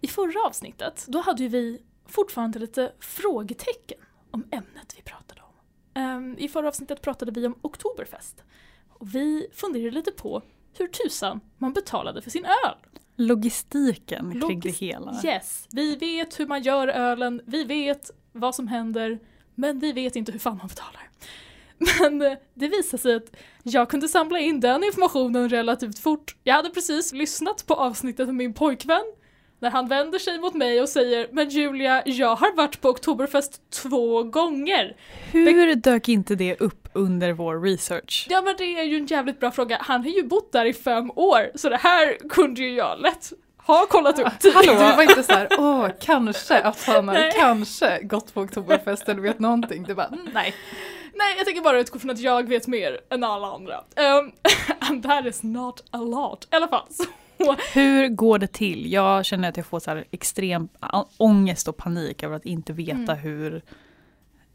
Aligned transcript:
i 0.00 0.08
förra 0.08 0.46
avsnittet, 0.46 1.04
då 1.08 1.20
hade 1.20 1.42
ju 1.42 1.48
vi 1.48 1.82
fortfarande 2.08 2.58
lite 2.58 2.92
frågetecken 3.00 3.98
om 4.30 4.44
ämnet 4.50 4.94
vi 4.96 5.02
pratade 5.02 5.40
om. 5.40 5.52
Ehm, 6.02 6.36
I 6.38 6.48
förra 6.48 6.68
avsnittet 6.68 7.02
pratade 7.02 7.32
vi 7.32 7.46
om 7.46 7.54
Oktoberfest. 7.62 8.44
Och 8.88 9.14
vi 9.14 9.46
funderade 9.52 9.90
lite 9.90 10.12
på 10.12 10.42
hur 10.78 10.88
tusan 10.88 11.40
man 11.58 11.72
betalade 11.72 12.22
för 12.22 12.30
sin 12.30 12.44
öl. 12.44 12.76
Logistiken 13.16 14.40
kring 14.40 14.60
det 14.60 14.68
Logis- 14.68 14.78
hela. 14.80 15.20
Yes, 15.24 15.68
vi 15.72 15.96
vet 15.96 16.40
hur 16.40 16.46
man 16.46 16.62
gör 16.62 16.88
ölen, 16.88 17.40
vi 17.46 17.64
vet 17.64 18.10
vad 18.32 18.54
som 18.54 18.68
händer, 18.68 19.18
men 19.54 19.78
vi 19.78 19.92
vet 19.92 20.16
inte 20.16 20.32
hur 20.32 20.38
fan 20.38 20.56
man 20.56 20.68
betalar. 20.68 21.10
Men 22.00 22.22
eh, 22.22 22.38
det 22.54 22.68
visade 22.68 23.02
sig 23.02 23.14
att 23.14 23.36
jag 23.62 23.90
kunde 23.90 24.08
samla 24.08 24.38
in 24.38 24.60
den 24.60 24.84
informationen 24.84 25.48
relativt 25.48 25.98
fort. 25.98 26.36
Jag 26.44 26.54
hade 26.54 26.70
precis 26.70 27.12
lyssnat 27.12 27.66
på 27.66 27.74
avsnittet 27.74 28.26
med 28.26 28.34
min 28.34 28.54
pojkvän 28.54 29.04
när 29.60 29.70
han 29.70 29.88
vänder 29.88 30.18
sig 30.18 30.38
mot 30.38 30.54
mig 30.54 30.80
och 30.80 30.88
säger 30.88 31.28
Men 31.32 31.48
Julia, 31.48 32.02
jag 32.06 32.36
har 32.36 32.56
varit 32.56 32.80
på 32.80 32.88
Oktoberfest 32.88 33.70
två 33.70 34.22
gånger. 34.22 34.96
Hur 35.32 35.74
dök 35.74 36.08
inte 36.08 36.34
det 36.34 36.60
upp 36.60 36.88
under 36.92 37.32
vår 37.32 37.60
research? 37.60 38.26
Ja 38.30 38.42
men 38.42 38.54
det 38.58 38.64
är 38.64 38.84
ju 38.84 38.96
en 38.96 39.06
jävligt 39.06 39.40
bra 39.40 39.50
fråga. 39.50 39.78
Han 39.80 40.02
har 40.02 40.10
ju 40.10 40.22
bott 40.22 40.52
där 40.52 40.64
i 40.64 40.72
fem 40.72 41.10
år 41.10 41.50
så 41.54 41.68
det 41.68 41.76
här 41.76 42.28
kunde 42.28 42.60
ju 42.60 42.74
jag 42.74 43.00
lätt 43.00 43.32
ha 43.66 43.86
kollat 43.86 44.18
upp 44.18 44.26
Hallå, 44.26 44.62
tidigt. 44.62 44.78
du 44.78 44.96
var 44.96 45.02
inte 45.02 45.22
såhär, 45.22 45.48
åh 45.58 45.88
kanske 46.00 46.58
att 46.58 46.84
han 46.84 47.08
har 47.08 47.30
kanske 47.40 48.02
gått 48.02 48.34
på 48.34 48.40
Oktoberfest 48.40 49.08
eller 49.08 49.20
vet 49.20 49.38
någonting. 49.38 49.82
Du 49.82 49.94
bara, 49.94 50.06
mm, 50.06 50.28
nej. 50.34 50.54
Nej, 51.18 51.34
jag 51.36 51.46
tänker 51.46 51.62
bara 51.62 51.80
utgå 51.80 51.98
från 51.98 52.10
att 52.10 52.18
jag 52.18 52.48
vet 52.48 52.66
mer 52.66 53.00
än 53.10 53.24
alla 53.24 53.46
andra. 53.46 53.76
Um, 53.78 54.32
and 54.78 55.02
that 55.02 55.26
is 55.26 55.42
not 55.42 55.84
a 55.90 55.98
lot. 55.98 56.48
I 56.52 56.56
alla 56.56 56.68
fall, 56.68 56.86
så 56.90 57.04
Hur 57.74 58.08
går 58.08 58.38
det 58.38 58.46
till? 58.52 58.92
Jag 58.92 59.24
känner 59.24 59.48
att 59.48 59.56
jag 59.56 59.66
får 59.66 59.80
så 59.80 60.02
extrem 60.10 60.68
ångest 61.16 61.68
och 61.68 61.76
panik 61.76 62.22
över 62.22 62.36
att 62.36 62.44
inte 62.46 62.72
veta 62.72 63.12
Mm. 63.12 63.16
hur... 63.18 63.62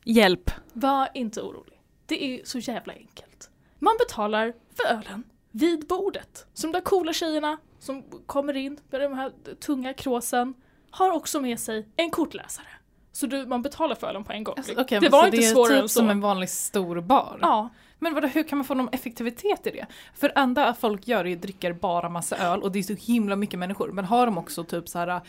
Hjälp! 0.03 0.51
var 0.73 1.09
inte 1.13 1.41
orolig. 1.41 1.79
Det 2.05 2.23
är 2.25 2.41
så 2.45 2.59
jävla 2.59 2.93
enkelt. 2.93 3.49
Man 3.79 3.93
betalar 3.99 4.53
för 4.75 4.83
ölen 4.97 5.23
vid 5.51 5.87
bordet. 5.87 6.45
Så 6.53 6.67
de 6.67 6.71
där 6.73 6.81
coola 6.81 7.13
tjejerna 7.13 7.57
som 7.79 8.03
kommer 8.25 8.57
in 8.57 8.77
med 8.89 9.01
de 9.01 9.13
här 9.13 9.31
tunga 9.59 9.93
kråsen 9.93 10.53
har 10.91 11.11
också 11.11 11.39
med 11.41 11.59
sig 11.59 11.87
en 11.95 12.09
kortläsare. 12.11 12.65
Så 13.11 13.25
du, 13.27 13.45
man 13.45 13.61
betalar 13.61 13.95
för 13.95 14.07
ölen 14.07 14.23
på 14.23 14.31
en 14.33 14.43
gång. 14.43 14.55
Alltså, 14.57 14.73
okej, 14.77 14.99
det 14.99 15.09
var 15.09 15.25
inte 15.25 15.37
det 15.37 15.43
svårare 15.43 15.73
typ 15.73 15.81
än 15.81 15.89
så. 15.89 15.99
som 15.99 16.09
en 16.09 16.21
vanlig 16.21 16.49
stor 16.49 17.01
bar. 17.01 17.39
Ja, 17.41 17.69
Men 18.03 18.13
vadå, 18.13 18.27
hur 18.27 18.43
kan 18.43 18.57
man 18.57 18.65
få 18.65 18.73
någon 18.73 18.89
effektivitet 18.91 19.67
i 19.67 19.71
det? 19.71 19.85
För 20.15 20.31
enda 20.35 20.73
folk 20.73 21.07
gör 21.07 21.25
är 21.27 21.35
att 21.35 21.41
dricker 21.41 21.73
bara 21.73 22.09
massa 22.09 22.37
öl 22.37 22.61
och 22.61 22.71
det 22.71 22.79
är 22.79 22.83
så 22.83 22.93
himla 22.93 23.35
mycket 23.35 23.59
människor. 23.59 23.91
Men 23.91 24.05
har 24.05 24.25
de 24.25 24.37
också 24.37 24.63
typ 24.63 24.89
så 24.89 24.99
här 24.99 25.21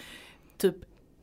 typ 0.58 0.76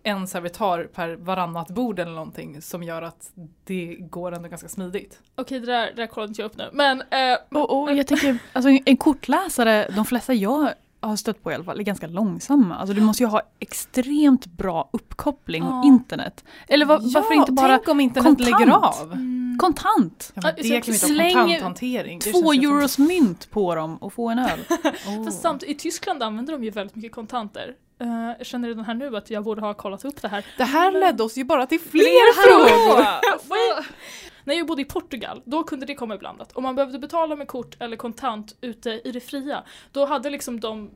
en 0.03 0.27
servitör 0.27 0.83
per 0.93 1.15
varannat 1.15 1.69
bord 1.69 1.99
eller 1.99 2.11
någonting 2.11 2.61
som 2.61 2.83
gör 2.83 3.01
att 3.01 3.31
det 3.63 3.95
går 3.99 4.31
ändå 4.31 4.49
ganska 4.49 4.67
smidigt. 4.69 5.19
okej 5.35 5.59
det 5.59 5.65
där, 5.65 5.85
det 5.87 5.93
där 5.93 6.07
kollar 6.07 6.27
inte 6.27 6.41
jag 6.41 6.45
upp 6.51 6.57
nu. 6.57 6.69
Men 6.73 7.01
eh, 7.01 7.37
Och, 7.51 7.81
och 7.81 7.95
jag 7.95 8.07
tänker, 8.07 8.37
alltså 8.53 8.69
en 8.85 8.97
kortläsare, 8.97 9.89
de 9.95 10.05
flesta 10.05 10.33
jag 10.33 10.73
har 11.01 11.15
stött 11.15 11.43
på 11.43 11.51
i 11.51 11.55
alla 11.55 11.63
fall, 11.63 11.79
är 11.79 11.83
ganska 11.83 12.07
långsamma. 12.07 12.75
Alltså 12.77 12.93
du 12.93 13.01
måste 13.01 13.23
ju 13.23 13.27
ha 13.29 13.41
extremt 13.59 14.45
bra 14.45 14.89
uppkoppling 14.93 15.63
Ja. 15.63 15.79
och 15.79 15.85
internet. 15.85 16.43
Eller 16.67 16.85
va- 16.85 16.99
varför 17.01 17.33
inte 17.33 17.51
bara 17.51 17.67
tänk 17.77 17.89
om 17.89 17.99
internet 17.99 18.25
kontant? 18.37 18.59
lägger 18.59 18.73
av? 18.75 19.11
mm, 19.13 19.38
kontant? 19.59 20.31
Ja, 20.35 20.41
det 20.41 20.63
så 20.63 20.69
kan 20.69 20.69
vi 20.69 20.75
inte 20.75 20.91
ha 20.91 20.95
släng 20.97 21.33
kontanthantering. 21.33 22.19
Två 22.19 22.53
ju 22.53 22.61
som- 22.61 22.75
euros 22.75 22.97
mynt 22.97 23.51
på 23.51 23.75
dem 23.75 23.97
och 23.97 24.13
få 24.13 24.29
en 24.29 24.39
öl. 24.39 24.59
Oh. 25.07 25.25
Fast 25.25 25.41
samt, 25.41 25.63
i 25.63 25.75
Tyskland 25.75 26.23
använder 26.23 26.53
de 26.53 26.63
ju 26.63 26.69
väldigt 26.69 26.95
mycket 26.95 27.11
kontanter. 27.11 27.75
Eh, 28.01 28.07
jag 28.37 28.45
känner 28.45 28.67
redan 28.67 28.85
här 28.85 28.93
nu 28.93 29.17
att 29.17 29.29
jag 29.29 29.43
borde 29.43 29.61
ha 29.61 29.73
kollat 29.73 30.05
upp 30.05 30.21
det 30.21 30.27
här. 30.27 30.45
Det 30.57 30.63
här 30.63 30.91
Men- 30.91 31.01
ledde 31.01 31.23
oss 31.23 31.37
ju 31.37 31.43
bara 31.43 31.65
till 31.65 31.79
Fler 31.79 32.33
frågor! 32.33 33.05
När 34.43 34.55
jag 34.55 34.67
bodde 34.67 34.81
i 34.81 34.85
Portugal, 34.85 35.41
då 35.45 35.63
kunde 35.63 35.85
det 35.85 35.95
komma 35.95 36.15
iblandat. 36.15 36.51
Om 36.51 36.63
man 36.63 36.75
behövde 36.75 36.99
betala 36.99 37.35
med 37.35 37.47
kort 37.47 37.75
eller 37.79 37.97
kontant 37.97 38.55
ute 38.61 38.89
i 39.03 39.11
det 39.11 39.19
fria, 39.19 39.63
då 39.91 40.05
hade 40.05 40.29
liksom 40.29 40.59
de 40.59 40.89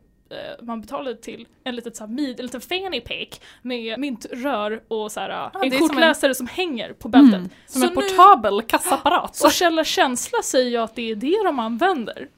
man 0.61 0.81
betalade 0.81 1.15
till 1.15 1.47
en 1.63 1.75
litet 1.75 1.95
så 1.95 2.03
här, 2.05 2.11
mid, 2.13 2.39
en 2.39 2.45
liten 2.45 2.61
fanny 2.61 3.01
pack 3.01 3.41
med 3.61 3.99
myntrör 3.99 4.83
och 4.87 5.11
så 5.11 5.19
här, 5.19 5.29
det 5.29 5.35
en 5.35 5.73
är 5.73 5.77
som 5.77 5.83
en- 5.83 5.89
kortläsare 5.89 6.35
som 6.35 6.47
hänger 6.47 6.93
på 6.93 7.07
bältet. 7.09 7.35
Mm. 7.39 7.49
Som 7.67 7.81
Så 7.81 7.87
en 7.87 7.93
nu- 7.93 8.01
portabel 8.01 8.61
kassaapparat. 8.61 9.41
Och 9.43 9.51
Källa 9.51 9.83
Känsla 9.83 10.41
säger 10.43 10.69
ju 10.69 10.77
att 10.77 10.95
det 10.95 11.11
är 11.11 11.15
det 11.15 11.43
de 11.45 11.59
använder. 11.59 12.29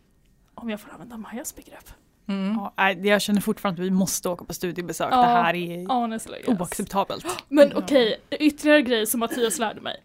Om 0.56 0.70
jag 0.70 0.80
får 0.80 0.92
använda 0.92 1.18
Majas 1.18 1.56
begrepp. 1.56 1.90
Mm. 2.28 2.60
Ja, 2.78 2.92
jag 2.92 3.22
känner 3.22 3.42
fortfarande 3.42 3.82
att 3.82 3.86
vi 3.86 3.92
måste 3.92 4.30
åka 4.30 4.46
på 4.46 4.54
studiebesök. 4.54 5.08
Ja, 5.12 5.18
det 5.18 5.28
här 5.28 5.56
är 5.56 5.88
Honestly, 5.88 6.38
yes. 6.38 6.48
oacceptabelt. 6.48 7.26
Men 7.50 7.70
Ja. 7.70 7.78
okej, 7.78 8.16
ytterligare 8.32 8.82
grej 8.82 9.06
som 9.08 9.20
Mattias 9.20 9.60
lärde 9.60 9.82
mig. 9.82 10.04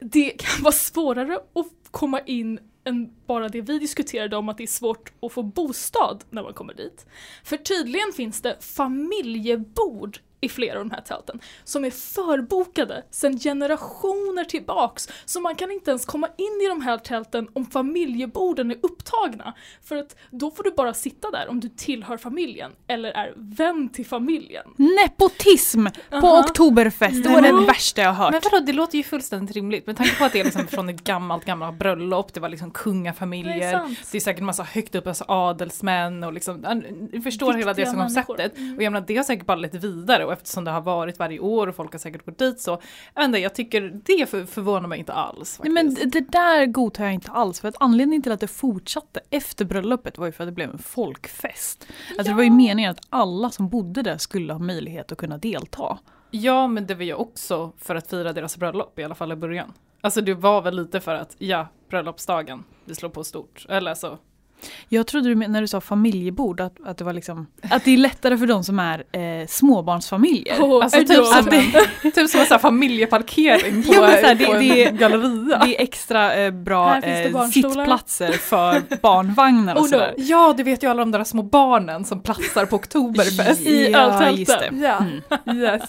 Det 0.00 0.30
kan 0.30 0.62
vara 0.62 0.72
svårare 0.72 1.34
att 1.34 1.66
komma 1.90 2.20
in 2.20 2.58
än 2.84 3.14
bara 3.26 3.48
det 3.48 3.60
vi 3.60 3.78
diskuterade 3.78 4.36
om 4.36 4.48
att 4.48 4.58
det 4.58 4.62
är 4.62 4.66
svårt 4.66 5.12
att 5.22 5.32
få 5.32 5.42
bostad 5.42 6.24
när 6.30 6.42
man 6.42 6.54
kommer 6.54 6.74
dit. 6.74 7.06
För 7.44 7.56
tydligen 7.56 8.12
finns 8.12 8.42
det 8.42 8.56
familjebord 8.64 10.18
i 10.40 10.48
flera 10.48 10.78
av 10.78 10.88
de 10.88 10.94
här 10.94 11.00
tälten 11.00 11.40
som 11.64 11.84
är 11.84 11.90
förbokade 11.90 13.04
sedan 13.10 13.38
generationer 13.38 14.44
tillbaks. 14.44 15.08
Så 15.24 15.40
man 15.40 15.54
kan 15.54 15.70
inte 15.70 15.90
ens 15.90 16.04
komma 16.04 16.28
in 16.36 16.60
i 16.64 16.68
de 16.68 16.80
här 16.80 16.98
tälten 16.98 17.48
om 17.52 17.66
familjeborden 17.66 18.70
är 18.70 18.76
upptagna. 18.82 19.54
För 19.82 19.96
att 19.96 20.16
då 20.30 20.50
får 20.50 20.62
du 20.62 20.70
bara 20.70 20.94
sitta 20.94 21.30
där 21.30 21.48
om 21.48 21.60
du 21.60 21.68
tillhör 21.68 22.16
familjen 22.16 22.72
eller 22.86 23.10
är 23.10 23.32
vän 23.36 23.88
till 23.88 24.06
familjen. 24.06 24.64
Nepotism 24.76 25.86
på 26.10 26.16
Aha. 26.16 26.40
Oktoberfest, 26.40 27.22
det 27.22 27.28
var 27.28 27.42
det 27.42 27.66
värsta 27.66 28.02
jag 28.02 28.12
har 28.12 28.30
Men 28.30 28.34
hört. 28.34 28.52
vadå, 28.52 28.66
det 28.66 28.72
låter 28.72 28.98
ju 28.98 29.04
fullständigt 29.04 29.56
rimligt. 29.56 29.86
Med 29.86 29.96
tanke 29.96 30.18
på 30.18 30.24
att 30.24 30.32
det 30.32 30.40
är 30.40 30.44
liksom 30.44 30.66
från 30.66 30.88
ett 30.88 31.04
gammalt, 31.04 31.44
gammalt 31.44 31.78
bröllop, 31.78 32.34
det 32.34 32.40
var 32.40 32.48
liksom 32.48 32.68
Det 32.68 32.78
är 32.78 32.82
kungafamiljer, 32.82 33.72
sant. 33.72 33.98
det 34.12 34.18
är 34.18 34.20
säkert 34.20 34.42
massa 34.42 34.62
högt 34.62 34.94
upp, 34.94 35.06
alltså 35.06 35.24
adelsmän 35.28 36.24
och 36.24 36.32
liksom, 36.32 36.84
du 37.12 37.22
förstår 37.22 37.52
hela 37.52 37.74
det 37.74 37.82
Viktiga 37.82 37.86
som 37.86 38.00
konceptet. 38.00 38.58
Mm. 38.58 38.76
Och 38.76 38.82
jag 38.82 38.92
menar, 38.92 39.06
det 39.06 39.16
har 39.16 39.24
säkert 39.24 39.46
bara 39.46 39.56
lett 39.56 39.74
vidare 39.74 40.24
och 40.30 40.34
eftersom 40.34 40.64
det 40.64 40.70
har 40.70 40.80
varit 40.80 41.18
varje 41.18 41.38
år 41.38 41.66
och 41.66 41.76
folk 41.76 41.92
har 41.92 41.98
säkert 41.98 42.26
gått 42.26 42.38
dit 42.38 42.60
så, 42.60 42.80
jag 43.14 43.24
inte, 43.24 43.38
jag 43.38 43.54
tycker 43.54 44.00
det 44.04 44.26
för, 44.30 44.44
förvånar 44.44 44.88
mig 44.88 44.98
inte 44.98 45.12
alls. 45.12 45.60
Nej, 45.62 45.72
men 45.72 45.90
faktiskt. 45.90 46.12
det 46.12 46.20
där 46.20 46.66
godtar 46.66 47.04
jag 47.04 47.14
inte 47.14 47.30
alls. 47.30 47.60
För 47.60 47.68
att 47.68 47.74
anledningen 47.80 48.22
till 48.22 48.32
att 48.32 48.40
det 48.40 48.48
fortsatte 48.48 49.20
efter 49.30 49.64
bröllopet 49.64 50.18
var 50.18 50.26
ju 50.26 50.32
för 50.32 50.44
att 50.44 50.48
det 50.48 50.52
blev 50.52 50.70
en 50.70 50.78
folkfest. 50.78 51.86
Alltså 52.08 52.32
det 52.32 52.36
var 52.36 52.42
ju 52.42 52.50
meningen 52.50 52.90
att 52.90 53.00
alla 53.10 53.50
som 53.50 53.68
bodde 53.68 54.02
där 54.02 54.18
skulle 54.18 54.52
ha 54.52 54.60
möjlighet 54.60 55.12
att 55.12 55.18
kunna 55.18 55.38
delta. 55.38 55.98
Ja, 56.30 56.66
men 56.66 56.86
det 56.86 56.94
var 56.94 57.04
ju 57.04 57.14
också 57.14 57.72
för 57.78 57.94
att 57.94 58.10
fira 58.10 58.32
deras 58.32 58.56
bröllop, 58.56 58.98
i 58.98 59.04
alla 59.04 59.14
fall 59.14 59.32
i 59.32 59.36
början. 59.36 59.72
Alltså 60.00 60.20
det 60.20 60.34
var 60.34 60.62
väl 60.62 60.76
lite 60.76 61.00
för 61.00 61.14
att, 61.14 61.36
ja, 61.38 61.68
bröllopsdagen, 61.88 62.64
vi 62.84 62.94
slår 62.94 63.08
på 63.08 63.24
stort. 63.24 63.66
Eller 63.68 63.94
så. 63.94 64.18
Jag 64.88 65.06
trodde 65.06 65.28
du 65.28 65.34
när 65.34 65.60
du 65.60 65.66
sa 65.66 65.80
familjebord 65.80 66.60
att, 66.60 66.76
att 66.84 66.98
det 66.98 67.04
var 67.04 67.12
liksom 67.12 67.46
att 67.70 67.84
det 67.84 67.90
är 67.90 67.96
lättare 67.96 68.38
för 68.38 68.46
de 68.46 68.64
som 68.64 68.78
är 68.78 68.98
eh, 69.12 69.46
småbarnsfamiljer. 69.48 70.60
Oh, 70.60 70.84
Alltså 70.84 70.98
typ 71.06 71.24
som, 71.26 71.48
en, 72.02 72.12
typ 72.12 72.30
som 72.30 72.40
en 72.50 72.58
familjeparkering 72.58 73.82
på, 73.82 73.94
Ja, 73.94 74.06
här, 74.06 74.34
det- 74.34 74.44
på 74.44 74.52
en 74.52 74.68
det- 74.68 74.90
galleria. 74.98 75.58
Det 75.64 75.76
är 75.78 75.82
extra 75.82 76.34
eh, 76.34 76.50
bra 76.50 76.98
det 77.02 77.22
eh, 77.24 77.44
sittplatser 77.46 78.32
för 78.32 78.82
barnvagnar 79.02 79.74
och 79.74 79.80
Oh, 79.80 79.84
no. 79.86 79.90
sådär. 79.90 80.14
Ja, 80.16 80.54
du 80.56 80.62
vet 80.62 80.82
ju 80.82 80.90
alla 80.90 81.00
de 81.00 81.10
där 81.10 81.24
små 81.24 81.42
barnen 81.42 82.04
som 82.04 82.20
platsar 82.22 82.66
på 82.66 82.76
Oktoberfest. 82.80 83.60
I 83.60 83.90
Ja, 83.92 83.98
öltälten. 83.98 84.80
det. 84.80 84.86
Ja, 84.86 85.04
Mm. 85.46 85.58
yes. 85.58 85.82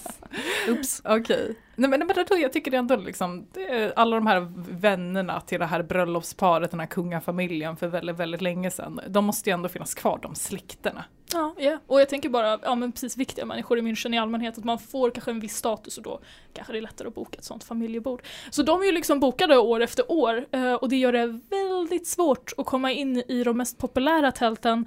Oops, 0.70 1.02
okej. 1.06 1.56
Nej 1.76 1.90
men, 1.90 2.08
men 2.08 2.26
då, 2.30 2.38
jag 2.38 2.54
tycker 2.54 2.72
det 2.72 2.78
ändå 2.78 2.96
liksom, 2.96 3.48
alla 3.96 4.16
de 4.16 4.28
här 4.28 4.48
vännerna 4.82 5.42
till 5.42 5.60
det 5.60 5.66
här 5.66 5.84
bröllopsparet, 5.84 6.72
den 6.72 6.80
här 6.80 6.88
kungafamiljen 6.88 7.78
för 7.78 7.88
väldigt, 7.88 8.16
väldigt 8.16 8.42
länge 8.42 8.72
sedan, 8.72 9.00
de 9.08 9.26
måste 9.26 9.50
ju 9.50 9.54
ändå 9.54 9.70
finnas 9.70 9.94
kvar, 9.94 10.20
de 10.22 10.36
släkterna. 10.36 11.06
Ja, 11.34 11.56
ja. 11.58 11.78
och 11.88 12.02
jag 12.02 12.10
tänker 12.10 12.30
bara, 12.30 12.60
ja 12.62 12.76
men 12.76 12.92
precis 12.92 13.18
viktiga 13.18 13.46
människor 13.46 13.80
i 13.80 13.82
München 13.82 14.16
i 14.16 14.20
allmänhet, 14.20 14.58
att 14.58 14.64
man 14.64 14.80
får 14.80 15.12
kanske 15.12 15.32
en 15.32 15.40
viss 15.40 15.56
status 15.56 15.98
och 15.98 16.04
då 16.04 16.20
kanske 16.54 16.74
det 16.74 16.80
är 16.80 16.82
lättare 16.82 17.08
att 17.08 17.16
boka 17.16 17.38
ett 17.38 17.44
sånt 17.44 17.64
familjebord. 17.64 18.22
Så 18.50 18.64
de 18.64 18.82
är 18.82 18.86
ju 18.86 18.92
liksom 18.92 19.20
bokade 19.20 19.58
år 19.58 19.82
efter 19.82 20.12
år 20.12 20.46
eh, 20.52 20.74
och 20.74 20.90
det 20.90 20.96
gör 20.96 21.12
det 21.12 21.40
väldigt 21.50 22.08
svårt 22.08 22.54
att 22.58 22.66
komma 22.66 22.92
in 22.92 23.24
i 23.28 23.44
de 23.44 23.58
mest 23.58 23.78
populära 23.78 24.32
tälten 24.32 24.86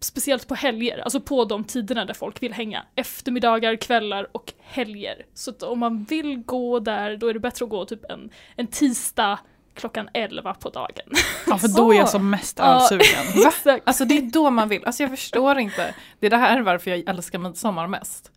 Speciellt 0.00 0.48
på 0.48 0.54
helger, 0.54 0.98
alltså 0.98 1.20
på 1.20 1.44
de 1.44 1.64
tiderna 1.64 2.04
där 2.04 2.14
folk 2.14 2.42
vill 2.42 2.52
hänga. 2.52 2.84
Eftermiddagar, 2.94 3.76
kvällar 3.76 4.28
och 4.32 4.52
helger. 4.60 5.26
Så 5.34 5.52
om 5.60 5.78
man 5.78 6.04
vill 6.04 6.36
gå 6.36 6.78
där, 6.80 7.16
då 7.16 7.28
är 7.28 7.34
det 7.34 7.40
bättre 7.40 7.64
att 7.64 7.70
gå 7.70 7.84
typ 7.84 8.04
en, 8.10 8.30
en 8.56 8.66
tisdag 8.66 9.38
klockan 9.74 10.08
11 10.12 10.54
på 10.54 10.70
dagen. 10.70 11.12
Ja, 11.46 11.58
för 11.58 11.68
då 11.68 11.92
är 11.92 11.96
jag 11.96 12.08
som 12.08 12.30
mest 12.30 12.60
ölsugen. 12.60 13.42
Va? 13.64 13.80
Alltså 13.84 14.04
det 14.04 14.18
är 14.18 14.22
då 14.22 14.50
man 14.50 14.68
vill, 14.68 14.84
alltså 14.84 15.02
jag 15.02 15.10
förstår 15.10 15.58
inte. 15.58 15.94
Det 16.20 16.26
är 16.26 16.30
det 16.30 16.36
här 16.36 16.60
varför 16.60 16.90
jag 16.90 17.08
älskar 17.08 17.38
midsommar 17.38 17.86
mest. 17.86 18.32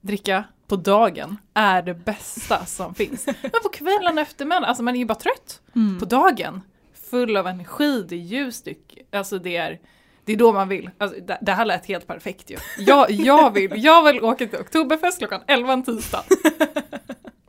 Dricka 0.00 0.44
på 0.66 0.76
dagen 0.76 1.36
är 1.54 1.82
det 1.82 1.94
bästa 1.94 2.64
som 2.66 2.94
finns. 2.94 3.26
Men 3.26 3.50
på 3.62 3.68
kvällen 3.68 4.18
och 4.18 4.22
eftermiddagen, 4.22 4.64
alltså 4.64 4.82
man 4.82 4.94
är 4.94 4.98
ju 4.98 5.04
bara 5.04 5.18
trött. 5.18 5.60
Mm. 5.76 5.98
På 5.98 6.04
dagen, 6.04 6.62
full 7.10 7.36
av 7.36 7.46
energi, 7.46 8.04
det 8.08 8.14
är 8.14 8.20
ljust, 8.20 8.68
alltså 9.12 9.38
det 9.38 9.56
är, 9.56 9.80
Det 10.28 10.32
är 10.32 10.36
då 10.36 10.52
man 10.52 10.68
vill. 10.68 10.90
Alltså, 10.98 11.20
det, 11.20 11.38
det 11.40 11.52
här 11.52 11.64
lät 11.64 11.86
helt 11.86 12.06
perfekt 12.06 12.50
ju. 12.50 12.56
Jag, 12.78 13.10
jag, 13.10 13.50
vill, 13.50 13.72
jag 13.76 14.04
vill 14.04 14.24
åka 14.24 14.46
till 14.46 14.58
Oktoberfest 14.58 15.18
klockan 15.18 15.40
11 15.46 15.72
en 15.72 15.82
tisdag. 15.82 16.24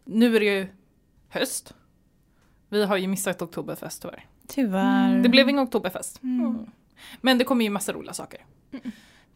nu 0.04 0.36
är 0.36 0.40
det 0.40 0.46
ju 0.46 0.68
höst. 1.30 1.74
Vi 2.70 2.86
har 2.86 2.98
ju 2.98 3.08
missat 3.08 3.42
Oktoberfest 3.42 4.02
tyvärr. 4.02 4.26
Tyvärr. 4.48 5.20
Det 5.24 5.30
blev 5.30 5.50
ingen 5.50 5.64
Oktoberfest. 5.64 6.24
Mm. 6.24 6.66
Men 7.22 7.38
det 7.38 7.44
kommer 7.44 7.64
ju 7.64 7.70
massa 7.70 7.94
roliga 7.94 8.14
saker. 8.14 8.46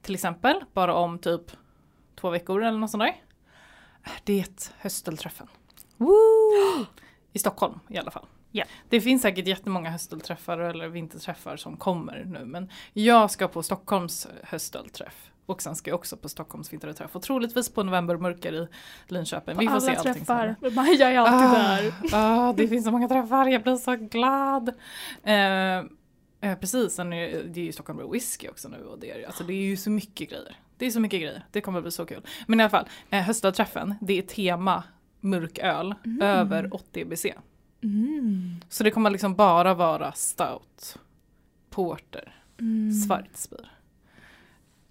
Till 0.02 0.14
exempel, 0.14 0.64
bara 0.74 0.96
om 0.96 1.20
typ 1.20 1.52
två 2.16 2.30
veckor 2.30 2.64
eller 2.64 2.78
något 2.78 2.92
sånt 2.92 3.04
där. 3.04 3.16
Det 4.24 4.40
är 4.40 4.48
höstelträffen. 4.78 5.48
Woo! 5.98 6.12
I 7.34 7.40
Stockholm 7.40 7.80
i 7.90 7.98
alla 7.98 8.12
fall. 8.12 8.26
Ja. 8.56 8.64
Det 8.90 9.02
finns 9.02 9.22
säkert 9.22 9.48
jättemånga 9.48 9.90
höstelträffar 9.90 10.58
eller 10.58 10.88
vinterträffar 10.88 11.58
som 11.58 11.78
kommer 11.78 12.24
nu 12.26 12.46
men 12.46 12.70
jag 12.94 13.32
ska 13.32 13.48
på 13.48 13.64
Stockholms 13.64 14.28
höstelträff. 14.44 15.30
Och 15.46 15.62
sen 15.62 15.76
ska 15.76 15.90
jag 15.92 15.96
också 16.00 16.18
på 16.18 16.30
Stockholms 16.30 16.74
vinterträff 16.74 17.16
och 17.16 17.22
troligtvis 17.22 17.70
på 17.74 17.84
novembermörker 17.84 18.54
i 18.54 18.68
Linköping. 19.08 19.56
På 19.56 19.62
Vi 19.62 19.68
får 19.68 19.80
se 19.80 19.88
alla 19.90 19.98
allting 20.00 20.14
träffar. 20.14 20.56
sen. 20.62 20.74
Maja 20.76 21.12
är 21.12 21.18
alltid 21.18 21.50
Ah, 21.50 21.54
där. 21.82 21.94
ah, 22.50 22.54
det 22.54 22.68
finns 22.68 22.86
så 22.86 22.92
många 22.92 23.08
träffar, 23.08 23.48
jag 23.48 23.64
blir 23.64 23.76
så 23.76 23.96
glad. 23.96 24.70
Eh, 25.24 25.78
eh, 26.42 26.58
precis, 26.60 26.94
sen 26.94 27.14
är 27.14 27.44
det 27.44 27.60
är 27.60 27.66
ju 27.66 27.72
Stockholm 27.72 27.98
Brew 27.98 28.14
Whisky 28.14 28.48
också 28.50 28.68
nu 28.70 28.78
och 28.86 29.00
det 29.00 29.12
är, 29.12 29.26
alltså 29.26 29.44
det 29.44 29.54
är 29.54 29.62
ju 29.66 29.78
så 29.78 29.90
mycket 29.90 30.30
grejer. 30.30 30.58
Det 30.78 30.86
är 30.86 30.92
så 30.92 31.00
mycket 31.00 31.22
grejer, 31.22 31.46
det 31.52 31.62
kommer 31.62 31.82
bli 31.82 31.92
så 31.92 32.06
kul. 32.06 32.22
Men 32.48 32.60
i 32.60 32.64
alla 32.64 32.70
fall, 32.70 32.88
eh, 33.10 33.22
höstträffen, 33.22 33.96
det 34.02 34.18
är 34.18 34.22
tema 34.22 34.84
mörköl 35.20 35.96
över 36.22 36.74
80 36.74 37.00
EBC. 37.02 37.26
Mm. 37.84 38.56
Så 38.70 38.84
det 38.84 38.92
kommer 38.92 39.10
liksom 39.10 39.36
bara 39.36 39.74
vara 39.74 40.12
stout, 40.12 40.98
porter, 41.70 42.40
Mm. 42.60 42.92
Schwarzbier. 42.92 43.72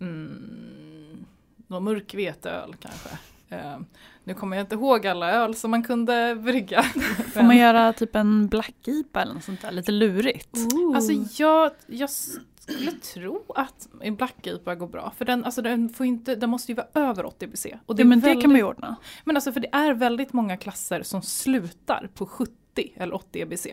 Mm, 0.01 1.25
någon 1.67 1.85
mörk 1.85 2.15
veteöl 2.15 2.75
kanske. 2.81 3.09
Eh, 3.49 3.79
nu 4.25 4.35
kommer 4.35 4.57
jag 4.57 4.65
inte 4.65 4.75
ihåg 4.75 5.07
alla 5.07 5.31
öl 5.33 5.55
som 5.55 5.71
man 5.71 5.83
kunde 5.83 6.35
brygga. 6.35 6.83
Får 7.33 7.43
man 7.43 7.57
göra 7.57 7.93
typ 7.93 8.17
en 8.17 8.49
black 8.49 8.89
IPA 8.89 9.23
eller 9.23 9.35
något 9.35 9.45
sånt 9.45 9.63
där, 9.63 9.73
lite 9.73 9.93
lurigt? 9.93 10.57
Ooh. 10.75 10.97
Alltså 10.97 11.43
jag, 11.43 11.71
jag 11.87 12.11
skulle 12.11 12.93
tro 12.93 13.45
att 13.55 13.89
en 14.01 14.17
Black 14.17 14.47
IPA 14.47 14.75
går 14.75 14.87
bra. 14.87 15.13
För 15.17 15.25
den, 15.25 15.45
alltså 15.45 15.63
den, 15.63 15.89
får 15.89 16.07
inte, 16.07 16.35
den 16.35 16.51
måste 16.51 16.73
ju 16.73 16.77
vara 16.77 16.87
över 16.95 17.27
80 17.27 17.47
BC. 17.47 17.79
Och 17.87 18.01
Ja, 18.01 18.05
men 18.05 18.25
är 18.25 18.35
det 18.35 18.41
kan 18.41 18.51
man 18.51 18.59
ju 18.59 18.65
ordna. 18.65 18.97
Men 19.25 19.37
alltså 19.37 19.53
för 19.53 19.61
det 19.61 19.69
är 19.73 19.95
väldigt 19.95 20.33
många 20.33 20.57
klasser 20.57 21.03
som 21.03 21.23
slutar 21.23 22.11
på 22.15 22.27
70 22.27 22.53
eller 22.79 23.15
80 23.15 23.41
EBC. 23.41 23.67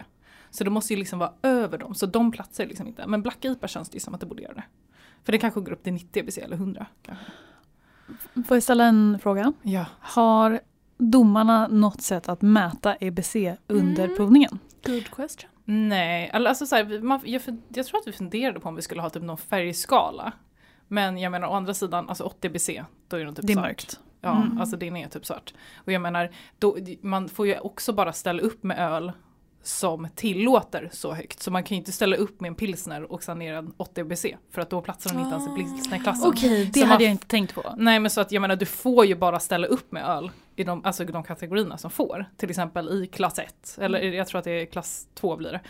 Så 0.50 0.64
det 0.64 0.70
måste 0.70 0.94
ju 0.94 1.00
liksom 1.00 1.20
vara 1.20 1.34
över 1.44 1.78
dem. 1.78 1.96
Så 1.96 2.06
de 2.06 2.32
platsar 2.32 2.66
liksom 2.66 2.88
inte. 2.88 3.08
Men 3.08 3.22
Black 3.22 3.46
IPA 3.46 3.68
känns 3.68 3.90
det 3.90 3.96
ju 3.96 4.00
som 4.00 4.14
att 4.14 4.20
det 4.20 4.26
borde 4.26 4.42
göra 4.44 4.54
det. 4.54 4.64
För 5.24 5.32
det 5.32 5.38
kanske 5.38 5.60
går 5.62 5.72
upp 5.72 5.84
till 5.84 5.94
90 5.94 6.20
EBC 6.20 6.38
eller 6.38 6.56
100. 6.56 6.86
Kanske. 7.04 7.26
Får 8.48 8.56
jag 8.58 8.64
ställa 8.64 8.84
en 8.86 9.20
fråga? 9.22 9.54
Ja. 9.62 9.86
Har 10.00 10.60
domarna 10.98 11.68
något 11.68 12.02
sätt 12.02 12.30
att 12.30 12.42
mäta 12.42 12.96
EBC 13.00 13.36
under 13.68 14.04
Mm. 14.04 14.16
provningen? 14.16 14.60
Good 14.86 15.10
question. 15.16 15.50
Nej, 15.66 16.30
alltså 16.32 16.66
så 16.66 16.76
här, 16.76 17.02
man, 17.02 17.20
jag, 17.24 17.42
jag 17.74 17.86
tror 17.86 18.00
att 18.00 18.08
vi 18.08 18.12
funderade 18.12 18.60
på 18.60 18.70
om 18.70 18.76
vi 18.76 18.82
skulle 18.82 19.02
ha 19.02 19.10
typ 19.10 19.24
någon 19.24 19.38
färgskala. 19.38 20.32
Men 20.88 21.18
jag 21.18 21.32
menar 21.32 21.48
å 21.48 21.52
andra 21.54 21.74
sidan, 21.74 22.10
alltså 22.10 22.24
80 22.24 22.50
BC, 22.50 22.84
då 23.08 23.18
är 23.18 23.26
det 23.26 23.34
typ 23.34 23.48
Det 23.48 23.54
är 23.54 23.56
svart. 23.56 23.66
mörkt. 23.66 24.00
Ja, 24.22 24.36
Mm. 24.42 24.58
alltså 24.60 24.78
den 24.78 24.96
är 24.98 25.08
typ 25.08 25.26
svart. 25.26 25.54
Och 25.76 25.92
jag 25.92 26.02
menar, 26.02 26.30
då, 26.60 26.78
man 27.02 27.30
får 27.30 27.48
ju 27.48 27.60
också 27.60 27.94
bara 27.94 28.14
ställa 28.14 28.42
upp 28.42 28.64
med 28.64 28.80
öl 28.80 29.12
som 29.64 30.08
tillåter 30.16 30.90
så 30.94 31.14
högt. 31.14 31.42
Så 31.42 31.52
man 31.52 31.64
kan 31.64 31.76
ju 31.76 31.80
inte 31.80 31.92
ställa 31.92 32.16
upp 32.16 32.42
med 32.42 32.48
en 32.50 32.56
pilsner 32.56 33.12
och 33.12 33.24
sen 33.24 33.40
ner 33.40 33.54
en 33.54 33.74
80 33.78 34.04
BC. 34.04 34.38
För 34.52 34.62
att 34.62 34.70
då 34.70 34.82
platsar 34.82 35.10
den 35.10 35.20
inte 35.20 35.36
ens 35.36 35.48
i 35.50 35.56
pilsnerklassen. 35.56 36.30
Okej, 36.30 36.66
det 36.66 36.74
Så 36.74 36.80
man- 36.80 36.90
hade 36.90 37.04
jag 37.04 37.12
inte 37.12 37.28
tänkt 37.28 37.56
på. 37.56 37.74
Nej 37.78 38.00
men 38.00 38.12
så 38.12 38.22
att 38.22 38.32
jag 38.32 38.42
menar 38.42 38.56
du 38.56 38.66
får 38.66 39.06
ju 39.06 39.16
bara 39.16 39.40
ställa 39.40 39.68
upp 39.68 39.92
med 39.92 40.06
öl 40.06 40.32
i 40.56 40.64
de, 40.64 40.86
alltså 40.86 41.06
de 41.06 41.24
kategorierna 41.24 41.78
som 41.78 41.92
får. 41.92 42.26
Till 42.38 42.50
exempel 42.50 42.90
i 43.04 43.08
klass 43.08 43.40
1, 43.40 43.78
eller 43.82 44.00
jag 44.02 44.28
tror 44.28 44.40
att 44.40 44.46
det 44.46 44.52
är 44.62 44.66
klass 44.66 45.08
2 45.16 45.36
blir 45.38 45.52
det. 45.52 45.62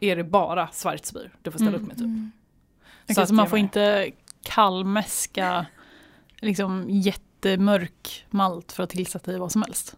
Är 0.00 0.16
det 0.16 0.24
bara 0.24 0.68
Schwarzbier 0.72 1.30
du 1.42 1.50
får 1.50 1.58
ställa 1.58 1.70
Mm. 1.76 1.82
upp 1.82 1.86
med 1.88 1.96
typ. 1.96 2.04
Mm. 2.06 2.32
Okej, 3.10 3.22
att 3.22 3.28
så 3.28 3.34
man 3.34 3.48
får 3.50 3.58
inte 3.58 4.10
kallmäska 4.42 5.66
liksom 6.40 6.86
jättemörk 7.50 8.26
malt 8.30 8.72
för 8.72 8.82
att 8.82 8.90
tillsätta 8.90 9.32
i 9.32 9.38
vad 9.38 9.52
som 9.52 9.62
helst. 9.62 9.96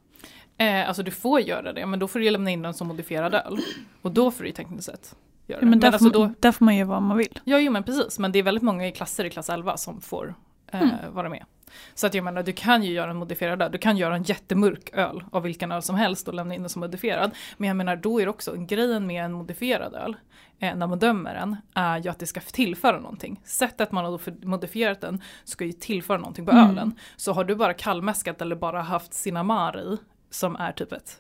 Eh, 0.58 0.88
alltså 0.88 1.02
du 1.02 1.10
får 1.10 1.40
göra 1.40 1.72
det 1.72 1.86
men 1.86 1.98
då 1.98 2.08
får 2.08 2.18
du 2.18 2.30
lämna 2.30 2.50
in 2.50 2.62
den 2.62 2.74
som 2.74 2.88
modifierad 2.88 3.34
öl. 3.34 3.58
Och 4.02 4.10
då 4.12 4.30
får 4.30 4.42
du 4.42 4.48
ju 4.48 4.54
tekniskt 4.54 4.86
sett 4.86 5.16
göra 5.46 5.58
Ja, 5.58 5.60
det. 5.64 5.66
men 5.70 5.80
där, 5.80 5.88
alltså 5.92 6.04
får, 6.04 6.12
då, 6.12 6.34
där 6.40 6.52
får 6.52 6.64
man 6.64 6.76
göra 6.76 6.88
vad 6.88 7.02
man 7.02 7.16
vill. 7.16 7.38
ja 7.44 7.58
jo 7.58 7.72
men 7.72 7.82
precis 7.82 8.18
men 8.18 8.32
det 8.32 8.38
är 8.38 8.42
väldigt 8.42 8.62
många 8.64 8.86
i 8.86 8.92
klasser 8.92 9.24
i 9.24 9.30
klass 9.30 9.50
11 9.50 9.76
som 9.76 10.00
får 10.00 10.34
eh, 10.72 10.80
Mm. 10.82 10.94
vara 11.14 11.28
med. 11.28 11.44
Så 11.94 12.06
att 12.06 12.14
jag 12.14 12.24
menar 12.24 12.42
du 12.42 12.52
kan 12.52 12.82
ju 12.82 12.92
göra 12.92 13.10
en 13.10 13.16
modifierad 13.16 13.62
öl, 13.62 13.72
du 13.72 13.78
kan 13.78 13.96
göra 13.96 14.16
en 14.16 14.22
jättemörk 14.22 14.90
öl 14.92 15.24
av 15.32 15.42
vilken 15.42 15.72
öl 15.72 15.82
som 15.82 15.96
helst 15.96 16.28
och 16.28 16.34
lämna 16.34 16.54
in 16.54 16.60
den 16.62 16.68
som 16.68 16.80
modifierad. 16.80 17.30
Men 17.56 17.68
jag 17.68 17.76
menar 17.76 17.96
då 17.96 18.20
är 18.20 18.24
det 18.24 18.30
också 18.30 18.54
grejen 18.56 19.06
med 19.06 19.24
en 19.24 19.32
modifierad 19.32 19.94
öl 19.94 20.16
eh, 20.58 20.74
när 20.76 20.86
man 20.86 20.98
dömer 20.98 21.34
den 21.34 21.56
är 21.74 21.98
ju 21.98 22.10
att 22.10 22.18
det 22.18 22.26
ska 22.26 22.40
tillföra 22.40 22.98
någonting. 23.00 23.40
Sättet 23.44 23.92
man 23.92 24.04
har 24.04 24.46
modifierat 24.46 25.00
den 25.00 25.22
ska 25.44 25.64
ju 25.64 25.72
tillföra 25.72 26.18
någonting 26.18 26.46
på 26.46 26.52
Mm. 26.52 26.70
ölen. 26.70 26.94
Så 27.16 27.32
har 27.32 27.44
du 27.44 27.54
bara 27.54 27.74
kallmäskat 27.74 28.42
eller 28.42 28.56
bara 28.56 28.82
haft 28.82 29.14
Sinamar 29.14 29.80
i 29.80 29.96
som 30.30 30.56
är 30.56 30.72
typ 30.72 30.92
ett 30.92 31.18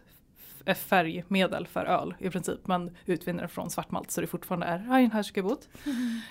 färgmedel 0.74 1.66
för 1.66 1.84
öl 1.84 2.14
i 2.18 2.30
princip. 2.30 2.66
Man 2.66 2.90
utvinner 3.06 3.42
det 3.42 3.48
från 3.48 3.70
svartmalt 3.70 4.10
så 4.10 4.20
det 4.20 4.26
fortfarande 4.26 4.66
är 4.66 4.78
Reinheitsgebot. 4.78 5.68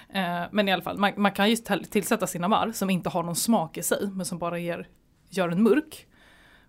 Eh, 0.09 0.43
men 0.51 0.67
i 0.69 0.73
alla 0.73 0.81
fall, 0.81 0.97
man, 0.97 1.11
man 1.17 1.31
kan 1.31 1.49
ju 1.49 1.55
till- 1.55 1.85
tillsätta 1.85 2.27
Sinamar 2.27 2.71
som 2.71 2.89
inte 2.89 3.09
har 3.09 3.23
någon 3.23 3.35
smak 3.35 3.77
i 3.77 3.83
sig 3.83 4.09
men 4.11 4.25
som 4.25 4.37
bara 4.39 4.59
ger, 4.59 4.87
gör 5.29 5.49
en 5.49 5.63
mörk 5.63 6.07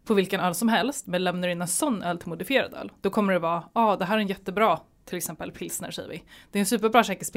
på 0.05 0.15
vilken 0.15 0.41
öl 0.41 0.55
som 0.55 0.69
helst 0.69 1.07
men 1.07 1.25
lämnar 1.25 1.49
in 1.49 1.63
en 1.63 1.69
sån 1.69 2.03
öl 2.03 2.19
till 2.19 2.29
modifierad 2.29 2.75
öl. 2.75 2.93
Då 3.01 3.11
kommer 3.11 3.33
det 3.33 3.39
vara, 3.39 3.63
ja 3.75 3.81
ah, 3.93 3.97
det 3.97 4.05
här 4.05 4.17
är 4.17 4.21
en 4.21 4.27
jättebra 4.27 4.81
till 5.05 5.17
exempel 5.17 5.53
pilsner 5.53 5.91
säger 5.91 6.09
vi. 6.09 6.23
Det 6.51 6.59
är 6.59 6.61
en 6.61 6.67
superbra 6.67 7.05
tjeckisk 7.05 7.37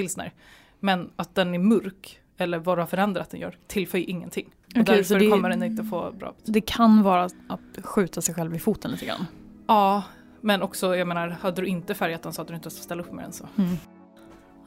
men 0.80 1.12
att 1.16 1.36
den 1.36 1.54
är 1.56 1.60
mörk 1.60 2.20
eller 2.38 2.58
vad 2.60 2.78
du 2.78 2.82
har 2.82 2.88
förändrat 2.88 3.30
den 3.30 3.40
gör 3.40 3.58
tillför 3.68 3.98
ju 3.98 4.04
ingenting. 4.04 4.46
Och 4.76 4.82
Okej, 4.82 5.04
så 5.04 5.14
därför 5.14 5.26
det- 5.26 5.32
kommer 5.32 5.50
den 5.50 5.64
inte 5.64 5.84
få 5.84 6.12
bra 6.12 6.34
Det 6.46 6.62
kan 6.62 7.04
vara 7.04 7.24
att 7.24 7.62
skjuta 7.84 8.22
sig 8.22 8.36
själv 8.36 8.56
i 8.56 8.60
foten 8.60 8.92
lite 8.92 9.06
grann. 9.06 9.26
Ja, 9.68 10.04
men 10.42 10.62
också 10.62 10.96
jag 10.96 11.08
menar, 11.08 11.28
hade 11.28 11.62
du 11.62 11.68
inte 11.68 11.94
färgat 11.96 12.24
den 12.24 12.34
så 12.34 12.42
hade 12.42 12.52
du 12.52 12.56
inte 12.56 12.70
fått 12.70 12.80
ställa 12.80 13.04
upp 13.04 13.12
med 13.12 13.26
den 13.26 13.34
så. 13.34 13.48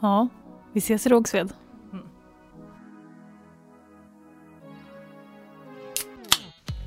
Ja, 0.01 0.29
vi 0.73 0.79
ses 0.79 1.07
i 1.07 1.09
Rågsved. 1.09 1.53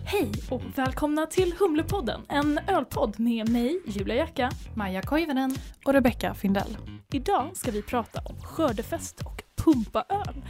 Hej 0.08 0.32
och 0.50 0.62
välkomna 0.75 1.25
till 1.25 1.54
Humlepodden, 1.60 2.22
en 2.30 2.60
ölpodd 2.68 3.20
med 3.20 3.50
mig, 3.50 3.82
Julia 3.86 4.15
Jacka. 4.15 4.51
Maja 4.75 5.01
Koivunen. 5.01 5.56
Och 5.86 5.94
Rebecca 5.94 6.34
Findell. 6.34 6.77
Idag 7.12 7.50
ska 7.54 7.72
vi 7.72 7.82
prata 7.82 8.22
om 8.25 8.42
skördefest 8.42 9.22
och 9.22 9.44
pumpaöl. 9.56 10.44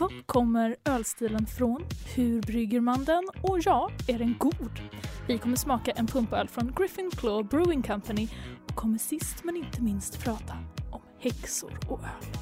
Var 0.00 0.12
kommer 0.26 0.76
ölstilen 0.84 1.46
från? 1.46 1.84
Hur 2.14 2.42
brygger 2.42 2.80
man 2.80 3.04
den? 3.04 3.22
Och 3.42 3.58
ja, 3.62 3.90
är 4.08 4.18
den 4.18 4.34
god? 4.38 4.80
Vi 5.26 5.38
kommer 5.38 5.56
smaka 5.56 5.90
en 5.90 6.06
pumpöl 6.06 6.48
från 6.48 6.72
Griffin 6.76 7.10
Claw 7.16 7.48
Brewing 7.48 7.82
Company 7.82 8.28
och 8.68 8.74
kommer 8.74 8.98
sist 8.98 9.44
men 9.44 9.56
inte 9.56 9.82
minst 9.82 10.24
prata 10.24 10.56
om 10.90 11.00
häxor 11.18 11.78
och 11.88 11.98
öl. 11.98 12.32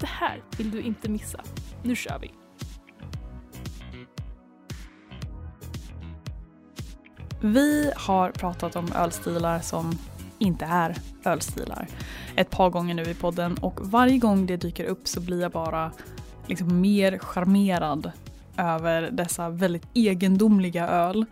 Det 0.00 0.06
här 0.06 0.42
vill 0.58 0.70
du 0.70 0.80
inte 0.80 1.08
missa. 1.08 1.40
Nu 1.82 1.96
kör 1.96 2.18
vi! 2.18 2.30
Vi 7.40 7.92
har 7.96 8.30
pratat 8.30 8.76
om 8.76 8.92
ölstilar 8.92 9.60
som 9.60 9.98
inte 10.38 10.64
är 10.64 10.96
ölstilar 11.24 11.88
ett 12.36 12.50
par 12.50 12.70
gånger 12.70 12.94
nu 12.94 13.02
i 13.02 13.14
podden 13.14 13.54
och 13.54 13.80
varje 13.82 14.18
gång 14.18 14.46
det 14.46 14.56
dyker 14.56 14.84
upp 14.84 15.08
så 15.08 15.20
blir 15.20 15.40
jag 15.40 15.52
bara 15.52 15.92
liksom 16.46 16.80
mer 16.80 17.18
charmerad 17.18 18.12
över 18.56 19.10
dessa 19.10 19.48
väldigt 19.48 19.86
egendomliga 19.94 20.88
öl 20.88 21.26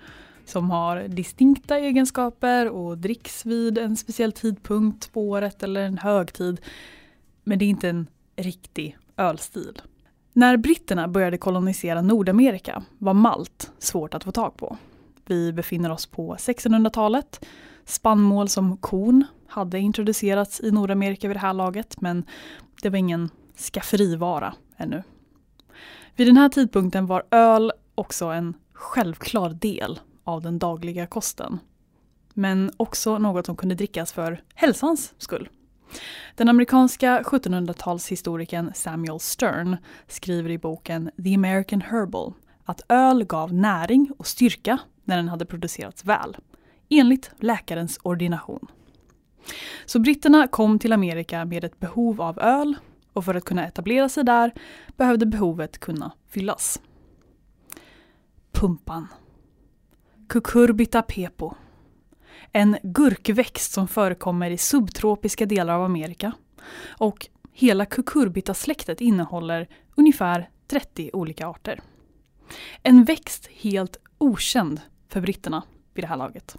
som 0.44 0.70
har 0.70 1.08
distinkta 1.08 1.78
egenskaper 1.78 2.68
och 2.68 2.98
dricks 2.98 3.46
vid 3.46 3.78
en 3.78 3.96
speciell 3.96 4.32
tidpunkt 4.32 5.12
på 5.12 5.28
året 5.28 5.62
eller 5.62 5.80
en 5.80 5.98
högtid. 5.98 6.60
Men 7.44 7.58
det 7.58 7.64
är 7.64 7.68
inte 7.68 7.88
en 7.88 8.06
riktig 8.36 8.96
ölstil. 9.16 9.82
När 10.32 10.56
britterna 10.56 11.08
började 11.08 11.38
kolonisera 11.38 12.02
Nordamerika 12.02 12.82
var 12.98 13.14
malt 13.14 13.72
svårt 13.78 14.14
att 14.14 14.24
få 14.24 14.32
tag 14.32 14.56
på. 14.56 14.76
Vi 15.26 15.52
befinner 15.52 15.90
oss 15.90 16.06
på 16.06 16.36
1600-talet. 16.36 17.44
Spannmål 17.84 18.48
som 18.48 18.76
korn 18.76 19.24
hade 19.46 19.78
introducerats 19.78 20.60
i 20.60 20.70
Nordamerika 20.70 21.28
vid 21.28 21.36
det 21.36 21.40
här 21.40 21.52
laget 21.52 22.00
men 22.00 22.24
det 22.82 22.90
var 22.90 22.98
ingen 22.98 23.30
skafferivara 23.56 24.54
ännu. 24.76 25.02
Vid 26.16 26.26
den 26.26 26.36
här 26.36 26.48
tidpunkten 26.48 27.06
var 27.06 27.22
öl 27.30 27.72
också 27.94 28.26
en 28.26 28.54
självklar 28.72 29.50
del 29.50 30.00
av 30.24 30.42
den 30.42 30.58
dagliga 30.58 31.06
kosten. 31.06 31.58
Men 32.34 32.70
också 32.76 33.18
något 33.18 33.46
som 33.46 33.56
kunde 33.56 33.74
drickas 33.74 34.12
för 34.12 34.42
hälsans 34.54 35.14
skull. 35.18 35.48
Den 36.34 36.48
amerikanska 36.48 37.22
1700-talshistorikern 37.22 38.72
Samuel 38.74 39.20
Stern 39.20 39.76
skriver 40.06 40.50
i 40.50 40.58
boken 40.58 41.10
The 41.24 41.34
American 41.34 41.80
Herbal 41.80 42.32
att 42.64 42.82
öl 42.88 43.24
gav 43.24 43.54
näring 43.54 44.10
och 44.18 44.26
styrka 44.26 44.78
när 45.04 45.16
den 45.16 45.28
hade 45.28 45.46
producerats 45.46 46.04
väl, 46.04 46.36
enligt 46.88 47.30
läkarens 47.36 47.98
ordination. 48.02 48.66
Så 49.86 49.98
britterna 49.98 50.48
kom 50.48 50.78
till 50.78 50.92
Amerika 50.92 51.44
med 51.44 51.64
ett 51.64 51.80
behov 51.80 52.20
av 52.20 52.38
öl 52.38 52.76
och 53.12 53.24
för 53.24 53.34
att 53.34 53.44
kunna 53.44 53.66
etablera 53.66 54.08
sig 54.08 54.24
där 54.24 54.52
behövde 54.96 55.26
behovet 55.26 55.78
kunna 55.78 56.12
fyllas. 56.28 56.80
Pumpan. 58.52 59.08
Cucurbita 60.28 61.02
pepo. 61.02 61.54
En 62.52 62.76
gurkväxt 62.82 63.72
som 63.72 63.88
förekommer 63.88 64.50
i 64.50 64.58
subtropiska 64.58 65.46
delar 65.46 65.74
av 65.74 65.84
Amerika. 65.84 66.32
Och 66.98 67.28
hela 67.52 67.84
cucurbita-släktet 67.86 69.00
innehåller 69.00 69.68
ungefär 69.94 70.50
30 70.66 71.10
olika 71.12 71.46
arter. 71.46 71.80
En 72.82 73.04
växt 73.04 73.46
helt 73.46 73.96
okänd 74.18 74.80
för 75.08 75.20
britterna 75.20 75.62
vid 75.94 76.04
det 76.04 76.08
här 76.08 76.16
laget. 76.16 76.56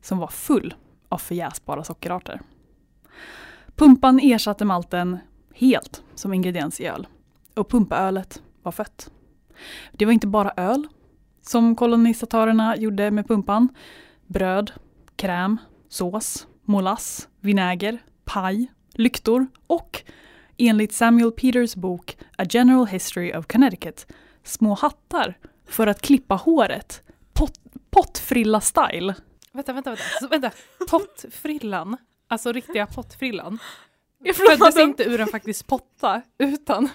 Som 0.00 0.18
var 0.18 0.28
full 0.28 0.74
av 1.08 1.18
förjäsbara 1.18 1.84
sockerarter. 1.84 2.40
Pumpan 3.74 4.20
ersatte 4.22 4.64
malten 4.64 5.18
helt 5.56 6.02
som 6.14 6.34
ingrediens 6.34 6.80
i 6.80 6.86
öl. 6.86 7.06
Och 7.54 7.70
pumpaölet 7.70 8.42
var 8.62 8.72
fött. 8.72 9.10
Det 9.92 10.04
var 10.04 10.12
inte 10.12 10.26
bara 10.26 10.52
öl 10.56 10.86
som 11.42 11.76
kolonisatörerna 11.76 12.76
gjorde 12.76 13.10
med 13.10 13.28
pumpan. 13.28 13.68
Bröd, 14.26 14.72
kräm, 15.16 15.56
sås, 15.88 16.46
molass, 16.62 17.28
vinäger, 17.40 17.98
paj, 18.24 18.72
lyktor 18.92 19.46
och 19.66 20.02
enligt 20.58 20.92
Samuel 20.92 21.32
Peters 21.32 21.74
bok 21.74 22.16
A 22.38 22.44
General 22.50 22.86
History 22.86 23.32
of 23.32 23.46
Connecticut 23.46 24.06
små 24.44 24.74
hattar 24.74 25.38
för 25.66 25.86
att 25.86 26.02
klippa 26.02 26.34
håret. 26.34 27.02
Pot 27.32 27.52
pottfrilla-style. 27.90 29.14
Vänta, 29.52 29.72
vänta, 29.72 29.90
vänta. 29.90 30.04
Så, 30.20 30.28
vänta. 30.28 30.50
Pottfrillan, 30.90 31.96
alltså 32.28 32.52
riktiga 32.52 32.86
pottfrillan, 32.86 33.58
Föddes 34.34 34.78
inte 34.78 35.02
ur 35.02 35.20
en 35.20 35.26
faktisk 35.26 35.66
potta, 35.66 36.22
utan 36.38 36.88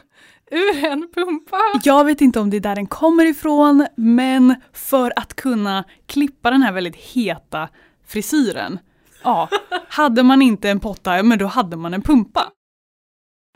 ur 0.51 0.85
en 0.85 1.07
pumpa. 1.13 1.57
Jag 1.83 2.05
vet 2.05 2.21
inte 2.21 2.39
om 2.39 2.49
det 2.49 2.57
är 2.57 2.61
där 2.61 2.75
den 2.75 2.87
kommer 2.87 3.25
ifrån, 3.25 3.87
men 3.95 4.55
för 4.73 5.13
att 5.15 5.33
kunna 5.33 5.83
klippa 6.05 6.51
den 6.51 6.61
här 6.61 6.71
väldigt 6.71 6.95
heta 6.95 7.69
frisyren, 8.07 8.79
ja, 9.23 9.49
hade 9.87 10.23
man 10.23 10.41
inte 10.41 10.69
en 10.69 10.79
potta, 10.79 11.23
men 11.23 11.39
då 11.39 11.45
hade 11.45 11.77
man 11.77 11.93
en 11.93 12.01
pumpa. 12.01 12.51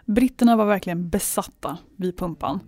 Britterna 0.06 0.56
var 0.56 0.66
verkligen 0.66 1.10
besatta 1.10 1.78
vid 1.98 2.18
pumpan. 2.18 2.60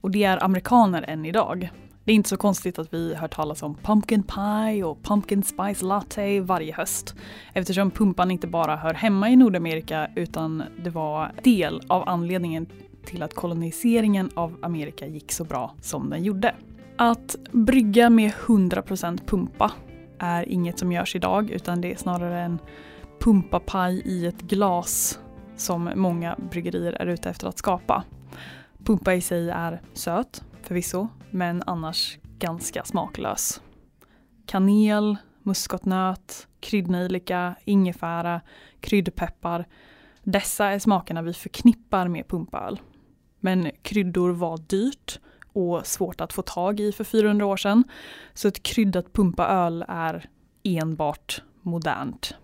Och 0.00 0.10
det 0.10 0.24
är 0.24 0.44
amerikaner 0.44 1.02
än 1.02 1.26
idag. 1.26 1.70
Det 2.04 2.12
är 2.12 2.16
inte 2.16 2.28
så 2.28 2.36
konstigt 2.36 2.78
att 2.78 2.94
vi 2.94 3.14
hör 3.14 3.28
talas 3.28 3.62
om 3.62 3.74
pumpkin 3.74 4.22
pie 4.22 4.84
och 4.84 5.02
pumpkin 5.02 5.42
spice 5.42 5.84
latte 5.84 6.40
varje 6.40 6.74
höst. 6.74 7.14
Eftersom 7.52 7.90
pumpan 7.90 8.30
inte 8.30 8.46
bara 8.46 8.76
hör 8.76 8.94
hemma 8.94 9.30
i 9.30 9.36
Nordamerika 9.36 10.10
utan 10.16 10.62
det 10.84 10.90
var 10.90 11.32
del 11.42 11.82
av 11.88 12.08
anledningen 12.08 12.66
till 13.04 13.22
att 13.22 13.34
koloniseringen 13.34 14.30
av 14.34 14.56
Amerika 14.62 15.06
gick 15.06 15.32
så 15.32 15.44
bra 15.44 15.74
som 15.80 16.10
den 16.10 16.24
gjorde. 16.24 16.54
Att 16.96 17.36
brygga 17.52 18.10
med 18.10 18.32
100% 18.32 19.26
pumpa 19.26 19.72
är 20.18 20.48
inget 20.48 20.78
som 20.78 20.92
görs 20.92 21.16
idag 21.16 21.50
utan 21.50 21.80
det 21.80 21.92
är 21.92 21.96
snarare 21.96 22.40
en 22.40 22.58
pumpapaj 23.20 24.02
i 24.04 24.26
ett 24.26 24.42
glas 24.42 25.20
som 25.56 25.90
många 25.96 26.36
bryggerier 26.50 26.92
är 26.92 27.06
ute 27.06 27.30
efter 27.30 27.48
att 27.48 27.58
skapa. 27.58 28.04
Pumpa 28.84 29.14
i 29.14 29.20
sig 29.20 29.50
är 29.50 29.80
söt, 29.92 30.44
förvisso, 30.62 31.08
men 31.30 31.62
annars 31.66 32.18
ganska 32.38 32.84
smaklös. 32.84 33.62
Kanel, 34.46 35.16
muskotnöt, 35.42 36.48
kryddnejlika, 36.60 37.54
ingefära, 37.64 38.40
kryddpeppar. 38.80 39.66
Dessa 40.22 40.66
är 40.66 40.78
smakerna 40.78 41.22
vi 41.22 41.32
förknippar 41.32 42.08
med 42.08 42.28
pumpaöl. 42.28 42.80
Men 43.40 43.70
kryddor 43.82 44.30
var 44.30 44.58
dyrt 44.58 45.20
och 45.52 45.86
svårt 45.86 46.20
att 46.20 46.32
få 46.32 46.42
tag 46.42 46.80
i 46.80 46.92
för 46.92 47.04
400 47.04 47.46
år 47.46 47.56
sedan. 47.56 47.84
Så 48.34 48.48
ett 48.48 48.62
kryddat 48.62 49.12
pumpaöl 49.12 49.84
är 49.88 50.28
enbart 50.62 51.42
modernt. 51.62 52.34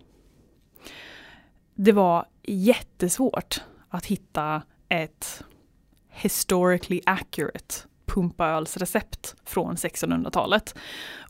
Det 1.74 1.92
var 1.92 2.26
jättesvårt 2.42 3.60
att 3.88 4.06
hitta 4.06 4.62
ett 4.88 5.44
historically 6.08 7.00
accurate 7.06 7.74
pumpaölsrecept 8.06 9.34
från 9.44 9.76
1600-talet. 9.76 10.74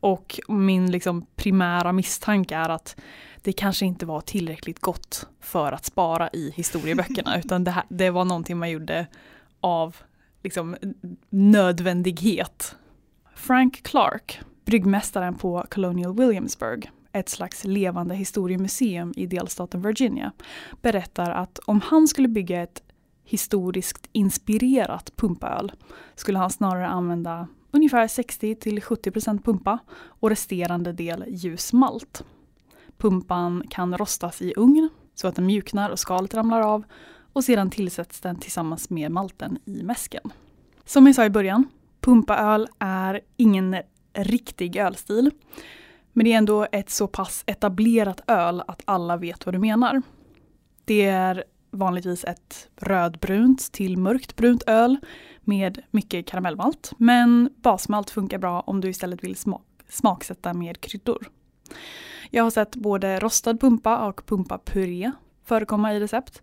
Och 0.01 0.41
min 0.49 0.91
liksom 0.91 1.27
primära 1.37 1.93
misstanke 1.93 2.57
är 2.57 2.69
att 2.69 2.97
det 3.43 3.53
kanske 3.53 3.87
inte 3.87 4.07
var 4.07 4.21
tillräckligt 4.21 4.81
gott 4.81 5.29
för 5.41 5.73
att 5.73 5.85
spara 5.85 6.31
i 6.33 6.53
historieböckerna 6.57 7.39
utan 7.45 7.65
det, 7.65 7.71
här, 7.71 7.85
det 7.89 8.11
var 8.11 8.25
någonting 8.25 8.59
man 8.59 8.71
gjorde 8.71 9.07
av 9.61 9.97
liksom, 10.43 10.77
nödvändighet. 11.31 12.77
Frank 13.35 13.83
Clark, 13.83 14.41
bryggmästaren 14.65 15.35
på 15.35 15.67
Colonial 15.71 16.17
Williamsburg, 16.17 16.91
ett 17.13 17.29
slags 17.29 17.65
levande 17.65 18.15
historiemuseum 18.15 19.15
i 19.17 19.27
delstaten 19.27 19.83
Virginia, 19.83 20.33
berättar 20.83 21.31
att 21.31 21.59
om 21.59 21.81
han 21.81 22.09
skulle 22.09 22.29
bygga 22.29 22.63
ett 22.63 22.83
historiskt 23.27 24.09
inspirerat 24.13 25.13
pumpaöl 25.17 25.73
skulle 26.15 26.39
han 26.39 26.51
snarare 26.51 26.87
använda 26.87 27.49
ungefär 27.71 28.07
60-70% 28.07 29.43
pumpa 29.43 29.79
och 29.97 30.31
resterande 30.31 30.93
del 30.93 31.25
ljus 31.29 31.73
malt. 31.73 32.25
Pumpan 32.99 33.65
kan 33.71 33.99
rostas 33.99 34.43
i 34.43 34.53
ugn 34.57 34.89
så 35.15 35.29
att 35.29 35.35
den 35.35 35.47
mjuknar 35.47 35.91
och 35.91 35.99
skalet 35.99 36.35
ramlar 36.35 36.61
av 36.61 36.85
och 37.33 37.45
sedan 37.45 37.71
tillsätts 37.71 38.21
den 38.21 38.37
tillsammans 38.37 38.91
med 38.91 39.11
malten 39.11 39.59
i 39.65 39.83
mäsken. 39.83 40.33
Som 40.85 41.07
jag 41.07 41.15
sa 41.15 41.25
i 41.25 41.31
början, 41.31 41.69
pumpaöl 42.01 42.69
är 42.79 43.21
ingen 43.37 43.77
riktig 44.13 44.77
ölstil. 44.77 45.31
Men 46.13 46.25
det 46.25 46.33
är 46.33 46.39
ändå 46.39 46.67
ett 46.73 46.91
så 46.91 47.07
pass 47.07 47.43
etablerat 47.47 48.21
öl 48.27 48.63
att 48.69 48.83
alla 48.85 49.17
vet 49.17 49.47
vad 49.47 49.55
du 49.55 49.59
menar. 49.59 50.03
Det 50.85 51.05
är 51.05 51.45
vanligtvis 51.71 52.25
ett 52.25 52.69
rödbrunt 52.77 53.73
till 53.73 53.99
mörkt 53.99 54.37
brunt 54.37 54.63
öl 54.67 54.97
med 55.41 55.83
mycket 55.91 56.27
karamellmalt. 56.27 56.93
Men 56.99 57.51
basmalt 57.57 58.11
funkar 58.11 58.39
bra 58.39 58.61
om 58.61 58.81
du 58.81 58.89
istället 58.89 59.25
vill 59.25 59.37
smak 59.37 59.63
smaksätta 59.89 60.55
med 60.55 60.81
kryddor. 60.81 61.31
Jag 62.31 62.45
har 62.45 62.51
sett 62.51 62.77
både 62.77 63.19
rostad 63.19 63.57
pumpa 63.61 64.09
och 64.09 64.27
pumpapuré 64.27 65.13
förekomma 65.45 65.95
i 65.95 66.01
recept. 66.01 66.43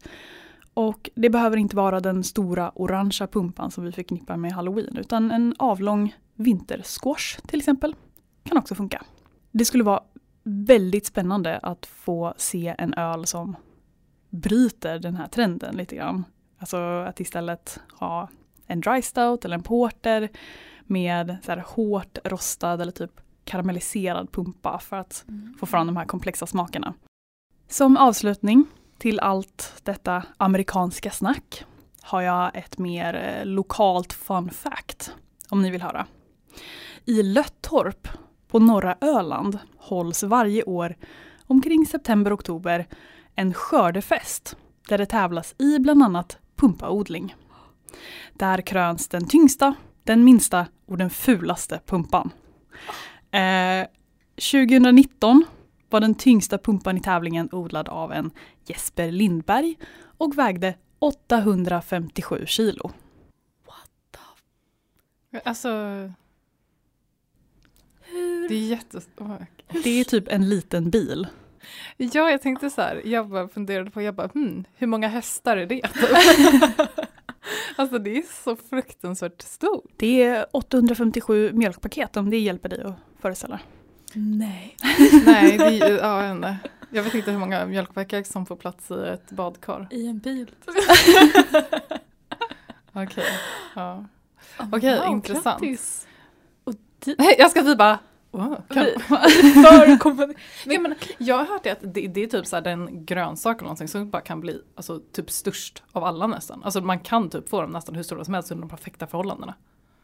Och 0.73 1.09
det 1.15 1.29
behöver 1.29 1.57
inte 1.57 1.75
vara 1.75 1.99
den 1.99 2.23
stora 2.23 2.71
orangea 2.75 3.27
pumpan 3.27 3.71
som 3.71 3.83
vi 3.83 3.91
förknippar 3.91 4.37
med 4.37 4.51
halloween 4.51 4.97
utan 4.97 5.31
en 5.31 5.55
avlång 5.59 6.15
vintersquash 6.35 7.39
till 7.47 7.59
exempel 7.59 7.95
kan 8.43 8.57
också 8.57 8.75
funka. 8.75 9.03
Det 9.51 9.65
skulle 9.65 9.83
vara 9.83 10.03
väldigt 10.43 11.05
spännande 11.05 11.57
att 11.57 11.85
få 11.85 12.33
se 12.37 12.75
en 12.77 12.93
öl 12.93 13.25
som 13.25 13.55
bryter 14.33 14.99
den 14.99 15.15
här 15.15 15.27
trenden 15.27 15.75
lite 15.75 15.95
grann. 15.95 16.25
Alltså 16.57 16.77
att 16.77 17.19
istället 17.19 17.79
ha 17.99 18.29
en 18.67 18.81
dry 18.81 19.01
stout 19.01 19.45
eller 19.45 19.55
en 19.55 19.63
porter 19.63 20.29
med 20.83 21.37
så 21.43 21.51
här 21.51 21.63
hårt 21.67 22.17
rostad 22.23 22.81
eller 22.81 22.91
typ 22.91 23.11
karamelliserad 23.43 24.31
pumpa 24.31 24.79
för 24.79 24.97
att 24.97 25.25
få 25.59 25.65
fram 25.65 25.87
de 25.87 25.97
här 25.97 26.05
komplexa 26.05 26.45
smakerna. 26.45 26.93
Som 27.67 27.97
avslutning 27.97 28.65
till 28.97 29.19
allt 29.19 29.81
detta 29.83 30.23
amerikanska 30.37 31.11
snack 31.11 31.65
har 32.01 32.21
jag 32.21 32.55
ett 32.55 32.77
mer 32.77 33.15
eh, 33.15 33.45
lokalt 33.45 34.13
fun 34.13 34.49
fact 34.49 35.13
om 35.49 35.61
ni 35.61 35.69
vill 35.69 35.81
höra. 35.81 36.05
I 37.05 37.23
Löttorp 37.23 38.07
på 38.47 38.59
norra 38.59 38.95
Öland 39.01 39.59
hålls 39.77 40.23
varje 40.23 40.63
år 40.63 40.95
omkring 41.47 41.85
september-oktober 41.85 42.87
en 43.35 43.53
skördefest 43.53 44.57
där 44.89 44.97
det 44.97 45.05
tävlas 45.05 45.55
i 45.57 45.79
bland 45.79 46.03
annat 46.03 46.37
pumpaodling. 46.55 47.35
Där 48.33 48.61
kröns 48.61 49.07
den 49.07 49.27
tyngsta, 49.27 49.75
den 50.03 50.23
minsta 50.23 50.67
och 50.85 50.97
den 50.97 51.09
fulaste 51.09 51.81
pumpan. 51.85 52.31
Eh, 53.31 53.87
2019 54.35 55.45
var 55.89 55.99
den 55.99 56.15
tyngsta 56.15 56.57
pumpan 56.57 56.97
i 56.97 57.01
tävlingen 57.01 57.49
odlad 57.51 57.89
av 57.89 58.13
en 58.13 58.31
Jesper 58.65 59.11
Lindberg 59.11 59.77
och 60.17 60.37
vägde 60.37 60.75
857 60.99 62.45
kilo. 62.45 62.91
Alltså, 65.43 65.69
det 68.49 68.55
är 68.55 68.67
jättestarkt. 68.67 69.61
Det 69.83 69.89
är 69.99 70.03
typ 70.03 70.27
en 70.27 70.49
liten 70.49 70.89
bil. 70.89 71.27
Ja, 71.97 72.31
jag 72.31 72.41
tänkte 72.41 72.69
så 72.69 72.81
här, 72.81 73.01
jag 73.05 73.27
bara 73.29 73.47
funderade 73.47 73.91
på, 73.91 74.01
jag 74.01 74.15
bara, 74.15 74.27
hmm, 74.27 74.63
hur 74.75 74.87
många 74.87 75.07
hästar 75.07 75.57
är 75.57 75.65
det? 75.65 75.81
alltså 77.75 77.99
det 77.99 78.17
är 78.17 78.23
så 78.43 78.55
fruktansvärt 78.55 79.41
stort. 79.41 79.91
Det 79.97 80.23
är 80.23 80.45
857 80.51 81.51
mjölkpaket 81.53 82.17
om 82.17 82.29
det 82.29 82.37
hjälper 82.39 82.69
dig 82.69 82.83
att 82.83 82.95
föreställa. 83.21 83.59
Nej. 84.13 84.77
Nej, 85.25 85.57
det 85.57 85.63
är, 85.65 85.89
ju- 85.89 85.97
ja, 85.97 86.23
jag 86.23 86.27
vet 86.27 86.35
inte. 86.35 86.57
Jag 86.89 87.03
vet 87.03 87.13
inte 87.13 87.31
hur 87.31 87.37
många 87.39 87.65
mjölkpaket 87.65 88.27
som 88.27 88.45
får 88.45 88.55
plats 88.55 88.91
i 88.91 89.07
ett 89.07 89.31
badkar. 89.31 89.87
I 89.91 90.07
en 90.07 90.19
bil. 90.19 90.51
Okej, 92.93 93.23
ja. 93.75 94.05
Okej, 94.71 94.99
intressant. 95.07 95.61
Grattis. 95.61 96.07
Jag 97.37 97.51
ska 97.51 97.61
vi 97.61 97.75
bara, 97.75 97.99
wow, 98.33 98.61
kan, 98.69 98.83
Vi- 98.85 98.93
För 99.53 99.97
kompani- 99.97 100.35
Ja, 100.65 100.79
men 100.79 100.95
jag 101.17 101.37
har 101.37 101.45
hört 101.45 101.67
att 101.67 101.77
det, 101.81 102.07
det 102.07 102.23
är 102.23 102.27
typ 102.27 102.47
så 102.47 102.59
den 102.59 103.05
grönsak 103.05 103.55
eller 103.57 103.63
någonting 103.63 103.87
som 103.87 104.09
bara 104.09 104.21
kan 104.21 104.39
bli 104.39 104.61
alltså, 104.75 104.99
typ 105.11 105.31
störst 105.31 105.83
av 105.91 106.03
alla 106.03 106.27
nästan. 106.27 106.63
Alltså 106.63 106.81
man 106.81 106.99
kan 106.99 107.29
typ 107.29 107.49
få 107.49 107.61
dem 107.61 107.71
nästan 107.71 107.95
hur 107.95 108.03
stora 108.03 108.25
som 108.25 108.33
helst 108.33 108.51
under 108.51 108.61
de 108.61 108.69
perfekta 108.69 109.07
förhållandena. 109.07 109.53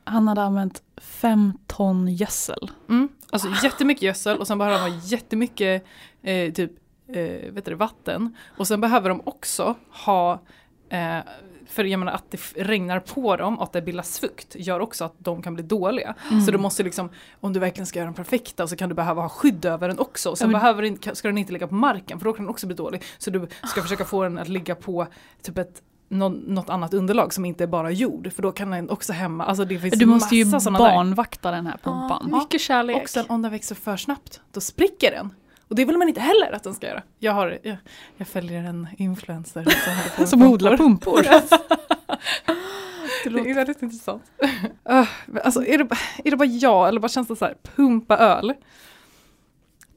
Han 0.03 0.27
hade 0.27 0.41
använt 0.43 0.83
fem 0.97 1.53
ton 1.67 2.07
gödsel. 2.07 2.71
Mm. 2.89 3.09
Alltså 3.31 3.47
jättemycket 3.63 4.03
gödsel 4.03 4.37
och 4.37 4.47
sen 4.47 4.57
behöver 4.57 4.77
de 4.85 4.91
ha 4.91 4.99
jättemycket 5.03 5.85
eh, 6.21 6.53
typ, 6.53 6.71
eh, 7.07 7.51
vet 7.51 7.65
du, 7.65 7.75
vatten. 7.75 8.35
Och 8.57 8.67
sen 8.67 8.81
behöver 8.81 9.09
de 9.09 9.21
också 9.25 9.75
ha 10.05 10.41
eh, 10.89 11.17
för 11.69 11.83
jag 11.83 11.99
menar 11.99 12.11
att 12.13 12.31
det 12.31 12.39
regnar 12.55 12.99
på 12.99 13.35
dem 13.35 13.57
och 13.57 13.63
att 13.63 13.73
det 13.73 13.81
bildas 13.81 14.19
fukt 14.19 14.55
gör 14.55 14.79
också 14.79 15.05
att 15.05 15.13
de 15.17 15.41
kan 15.41 15.53
bli 15.53 15.63
dåliga. 15.63 16.15
Mm. 16.31 16.41
Så 16.41 16.51
du 16.51 16.57
måste 16.57 16.83
liksom, 16.83 17.09
om 17.39 17.53
du 17.53 17.59
verkligen 17.59 17.85
ska 17.87 17.99
göra 17.99 18.07
den 18.07 18.13
perfekta 18.13 18.67
så 18.67 18.75
kan 18.75 18.89
du 18.89 18.95
behöva 18.95 19.21
ha 19.21 19.29
skydd 19.29 19.65
över 19.65 19.87
den 19.87 19.99
också. 19.99 20.35
Sen 20.35 20.51
men- 20.51 20.61
behöver 20.61 20.83
den, 20.83 21.15
ska 21.15 21.27
den 21.27 21.37
inte 21.37 21.53
ligga 21.53 21.67
på 21.67 21.75
marken 21.75 22.19
för 22.19 22.25
då 22.25 22.33
kan 22.33 22.45
den 22.45 22.49
också 22.49 22.67
bli 22.67 22.75
dålig. 22.75 23.03
Så 23.17 23.29
du 23.31 23.47
ska 23.63 23.81
försöka 23.81 24.05
få 24.05 24.23
den 24.23 24.37
att 24.37 24.47
ligga 24.47 24.75
på 24.75 25.07
typ 25.41 25.57
ett 25.57 25.81
nå- 26.09 26.29
något 26.29 26.69
annat 26.69 26.93
underlag 26.93 27.33
som 27.33 27.45
inte 27.45 27.63
är 27.63 27.67
bara 27.67 27.91
jord 27.91 28.33
för 28.33 28.41
då 28.41 28.51
kan 28.51 28.71
den 28.71 28.89
också 28.89 29.13
hämma, 29.13 29.45
alltså 29.45 29.65
det 29.65 29.79
finns 29.79 29.99
Du 29.99 30.05
måste 30.05 30.35
ju 30.35 30.45
sådana 30.45 30.79
där. 30.79 30.85
barnvakta 30.95 31.51
den 31.51 31.65
här 31.67 31.77
pumpan. 31.83 32.27
Ja, 32.31 32.39
mycket 32.39 32.61
kärlek. 32.61 33.03
Och 33.03 33.09
sen 33.09 33.25
om 33.29 33.41
den 33.41 33.51
växer 33.51 33.75
för 33.75 33.97
snabbt, 33.97 34.41
då 34.51 34.61
spricker 34.61 35.11
den. 35.11 35.29
Och 35.69 35.75
det 35.75 35.85
vill 35.85 35.97
man 35.97 36.07
inte 36.07 36.21
heller 36.21 36.51
att 36.51 36.63
den 36.63 36.73
ska 36.73 36.87
göra. 36.87 37.03
Jag, 37.19 37.33
har, 37.33 37.57
jag, 37.63 37.77
jag 38.17 38.27
följer 38.27 38.63
en 38.63 38.87
influencer 38.97 39.63
som, 40.17 40.27
Som 40.27 40.39
pumpor. 40.39 40.53
odlar 40.53 40.77
pumpor. 40.77 41.21
Det 43.23 43.49
är 43.49 43.55
väldigt 43.55 43.81
intressant. 43.81 44.23
Uh, 44.91 45.07
alltså, 45.43 45.65
är, 45.65 45.77
det, 45.77 45.95
är 46.25 46.31
det 46.31 46.37
bara 46.37 46.45
jag 46.45 46.87
eller 46.87 46.99
bara 46.99 47.07
känns 47.09 47.27
det 47.27 47.35
så 47.35 47.45
här, 47.45 47.55
pumpa 47.75 48.17
öl? 48.17 48.53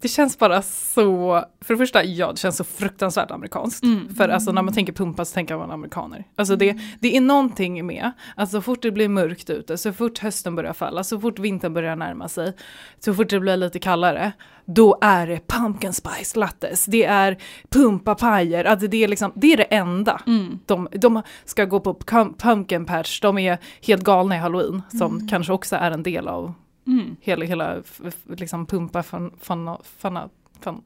Det 0.02 0.08
känns 0.08 0.38
bara 0.38 0.62
så, 0.62 1.44
för 1.60 1.74
det 1.74 1.78
första, 1.78 2.04
ja 2.04 2.32
det 2.32 2.38
känns 2.38 2.56
så 2.56 2.64
fruktansvärt 2.64 3.30
amerikanskt. 3.30 3.84
Mm. 3.84 4.14
För 4.14 4.28
alltså 4.28 4.52
när 4.52 4.62
man 4.62 4.74
tänker 4.74 4.92
pumpa 4.92 5.24
så 5.24 5.34
tänker 5.34 5.56
man 5.56 5.70
amerikaner. 5.70 6.24
Alltså 6.36 6.56
det, 6.56 6.78
det 7.00 7.16
är 7.16 7.20
någonting 7.20 7.86
med, 7.86 8.12
alltså 8.36 8.56
så 8.56 8.62
fort 8.62 8.82
det 8.82 8.90
blir 8.90 9.08
mörkt 9.08 9.50
ute, 9.50 9.78
så 9.78 9.92
fort 9.92 10.18
hösten 10.18 10.54
börjar 10.54 10.72
falla, 10.72 11.04
så 11.04 11.20
fort 11.20 11.38
vintern 11.38 11.74
börjar 11.74 11.96
närma 11.96 12.28
sig, 12.28 12.52
så 12.98 13.14
fort 13.14 13.30
det 13.30 13.40
blir 13.40 13.56
lite 13.56 13.78
kallare, 13.78 14.32
då 14.64 14.98
är 15.00 15.26
det 15.26 15.48
pumpkin 15.48 15.92
spice 15.92 16.38
lattes, 16.38 16.84
det 16.84 17.04
är 17.04 17.38
pumpapajer, 17.70 18.64
alltså 18.64 18.86
det 18.86 19.04
är 19.04 19.08
liksom, 19.08 19.32
det 19.34 19.52
är 19.52 19.56
det 19.56 19.62
enda. 19.62 20.20
Mm. 20.26 20.58
De, 20.66 20.88
de 20.92 21.22
ska 21.44 21.64
gå 21.64 21.80
på 21.80 21.94
pum- 21.94 22.34
pumpkin 22.38 22.84
patch, 22.84 23.20
de 23.20 23.38
är 23.38 23.58
helt 23.82 24.04
galna 24.04 24.36
i 24.36 24.38
halloween, 24.38 24.82
som 24.98 25.28
kanske 25.28 25.52
också 25.52 25.76
är 25.76 25.90
en 25.90 26.02
del 26.02 26.28
av 26.28 26.54
Mm. 26.86 27.16
hela, 27.20 27.44
hela 27.44 27.82
liksom 28.26 28.66
pumpa 28.66 29.02
fan, 29.02 29.32
fan, 29.40 29.76
fana, 29.98 30.28
fan, 30.60 30.82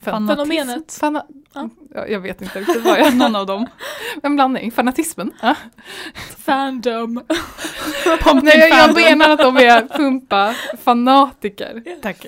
Fanatism. 0.00 0.28
Fenomenet. 0.36 0.92
Fana, 1.00 1.26
Ja. 1.54 1.68
ja. 1.94 2.06
Jag 2.06 2.20
vet 2.20 2.42
inte 2.42 2.60
riktigt 2.60 2.84
vad 2.84 2.98
jag... 3.00 3.16
Någon 3.18 3.36
av 3.36 3.46
dem. 3.46 3.66
En 4.22 4.34
blandning, 4.34 4.72
fanatismen. 4.72 5.32
Ja. 5.42 5.54
Fandom. 6.38 7.14
Nej, 8.42 8.58
jag, 8.58 9.00
jag 9.00 9.18
menar 9.18 9.30
att 9.30 9.38
de 9.40 9.56
är 9.56 9.82
pumpa-fanatiker. 9.88 11.82
Tack. 12.02 12.26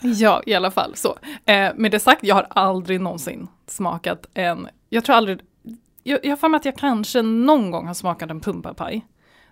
Ja, 0.00 0.42
i 0.46 0.54
alla 0.54 0.70
fall 0.70 0.96
så. 0.96 1.18
Eh, 1.44 1.72
med 1.74 1.90
det 1.90 2.00
sagt, 2.00 2.24
jag 2.24 2.34
har 2.34 2.46
aldrig 2.50 3.00
någonsin 3.00 3.48
smakat 3.66 4.26
en, 4.34 4.68
jag 4.88 5.04
tror 5.04 5.16
aldrig, 5.16 5.40
jag, 6.02 6.20
jag 6.24 6.30
har 6.30 6.36
för 6.36 6.48
mig 6.48 6.56
att 6.58 6.64
jag 6.64 6.76
kanske 6.76 7.22
någon 7.22 7.70
gång 7.70 7.86
har 7.86 7.94
smakat 7.94 8.30
en 8.30 8.40
pumpapaj. 8.40 9.06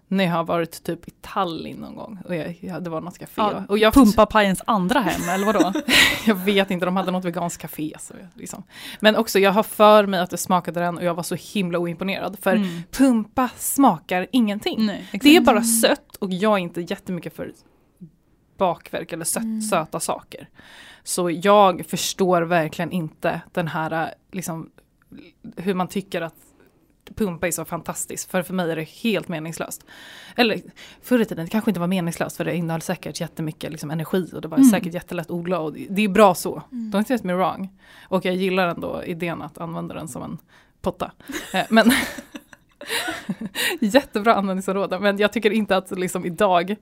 När 0.09 0.25
jag 0.25 0.33
har 0.33 0.45
varit 0.45 0.83
typ 0.85 1.09
i 1.09 1.11
Tallinn 1.21 1.77
någon 1.77 1.95
gång 1.97 2.19
och 2.25 2.35
jag, 2.37 2.59
jag, 2.61 2.83
det 2.85 2.91
var 2.91 3.01
något 3.01 3.19
café. 3.19 3.33
Ja, 3.43 3.63
och 3.69 3.79
jag, 3.79 3.95
Pumpapajens 3.95 4.63
andra 4.67 5.01
hem, 5.01 5.29
eller 5.29 5.47
vadå? 5.47 5.73
jag 6.27 6.35
vet 6.35 6.71
inte, 6.71 6.87
de 6.87 6.97
hade 6.97 7.11
något 7.11 7.25
veganskt 7.25 7.63
café. 7.63 7.93
Så, 8.01 8.15
liksom. 8.35 8.63
Men 9.01 9.17
också, 9.17 9.39
jag 9.39 9.53
har 9.53 9.63
för 9.63 10.07
mig 10.07 10.21
att 10.21 10.31
det 10.31 10.37
smakade 10.37 10.81
den 10.81 10.97
och 10.99 11.05
jag 11.05 11.15
var 11.15 11.23
så 11.23 11.35
himla 11.35 11.79
oimponerad. 11.79 12.37
För 12.41 12.57
Mm. 12.57 12.83
pumpa 12.91 13.51
smakar 13.57 14.27
ingenting. 14.33 14.87
Nej. 14.87 15.09
Det 15.13 15.37
är 15.37 15.41
bara 15.41 15.63
sött 15.63 16.17
och 16.17 16.33
jag 16.33 16.53
är 16.53 16.59
inte 16.59 16.81
jättemycket 16.81 17.37
för 17.37 17.53
bakverk 18.59 19.13
eller 19.13 19.25
sött, 19.25 19.43
Mm. 19.43 19.61
söta 19.63 20.01
saker. 20.01 20.49
Så 21.03 21.31
jag 21.31 21.87
förstår 21.87 22.43
verkligen 22.43 22.91
inte 22.93 23.41
den 23.53 23.69
här, 23.69 24.15
liksom, 24.33 24.71
hur 25.57 25.75
man 25.75 25.89
tycker 25.89 26.21
att 26.23 26.35
pumpa 27.15 27.47
är 27.47 27.51
så 27.51 27.65
fantastiskt. 27.65 28.31
För 28.31 28.43
för 28.43 28.55
mig 28.55 28.71
är 28.73 28.77
det 28.77 28.83
helt 28.89 29.29
meningslöst. 29.29 29.85
Eller 30.37 30.61
förr 31.03 31.19
i 31.21 31.25
tiden, 31.25 31.45
det 31.45 31.51
kanske 31.51 31.71
inte 31.71 31.81
var 31.81 31.87
meningslöst 31.87 32.37
för 32.37 32.45
det 32.45 32.57
innehöll 32.57 32.81
säkert 32.83 33.21
jättemycket 33.21 33.71
liksom, 33.71 33.91
energi 33.91 34.31
och 34.35 34.41
det 34.41 34.49
var 34.49 34.57
Mm. 34.59 34.71
säkert 34.71 34.95
jättelätt 34.95 35.27
att 35.27 35.31
odla 35.31 35.59
och 35.61 35.73
det 35.73 36.03
är 36.05 36.09
bra 36.09 36.35
så. 36.35 36.63
Mm. 36.73 36.91
Don't 36.93 37.11
get 37.13 37.25
me 37.25 37.33
wrong. 37.33 37.69
Och 38.09 38.25
jag 38.25 38.35
gillar 38.35 38.69
ändå 38.69 39.03
idén 39.05 39.43
att 39.43 39.59
använda 39.59 39.95
den 39.95 40.09
som 40.09 40.23
en 40.23 40.39
potta. 40.83 41.13
Eh, 41.53 41.65
Men 41.71 41.93
jättebra 43.81 44.35
användningsområde. 44.35 44.99
Men 44.99 45.19
jag 45.19 45.33
tycker 45.33 45.51
inte 45.51 45.77
att 45.77 45.91
liksom 45.99 46.27
idag, 46.27 46.77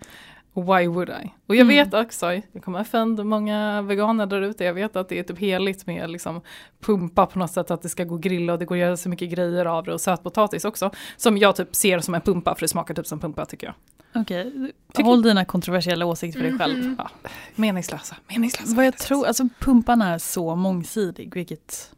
why 0.55 0.87
would 0.89 1.09
I? 1.09 1.31
Och 1.47 1.57
jag 1.57 1.61
Mm. 1.65 1.69
vet 1.91 1.95
också, 2.07 2.33
jag 2.33 2.63
kommer 2.65 2.81
offend 2.81 3.27
många 3.27 3.83
veganer 3.83 4.27
där 4.27 4.43
ute, 4.43 4.65
jag 4.65 4.75
vet 4.75 4.97
att 4.97 5.09
det 5.09 5.19
är 5.19 5.23
typ 5.23 5.39
heligt 5.39 5.87
med 5.87 6.11
liksom 6.11 6.41
pumpa 6.81 7.27
på 7.27 7.39
något 7.39 7.51
sätt, 7.51 7.71
att 7.71 7.83
det 7.83 7.89
ska 7.89 8.05
gå 8.05 8.17
grilla 8.17 8.53
och 8.53 8.59
det 8.59 8.65
går 8.65 8.75
att 8.75 8.81
göra 8.81 8.97
så 8.97 9.09
mycket 9.09 9.31
grejer 9.31 9.65
av 9.67 9.85
det 9.85 9.93
och 9.93 10.01
sötpotatis 10.01 10.65
också. 10.65 10.91
Som 11.17 11.39
jag 11.39 11.57
typ 11.57 11.75
ser 11.77 11.99
som 12.01 12.15
en 12.15 12.21
pumpa, 12.21 12.55
för 12.55 12.61
det 12.61 12.69
smakar 12.69 12.95
typ 12.95 13.07
som 13.07 13.21
pumpa 13.21 13.45
tycker 13.47 13.67
jag. 13.67 13.75
Okej, 14.23 14.53
Tycker- 14.93 15.05
håll 15.05 15.23
dina 15.23 15.45
kontroversiella 15.45 16.07
åsikter 16.07 16.41
för 16.41 16.49
dig 16.49 16.59
själv. 16.59 16.79
Mhm. 16.79 16.95
Ja, 16.99 17.11
meningslösa, 17.55 18.17
meningslösa. 18.29 18.75
Vad 18.77 18.87
jag 18.87 18.97
tror, 18.99 19.27
alltså 19.27 19.49
pumpan 19.61 20.03
är 20.03 20.19
så 20.19 20.57
mångsidig, 20.57 21.35
vilket 21.35 21.91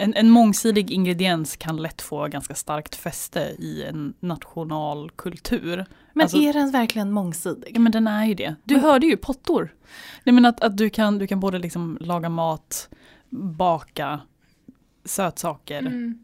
en, 0.00 0.14
en 0.14 0.30
mångsidig 0.30 0.90
ingrediens 0.90 1.56
kan 1.56 1.76
lätt 1.76 2.02
få 2.02 2.26
ganska 2.28 2.54
starkt 2.54 2.94
fäste 2.94 3.40
i 3.58 3.84
en 3.84 4.14
nationalkultur. 4.20 5.86
Men 6.12 6.22
alltså- 6.24 6.36
är 6.38 6.52
den 6.52 6.70
verkligen 6.70 7.10
mångsidig? 7.12 7.70
Ja 7.74 7.80
men 7.80 7.92
den 7.92 8.06
är 8.06 8.24
ju 8.26 8.34
det. 8.34 8.54
Du 8.64 8.74
Men- 8.74 8.84
hörde 8.84 9.06
ju 9.06 9.16
pottor. 9.16 9.74
Nej 10.24 10.32
men 10.32 10.44
att, 10.44 10.60
att 10.60 10.76
du, 10.76 10.90
kan, 10.90 11.18
du 11.18 11.26
kan 11.26 11.40
både 11.40 11.58
liksom 11.58 11.98
laga 12.00 12.28
mat, 12.28 12.88
baka 13.30 14.20
sötsaker, 15.04 15.78
Mm. 15.78 16.18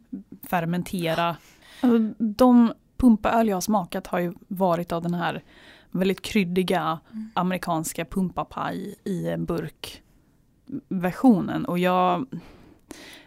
fermentera. 0.49 1.37
Alltså, 1.81 1.99
de 2.19 2.73
pumpaöl 2.97 3.49
jag 3.49 3.57
har 3.57 3.61
smakat 3.61 4.07
har 4.07 4.19
ju 4.19 4.35
varit 4.49 4.93
av 4.93 5.03
den 5.03 5.15
här 5.15 5.43
väldigt 5.91 6.23
kryddiga 6.23 6.99
Mm. 7.13 7.31
amerikanska 7.35 8.05
pumpapaj 8.05 8.95
i 9.05 9.29
en 9.29 9.45
burk 9.45 10.03
versionen. 10.89 11.65
Och 11.65 11.79
jag, 11.79 12.27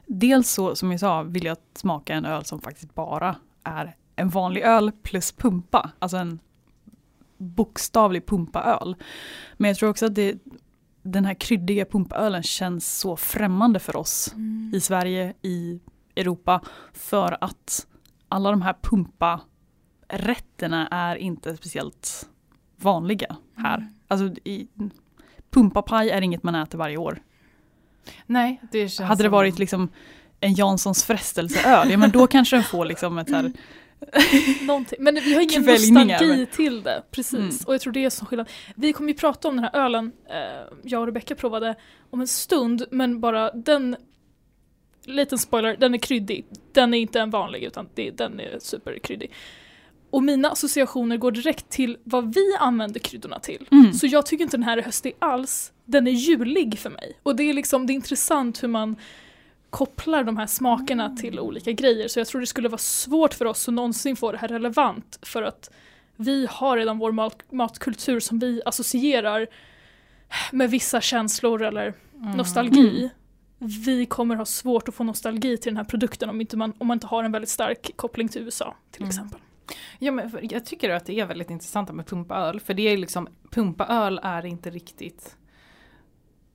dels 0.10 0.50
så 0.50 0.76
som 0.76 0.92
jag 0.92 1.00
sa 1.00 1.24
vill 1.24 1.46
jag 1.46 1.58
smaka 1.76 2.14
en 2.14 2.26
öl 2.26 2.46
som 2.46 2.62
faktiskt 2.62 2.96
bara 2.96 3.36
är 3.64 3.96
en 4.16 4.30
vanlig 4.30 4.62
öl 4.62 4.92
plus 5.04 5.32
pumpa. 5.32 5.92
Alltså 6.00 6.18
en 6.18 6.40
bokstavlig 7.38 8.26
pumpaöl. 8.26 8.96
Men 9.58 9.68
jag 9.68 9.78
tror 9.78 9.90
också 9.90 10.06
att 10.06 10.16
det, 10.16 10.38
den 11.04 11.26
här 11.26 11.34
kryddiga 11.34 11.86
pumpaölen 11.86 12.44
känns 12.44 13.00
så 13.00 13.16
främmande 13.16 13.80
för 13.80 13.96
oss 13.96 14.34
Mm. 14.34 14.72
i 14.76 14.80
Sverige, 14.80 15.34
i 15.42 15.80
Europa. 16.16 16.62
För 16.94 17.38
att 17.42 17.88
alla 18.30 18.52
de 18.52 18.62
här 18.62 18.76
pumparätterna 18.82 20.88
är 20.88 21.16
inte 21.16 21.58
speciellt 21.58 22.30
vanliga 22.76 23.36
här. 23.56 23.78
Mm. 23.78 23.90
Alltså 24.08 24.26
i, 24.44 24.68
pumpapaj 25.50 26.10
är 26.10 26.22
inget 26.22 26.44
man 26.44 26.56
äter 26.56 26.78
varje 26.78 26.98
år. 26.98 27.22
Nej, 28.26 28.62
det 28.72 28.80
känns 28.90 29.00
Hade 29.10 29.24
det 29.24 29.28
som- 29.28 29.32
varit 29.32 29.60
liksom 29.60 29.90
en 30.40 30.54
Janssons 30.54 31.04
frestelseöl, 31.04 31.92
ja 31.92 31.98
men 31.98 32.12
då 32.12 32.28
kanske 32.36 32.56
den 32.56 32.64
får 32.64 32.86
liksom 32.86 33.18
ett 33.18 33.30
här, 33.32 33.52
Någonting. 34.66 34.98
Men 35.02 35.16
vi 35.16 35.34
har 35.34 35.42
ingen 35.42 35.66
nostalgi 35.66 36.46
till 36.46 36.84
det. 36.84 37.04
Precis. 37.12 37.34
Mm. 37.34 37.56
Och 37.66 37.74
jag 37.74 37.82
tror 37.82 37.94
det 37.94 38.06
är 38.06 38.10
som 38.10 38.28
skillnad. 38.28 38.50
Vi 38.76 38.94
kommer 38.94 39.10
ju 39.10 39.18
prata 39.18 39.48
om 39.48 39.56
den 39.56 39.64
här 39.64 39.86
ölen, 39.86 40.12
eh, 40.30 40.74
jag 40.84 41.00
och 41.02 41.06
Rebecca 41.08 41.36
provade 41.36 41.76
om 42.10 42.22
en 42.22 42.28
stund, 42.28 42.86
men 42.92 43.20
bara 43.20 43.52
den 43.52 43.96
Liten 45.06 45.38
spoiler, 45.38 45.78
den 45.80 45.94
är 45.94 45.98
kryddig. 45.98 46.46
Den 46.72 46.94
är 46.94 46.98
inte 47.00 47.20
en 47.20 47.30
vanlig 47.30 47.64
utan 47.64 47.90
det, 47.94 48.12
den 48.12 48.40
är 48.40 48.60
superkryddig. 48.60 49.32
Och 50.10 50.24
mina 50.24 50.50
associationer 50.52 51.18
går 51.18 51.32
direkt 51.32 51.70
till 51.70 51.98
vad 52.04 52.34
vi 52.36 52.56
använder 52.60 53.00
kryddorna 53.00 53.40
till. 53.40 53.68
Mm. 53.72 53.94
Så 53.94 54.08
jag 54.08 54.26
tycker 54.26 54.44
inte 54.44 54.58
den 54.58 54.64
här 54.64 54.78
är 54.78 54.82
höstig 54.82 55.14
alls. 55.20 55.72
Den 55.86 56.08
är 56.08 56.12
julig 56.12 56.80
för 56.80 56.90
mig. 56.90 57.20
Och 57.24 57.36
det 57.36 57.44
är 57.44 57.54
liksom 57.54 57.88
det 57.88 57.94
är 57.94 57.96
intressant 57.96 58.64
hur 58.64 58.68
man 58.68 58.96
kopplar 59.70 60.24
de 60.24 60.38
här 60.38 60.48
smakerna 60.48 61.16
till 61.16 61.40
olika 61.40 61.72
grejer. 61.72 62.08
Så 62.08 62.20
jag 62.20 62.28
tror 62.28 62.42
det 62.42 62.48
skulle 62.48 62.70
vara 62.70 62.78
svårt 62.78 63.34
för 63.34 63.46
oss 63.46 63.68
att 63.68 63.74
någonsin 63.74 64.16
få 64.16 64.32
det 64.32 64.38
här 64.38 64.48
relevant. 64.48 65.20
För 65.22 65.44
att 65.44 65.70
vi 66.16 66.48
har 66.50 66.78
redan 66.78 67.00
vår 67.00 67.12
mat 67.12 67.44
matkultur 67.52 68.20
som 68.20 68.40
vi 68.40 68.62
associerar 68.66 69.48
med 70.52 70.70
vissa 70.72 71.02
känslor 71.02 71.64
eller 71.64 71.94
Mm. 72.22 72.38
nostalgi. 72.38 73.10
Vi 73.86 74.06
kommer 74.06 74.36
ha 74.36 74.46
svårt 74.46 74.88
att 74.90 74.96
få 74.96 75.04
nostalgi 75.04 75.58
till 75.58 75.70
den 75.70 75.78
här 75.78 75.84
produkten 75.84 76.30
om, 76.30 76.42
inte 76.42 76.58
man, 76.58 76.74
om 76.78 76.88
man 76.88 76.96
inte 76.96 77.08
har 77.08 77.24
en 77.24 77.32
väldigt 77.32 77.50
stark 77.50 77.92
koppling 77.96 78.30
till 78.30 78.42
USA 78.42 78.76
till 78.92 79.02
Mm. 79.02 79.10
exempel. 79.10 79.40
Ja, 80.00 80.12
men 80.12 80.32
jag 80.42 80.66
tycker 80.66 80.90
att 80.90 81.06
det 81.06 81.20
är 81.20 81.26
väldigt 81.26 81.50
intressant 81.50 81.92
med 81.92 82.08
pumpaöl. 82.08 82.60
För 82.60 82.74
det 82.74 82.82
är 82.82 82.98
liksom, 82.98 83.28
pumpaöl 83.52 84.20
är 84.24 84.46
inte 84.46 84.70
riktigt 84.70 85.38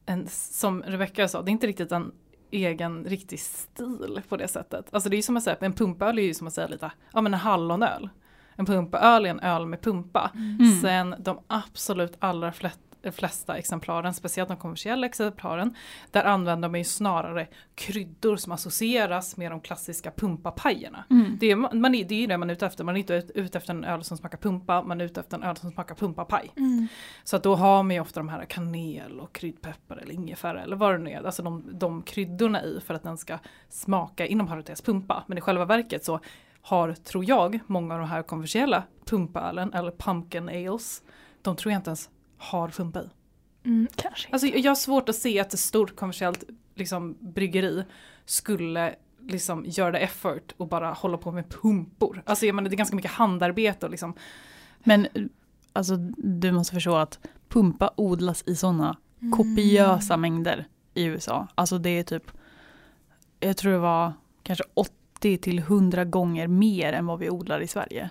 en, 0.06 0.28
som 0.28 0.82
Rebecca 0.82 1.28
sa, 1.28 1.42
det 1.42 1.50
är 1.50 1.52
inte 1.52 1.66
riktigt 1.66 1.92
en 1.92 2.12
egen 2.50 3.04
riktig 3.04 3.40
stil 3.40 4.20
på 4.28 4.36
det 4.36 4.48
sättet. 4.48 4.94
Alltså 4.94 5.08
det 5.08 5.14
är 5.14 5.18
ju 5.18 5.22
som 5.22 5.36
att 5.36 5.42
säga, 5.42 5.56
en 5.60 5.72
pumpaöl 5.72 6.18
är 6.18 6.22
ju 6.22 6.34
som 6.34 6.46
att 6.46 6.54
säga 6.54 6.66
lite, 6.66 6.92
ja 7.12 7.20
men 7.20 7.34
en 7.34 7.40
hallonöl. 7.40 8.08
En 8.56 8.66
pumpaöl 8.66 9.26
är 9.26 9.30
en 9.30 9.40
öl 9.40 9.66
med 9.66 9.80
pumpa. 9.80 10.30
Mm. 10.34 10.80
Sen 10.80 11.14
de 11.18 11.40
absolut 11.46 12.16
allra 12.18 12.52
flest, 13.12 13.34
flesta 13.34 13.58
exemplaren, 13.58 14.14
speciellt 14.14 14.48
de 14.48 14.56
kommersiella 14.56 15.06
exemplaren, 15.06 15.74
där 16.10 16.24
använder 16.24 16.68
man 16.68 16.80
ju 16.80 16.84
snarare 16.84 17.48
kryddor 17.74 18.36
som 18.36 18.52
associeras 18.52 19.36
med 19.36 19.50
de 19.50 19.60
klassiska 19.60 20.10
pumpapajerna. 20.10 21.04
Mm. 21.10 21.36
Det 21.40 21.50
är, 21.50 21.56
man 21.56 21.92
det 21.92 22.14
är 22.14 22.20
ju 22.20 22.26
det 22.26 22.38
man 22.38 22.50
är 22.50 22.54
ute 22.54 22.66
efter, 22.66 22.84
man 22.84 22.94
är 22.94 22.98
inte 22.98 23.14
ut- 23.14 23.30
ute 23.34 23.58
efter 23.58 23.74
en 23.74 23.84
öl 23.84 24.04
som 24.04 24.16
smakar 24.16 24.38
pumpa, 24.38 24.82
man 24.82 25.00
är 25.00 25.04
ute 25.04 25.20
efter 25.20 25.36
en 25.36 25.42
öl 25.42 25.56
som 25.56 25.70
smakar 25.70 25.94
pumpapaj. 25.94 26.50
Så 27.24 27.36
att 27.36 27.42
då 27.42 27.54
har 27.54 27.82
man 27.82 27.94
ju 27.94 28.00
ofta 28.00 28.20
de 28.20 28.28
här 28.28 28.44
kanel 28.44 29.20
och 29.20 29.32
kryddpeppar 29.32 29.96
eller 29.96 30.14
ingefära 30.14 30.62
eller 30.62 30.76
vad 30.76 30.94
det 30.94 30.98
nu 30.98 31.10
är, 31.10 31.24
alltså 31.24 31.42
de, 31.42 31.78
de 31.78 32.02
kryddorna 32.02 32.62
i 32.62 32.80
för 32.86 32.94
att 32.94 33.02
den 33.02 33.18
ska 33.18 33.38
smaka 33.68 34.26
inom 34.26 34.46
parentes 34.46 34.82
pumpa. 34.82 35.24
Men 35.26 35.38
i 35.38 35.40
själva 35.40 35.64
verket 35.64 36.04
så 36.04 36.20
har, 36.62 36.92
tror 36.92 37.24
jag, 37.24 37.60
många 37.66 37.94
av 37.94 38.00
de 38.00 38.08
här 38.08 38.22
kommersiella 38.22 38.82
pumpaölen 39.04 39.72
eller 39.72 39.90
pumpkin 39.90 40.48
ales, 40.48 41.02
de 41.42 41.56
tror 41.56 41.72
jag 41.72 41.78
inte 41.78 41.90
ens 41.90 42.10
har 42.44 42.68
pumpa 42.68 43.02
i. 43.02 43.08
Mm, 43.64 43.88
kanske. 43.96 44.28
Alltså 44.32 44.46
jag 44.46 44.70
har 44.70 44.76
svårt 44.76 45.08
att 45.08 45.16
se 45.16 45.40
att 45.40 45.54
ett 45.54 45.60
stort 45.60 45.96
kommersiellt 45.96 46.44
liksom, 46.74 47.16
bryggeri 47.20 47.84
skulle 48.24 48.94
liksom 49.20 49.64
göra 49.66 49.90
det 49.90 49.98
effort 49.98 50.52
och 50.56 50.68
bara 50.68 50.92
hålla 50.92 51.18
på 51.18 51.32
med 51.32 51.48
pumpor. 51.48 52.22
Alltså 52.26 52.46
jag 52.46 52.54
menar, 52.54 52.70
det 52.70 52.74
är 52.74 52.78
ganska 52.78 52.96
mycket 52.96 53.10
handarbete 53.10 53.86
och 53.86 53.90
liksom. 53.90 54.14
Men 54.78 55.06
alltså, 55.72 55.96
du 56.16 56.52
måste 56.52 56.74
förstå 56.74 56.96
att 56.96 57.18
pumpa 57.48 57.90
odlas 57.96 58.44
i 58.46 58.56
sådana 58.56 58.96
kopiösa 59.36 60.16
mängder 60.16 60.66
i 60.94 61.04
USA. 61.04 61.46
Alltså 61.54 61.78
det 61.78 61.90
är 61.90 62.02
typ, 62.02 62.30
jag 63.40 63.56
tror 63.56 63.72
det 63.72 63.78
var 63.78 64.12
kanske 64.42 64.64
80 64.74 65.38
till 65.38 65.58
100 65.58 66.04
gånger 66.04 66.48
mer 66.48 66.92
än 66.92 67.06
vad 67.06 67.18
vi 67.18 67.30
odlar 67.30 67.60
i 67.60 67.66
Sverige. 67.66 68.10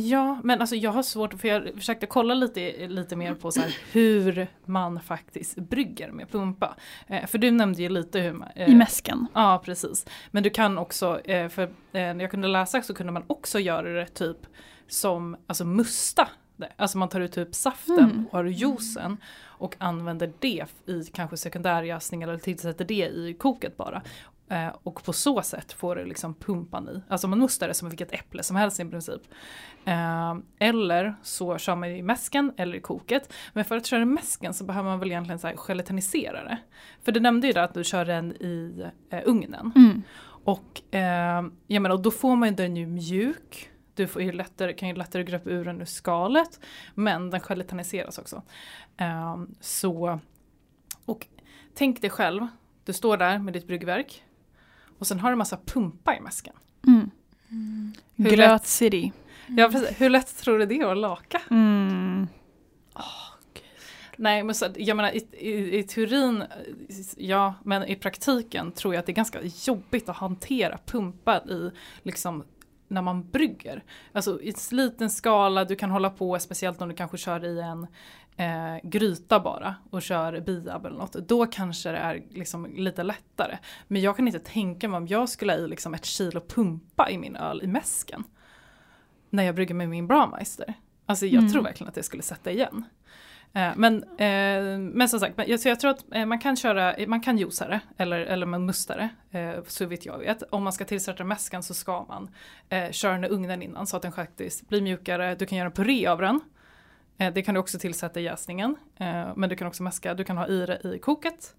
Ja, 0.00 0.40
men 0.44 0.60
alltså 0.60 0.76
jag 0.76 0.90
har 0.90 1.02
svårt, 1.02 1.40
för 1.40 1.48
jag 1.48 1.74
försökte 1.74 2.06
kolla 2.06 2.34
lite, 2.34 2.86
lite 2.88 3.16
mer 3.16 3.34
på 3.34 3.50
så 3.50 3.60
här, 3.60 3.76
hur 3.92 4.46
man 4.64 5.00
faktiskt 5.00 5.56
brygger 5.56 6.10
med 6.10 6.30
pumpa. 6.30 6.76
Eh, 7.06 7.26
för 7.26 7.38
du 7.38 7.50
nämnde 7.50 7.82
ju 7.82 7.88
lite 7.88 8.20
hur 8.20 8.32
man... 8.32 8.48
eh, 8.54 8.70
I 8.70 8.74
mäsken. 8.74 9.26
Ja, 9.34 9.62
precis. 9.64 10.06
Men 10.30 10.42
du 10.42 10.50
kan 10.50 10.78
också, 10.78 11.20
eh, 11.24 11.48
för 11.48 11.62
eh, 11.62 11.68
när 11.92 12.20
jag 12.20 12.30
kunde 12.30 12.48
läsa 12.48 12.82
så 12.82 12.94
kunde 12.94 13.12
man 13.12 13.24
också 13.26 13.58
göra 13.60 13.88
det 13.88 14.06
typ 14.06 14.36
som, 14.88 15.36
alltså 15.46 15.64
musta 15.64 16.28
det. 16.56 16.72
Alltså 16.76 16.98
man 16.98 17.08
tar 17.08 17.20
ut 17.20 17.32
typ 17.32 17.54
saften 17.54 17.98
Mm. 17.98 18.26
och 18.26 18.32
har 18.32 18.44
juicen 18.44 19.16
och 19.44 19.74
använder 19.78 20.32
det 20.38 20.64
i 20.86 21.04
kanske 21.12 21.36
sekundärjäsning 21.36 22.22
eller 22.22 22.38
tillsätter 22.38 22.84
det 22.84 22.94
i 23.08 23.36
koket 23.38 23.76
bara. 23.76 24.02
Eh, 24.50 24.68
och 24.82 25.04
på 25.04 25.12
så 25.12 25.42
sätt 25.42 25.72
får 25.72 25.96
det 25.96 26.04
liksom 26.04 26.34
pumpan 26.34 26.88
i. 26.88 27.02
Alltså 27.08 27.28
man 27.28 27.38
mustar 27.38 27.68
det 27.68 27.74
som 27.74 27.88
vilket 27.88 28.12
äpple 28.12 28.42
som 28.42 28.56
helst 28.56 28.80
i 28.80 28.84
princip. 28.84 29.22
Eh, 29.84 30.34
eller 30.58 31.14
så 31.22 31.58
kör 31.58 31.76
man 31.76 31.88
i 31.88 32.02
mäsken 32.02 32.52
eller 32.56 32.78
i 32.78 32.80
koket. 32.80 33.32
Men 33.52 33.64
för 33.64 33.76
att 33.76 33.86
köra 33.86 34.02
i 34.02 34.04
mäsken 34.04 34.54
så 34.54 34.64
behöver 34.64 34.90
man 34.90 34.98
väl 34.98 35.10
egentligen 35.10 35.38
så 35.38 35.50
gelatinisera 35.56 36.44
det. 36.44 36.58
För 37.02 37.12
du 37.12 37.20
nämnde 37.20 37.46
ju 37.46 37.52
där 37.52 37.62
att 37.62 37.74
du 37.74 37.84
kör 37.84 38.04
den 38.04 38.32
i 38.32 38.86
eh, 39.10 39.22
ugnen. 39.24 39.72
Mm. 39.76 40.02
Och 40.44 40.94
eh, 40.94 41.46
jag 41.66 41.82
menar, 41.82 41.90
och 41.96 42.02
då 42.02 42.10
får 42.10 42.36
man 42.36 42.56
den 42.56 42.76
ju 42.76 42.86
mjuk. 42.86 43.70
Du 43.94 44.06
får 44.06 44.22
ju 44.22 44.32
lättare, 44.32 44.72
kan 44.72 44.88
ju 44.88 44.94
lättare 44.94 45.22
greppa 45.24 45.50
ur 45.50 45.64
den 45.64 45.80
ur 45.80 45.84
skalet. 45.84 46.60
Men 46.94 47.30
den 47.30 47.40
gelatiniseras 47.48 48.18
också. 48.18 48.42
Eh, 48.96 49.36
så, 49.60 50.20
och 51.04 51.26
tänk 51.74 52.00
dig 52.00 52.10
själv, 52.10 52.46
du 52.84 52.92
står 52.92 53.16
där 53.16 53.38
med 53.38 53.52
ditt 53.52 53.66
bryggverk. 53.66 54.24
Och 54.98 55.06
sen 55.06 55.20
har 55.20 55.30
du 55.30 55.36
massa 55.36 55.58
pumpa 55.66 56.16
i 56.16 56.20
mäsken. 56.20 56.54
Mm. 56.86 57.10
Hur 58.16 58.30
Gröt 58.30 58.66
City. 58.66 59.12
Ja, 59.46 59.68
precis. 59.68 60.00
Hur 60.00 60.10
lätt 60.10 60.36
tror 60.36 60.58
du 60.58 60.66
det 60.66 60.74
är 60.74 60.92
att 60.92 60.98
laka? 60.98 61.42
Mm. 61.50 62.26
Nej 64.16 64.42
men 64.42 64.54
så, 64.54 64.66
jag 64.76 64.96
menar 64.96 65.10
i, 65.10 65.26
i, 65.32 65.78
i 65.78 65.82
teorin, 65.82 66.44
ja 67.16 67.54
men 67.64 67.84
i 67.84 67.96
praktiken 67.96 68.72
tror 68.72 68.94
jag 68.94 69.00
att 69.00 69.06
det 69.06 69.12
är 69.12 69.14
ganska 69.14 69.40
jobbigt 69.42 70.08
att 70.08 70.16
hantera 70.16 70.78
pumpa 70.86 71.38
i 71.38 71.70
liksom 72.02 72.44
när 72.88 73.02
man 73.02 73.30
brygger. 73.30 73.84
Alltså 74.12 74.42
i 74.42 74.48
en 74.48 74.76
liten 74.76 75.10
skala, 75.10 75.64
du 75.64 75.76
kan 75.76 75.90
hålla 75.90 76.10
på, 76.10 76.38
speciellt 76.38 76.82
om 76.82 76.88
du 76.88 76.94
kanske 76.94 77.18
kör 77.18 77.44
i 77.44 77.60
en 77.60 77.86
eh, 78.38 78.76
gryta 78.82 79.40
bara 79.40 79.74
och 79.90 80.02
kör 80.02 80.40
biab 80.40 80.86
eller 80.86 80.96
något. 80.98 81.12
Då 81.12 81.46
kanske 81.46 81.90
det 81.90 81.98
är 81.98 82.22
liksom 82.30 82.66
lite 82.76 83.02
lättare. 83.02 83.58
Men 83.88 84.02
jag 84.02 84.16
kan 84.16 84.26
inte 84.26 84.38
tänka 84.38 84.88
mig 84.88 84.96
om 84.98 85.06
jag 85.06 85.28
skulle 85.28 85.52
ha 85.52 85.58
i 85.58 85.68
liksom 85.68 85.94
ett 85.94 86.04
kilo 86.04 86.40
pumpa 86.40 87.10
i 87.10 87.18
min 87.18 87.36
öl 87.36 87.60
i 87.62 87.66
mäsken. 87.66 88.24
När 89.30 89.42
jag 89.42 89.54
brygger 89.54 89.74
med 89.74 89.88
min 89.88 90.06
Brahmeister. 90.06 90.74
Alltså 91.06 91.26
jag 91.26 91.38
Mm. 91.40 91.52
tror 91.52 91.62
verkligen 91.62 91.88
att 91.88 91.94
det 91.94 92.02
skulle 92.02 92.22
sätta 92.22 92.50
igen. 92.50 92.84
Eh, 93.52 93.70
Men, 93.76 94.02
eh, 94.02 94.78
men 94.78 95.08
som 95.08 95.20
sagt, 95.20 95.40
jag, 95.48 95.60
så 95.60 95.68
jag 95.68 95.80
tror 95.80 95.90
att 95.90 96.04
eh, 96.14 96.26
man 96.26 96.38
kan 96.38 96.56
köra, 96.56 96.94
man 97.06 97.20
kan 97.20 97.38
juica 97.38 97.68
det 97.68 97.80
eller, 97.96 98.18
eller 98.18 98.46
man 98.46 98.66
mustar 98.66 99.10
det, 99.30 99.62
så 99.66 99.86
vitt 99.86 100.06
jag 100.06 100.18
vet. 100.18 100.42
Om 100.42 100.62
man 100.62 100.72
ska 100.72 100.84
tillsätta 100.84 101.24
mäskan 101.24 101.62
så 101.62 101.74
ska 101.74 102.04
man 102.04 102.30
köra 102.90 103.12
den 103.12 103.24
i 103.24 103.28
ugnen 103.28 103.62
innan 103.62 103.86
så 103.86 103.96
att 103.96 104.02
den 104.02 104.12
faktiskt 104.12 104.68
blir 104.68 104.82
mjukare. 104.82 105.34
Du 105.34 105.46
kan 105.46 105.58
göra 105.58 105.66
en 105.66 105.72
puré 105.72 106.06
av 106.06 106.20
den. 106.20 106.40
Eh, 107.18 107.32
det 107.32 107.42
kan 107.42 107.54
du 107.54 107.60
också 107.60 107.78
tillsätta 107.78 108.20
i 108.20 108.22
jäsningen. 108.22 108.76
Eh, 108.96 109.32
men 109.36 109.48
du 109.48 109.56
kan 109.56 109.68
också 109.68 109.82
mäska, 109.82 110.14
du 110.14 110.24
kan 110.24 110.36
ha 110.36 110.46
i 110.46 110.66
det 110.66 110.94
i 110.94 110.98
koket. 110.98 111.56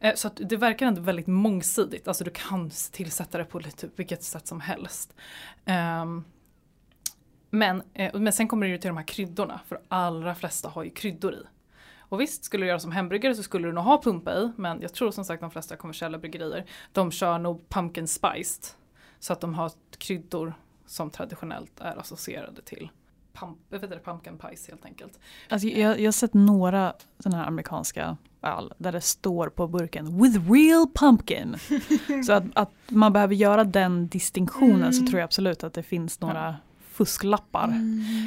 Eh, 0.00 0.14
så 0.14 0.28
att 0.28 0.40
det 0.44 0.56
verkar 0.56 0.86
ändå 0.86 1.00
väldigt 1.00 1.26
mångsidigt, 1.26 2.08
alltså 2.08 2.24
du 2.24 2.30
kan 2.30 2.70
tillsätta 2.92 3.38
det 3.38 3.44
på 3.44 3.58
lite, 3.58 3.88
vilket 3.96 4.22
sätt 4.22 4.46
som 4.46 4.60
helst. 4.60 5.14
Ehm, 5.64 6.24
men, 7.50 7.82
men 8.14 8.32
sen 8.32 8.48
kommer 8.48 8.66
det 8.66 8.72
ju 8.72 8.78
till 8.78 8.88
de 8.88 8.96
här 8.96 9.06
kryddorna, 9.06 9.60
för 9.66 9.80
allra 9.88 10.34
flesta 10.34 10.68
har 10.68 10.84
ju 10.84 10.90
kryddor 10.90 11.34
i. 11.34 11.42
Och 11.98 12.20
visst, 12.20 12.44
skulle 12.44 12.64
du 12.64 12.68
göra 12.68 12.78
som 12.78 12.92
hembryggare 12.92 13.34
så 13.34 13.42
skulle 13.42 13.68
du 13.68 13.72
nog 13.72 13.84
ha 13.84 14.02
pumpa 14.02 14.34
i, 14.34 14.52
men 14.56 14.80
jag 14.80 14.94
tror 14.94 15.10
som 15.10 15.24
sagt 15.24 15.40
de 15.40 15.50
flesta 15.50 15.76
kommersiella 15.76 16.18
bryggerier, 16.18 16.64
de 16.92 17.10
kör 17.10 17.38
nog 17.38 17.68
pumpkin 17.68 18.08
spiced. 18.08 18.64
Så 19.18 19.32
att 19.32 19.40
de 19.40 19.54
har 19.54 19.72
kryddor 19.98 20.54
som 20.86 21.10
traditionellt 21.10 21.80
är 21.80 21.96
associerade 21.96 22.62
till 22.62 22.90
pump, 23.40 23.58
inte, 23.74 23.98
pumpkin 24.04 24.38
pies 24.38 24.68
helt 24.68 24.84
enkelt. 24.84 25.18
Alltså, 25.48 25.68
jag, 25.68 26.00
jag 26.00 26.06
har 26.06 26.12
sett 26.12 26.34
några 26.34 26.92
sådana 27.18 27.36
här 27.38 27.46
amerikanska 27.46 28.16
öl 28.42 28.72
där 28.78 28.92
det 28.92 29.00
står 29.00 29.48
på 29.48 29.66
burken 29.68 30.22
“with 30.22 30.50
real 30.52 30.86
pumpkin”. 30.94 31.56
så 32.26 32.32
att, 32.32 32.44
att 32.54 32.70
man 32.88 33.12
behöver 33.12 33.34
göra 33.34 33.64
den 33.64 34.08
distinktionen 34.08 34.92
så 34.92 34.98
Mm. 34.98 35.06
tror 35.10 35.18
jag 35.20 35.24
absolut 35.24 35.64
att 35.64 35.72
det 35.74 35.82
finns 35.82 36.20
några 36.20 36.56
fusklappar. 36.92 37.74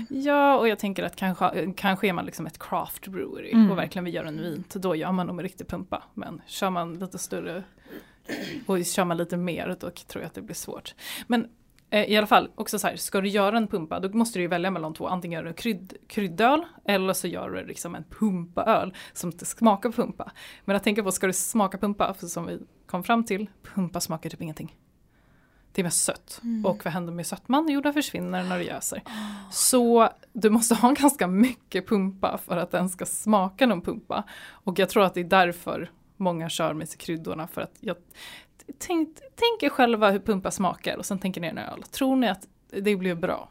Ja, 0.10 0.58
och 0.58 0.68
jag 0.68 0.80
tänker 0.80 1.04
att 1.04 1.16
kanske, 1.16 1.74
kanske 1.78 2.08
är 2.08 2.14
man 2.14 2.26
liksom 2.26 2.46
ett 2.48 2.60
craft 2.60 3.08
brewery 3.08 3.52
Mm. 3.52 3.72
och 3.72 3.78
verkligen 3.78 4.06
vill 4.06 4.14
göra 4.14 4.28
en 4.28 4.42
vint, 4.42 4.76
då 4.76 4.96
gör 4.96 5.12
man 5.12 5.28
nog 5.28 5.36
med 5.36 5.44
riktig 5.44 5.68
pumpa. 5.68 6.04
Men 6.14 6.42
kör 6.48 6.70
man 6.70 7.00
lite 7.00 7.18
större 7.18 7.64
och 8.66 8.86
kör 8.86 9.06
man 9.06 9.18
lite 9.18 9.38
mer, 9.38 9.68
då 9.80 9.90
tror 9.90 10.22
jag 10.22 10.26
att 10.26 10.34
det 10.34 10.42
blir 10.42 10.56
svårt. 10.56 10.96
Men 11.28 11.48
i 11.92 12.18
alla 12.18 12.28
fall, 12.28 12.50
också 12.56 12.80
så 12.80 12.88
här, 12.88 12.96
ska 12.96 13.22
du 13.22 13.30
göra 13.30 13.58
en 13.58 13.68
pumpa, 13.68 14.00
då 14.00 14.18
måste 14.18 14.40
du 14.40 14.48
välja 14.48 14.72
mellan 14.72 14.94
två. 14.94 15.08
Antingen 15.08 15.38
gör 15.38 15.44
du 15.44 15.50
en 15.50 15.56
krydd, 15.56 15.94
kryddöl 16.08 16.66
eller 16.86 17.14
så 17.14 17.28
gör 17.28 17.50
du 17.50 17.66
liksom 17.66 17.96
en 17.96 18.04
pumpaöl 18.04 18.94
som 19.14 19.30
inte 19.30 19.46
smakar 19.46 19.92
pumpa. 19.92 20.32
Men 20.66 20.74
jag 20.74 20.84
tänker 20.84 21.04
på, 21.04 21.12
ska 21.12 21.28
du 21.28 21.34
smaka 21.34 21.78
pumpa, 21.78 22.14
för 22.14 22.28
som 22.28 22.46
vi 22.46 22.60
kom 22.86 23.04
fram 23.04 23.24
till, 23.24 23.50
pumpa 23.64 24.00
smakar 24.00 24.30
typ 24.30 24.42
ingenting. 24.42 24.76
Det 25.72 25.82
är 25.82 25.84
mest 25.84 26.04
sött. 26.04 26.42
Och 26.66 26.86
vad 26.86 26.94
händer 26.94 27.14
med 27.14 27.28
sötman? 27.28 27.68
Jo, 27.70 27.82
den 27.82 27.94
försvinner 27.94 28.44
när 28.44 28.60
du 28.60 28.66
jäser. 28.66 29.04
Så 29.52 30.10
du 30.34 30.50
måste 30.50 30.76
ha 30.76 30.92
ganska 31.00 31.28
mycket 31.28 31.88
pumpa 31.88 32.38
för 32.38 32.58
att 32.58 32.72
den 32.72 32.90
ska 32.90 33.06
smaka 33.06 33.66
någon 33.66 33.82
pumpa. 33.82 34.24
Och 34.50 34.80
jag 34.80 34.90
tror 34.90 35.04
att 35.04 35.14
det 35.14 35.20
är 35.20 35.24
därför 35.26 35.92
många 36.18 36.50
kör 36.50 36.74
med 36.74 36.90
sig 36.90 36.98
kryddorna. 36.98 37.48
För 37.48 37.62
att 37.62 37.76
jag 37.80 37.96
tänk, 38.80 39.10
tänk 39.36 39.64
er 39.64 39.70
själva 39.70 40.12
hur 40.12 40.20
pumpa 40.20 40.52
smakar 40.52 40.98
och 40.98 41.06
sen 41.06 41.20
tänker 41.20 41.42
ni 41.42 41.48
en 41.48 41.58
öl. 41.58 41.84
Tror 41.92 42.16
ni 42.16 42.28
att 42.30 42.48
det 42.84 42.96
blir 42.96 43.16
bra? 43.16 43.50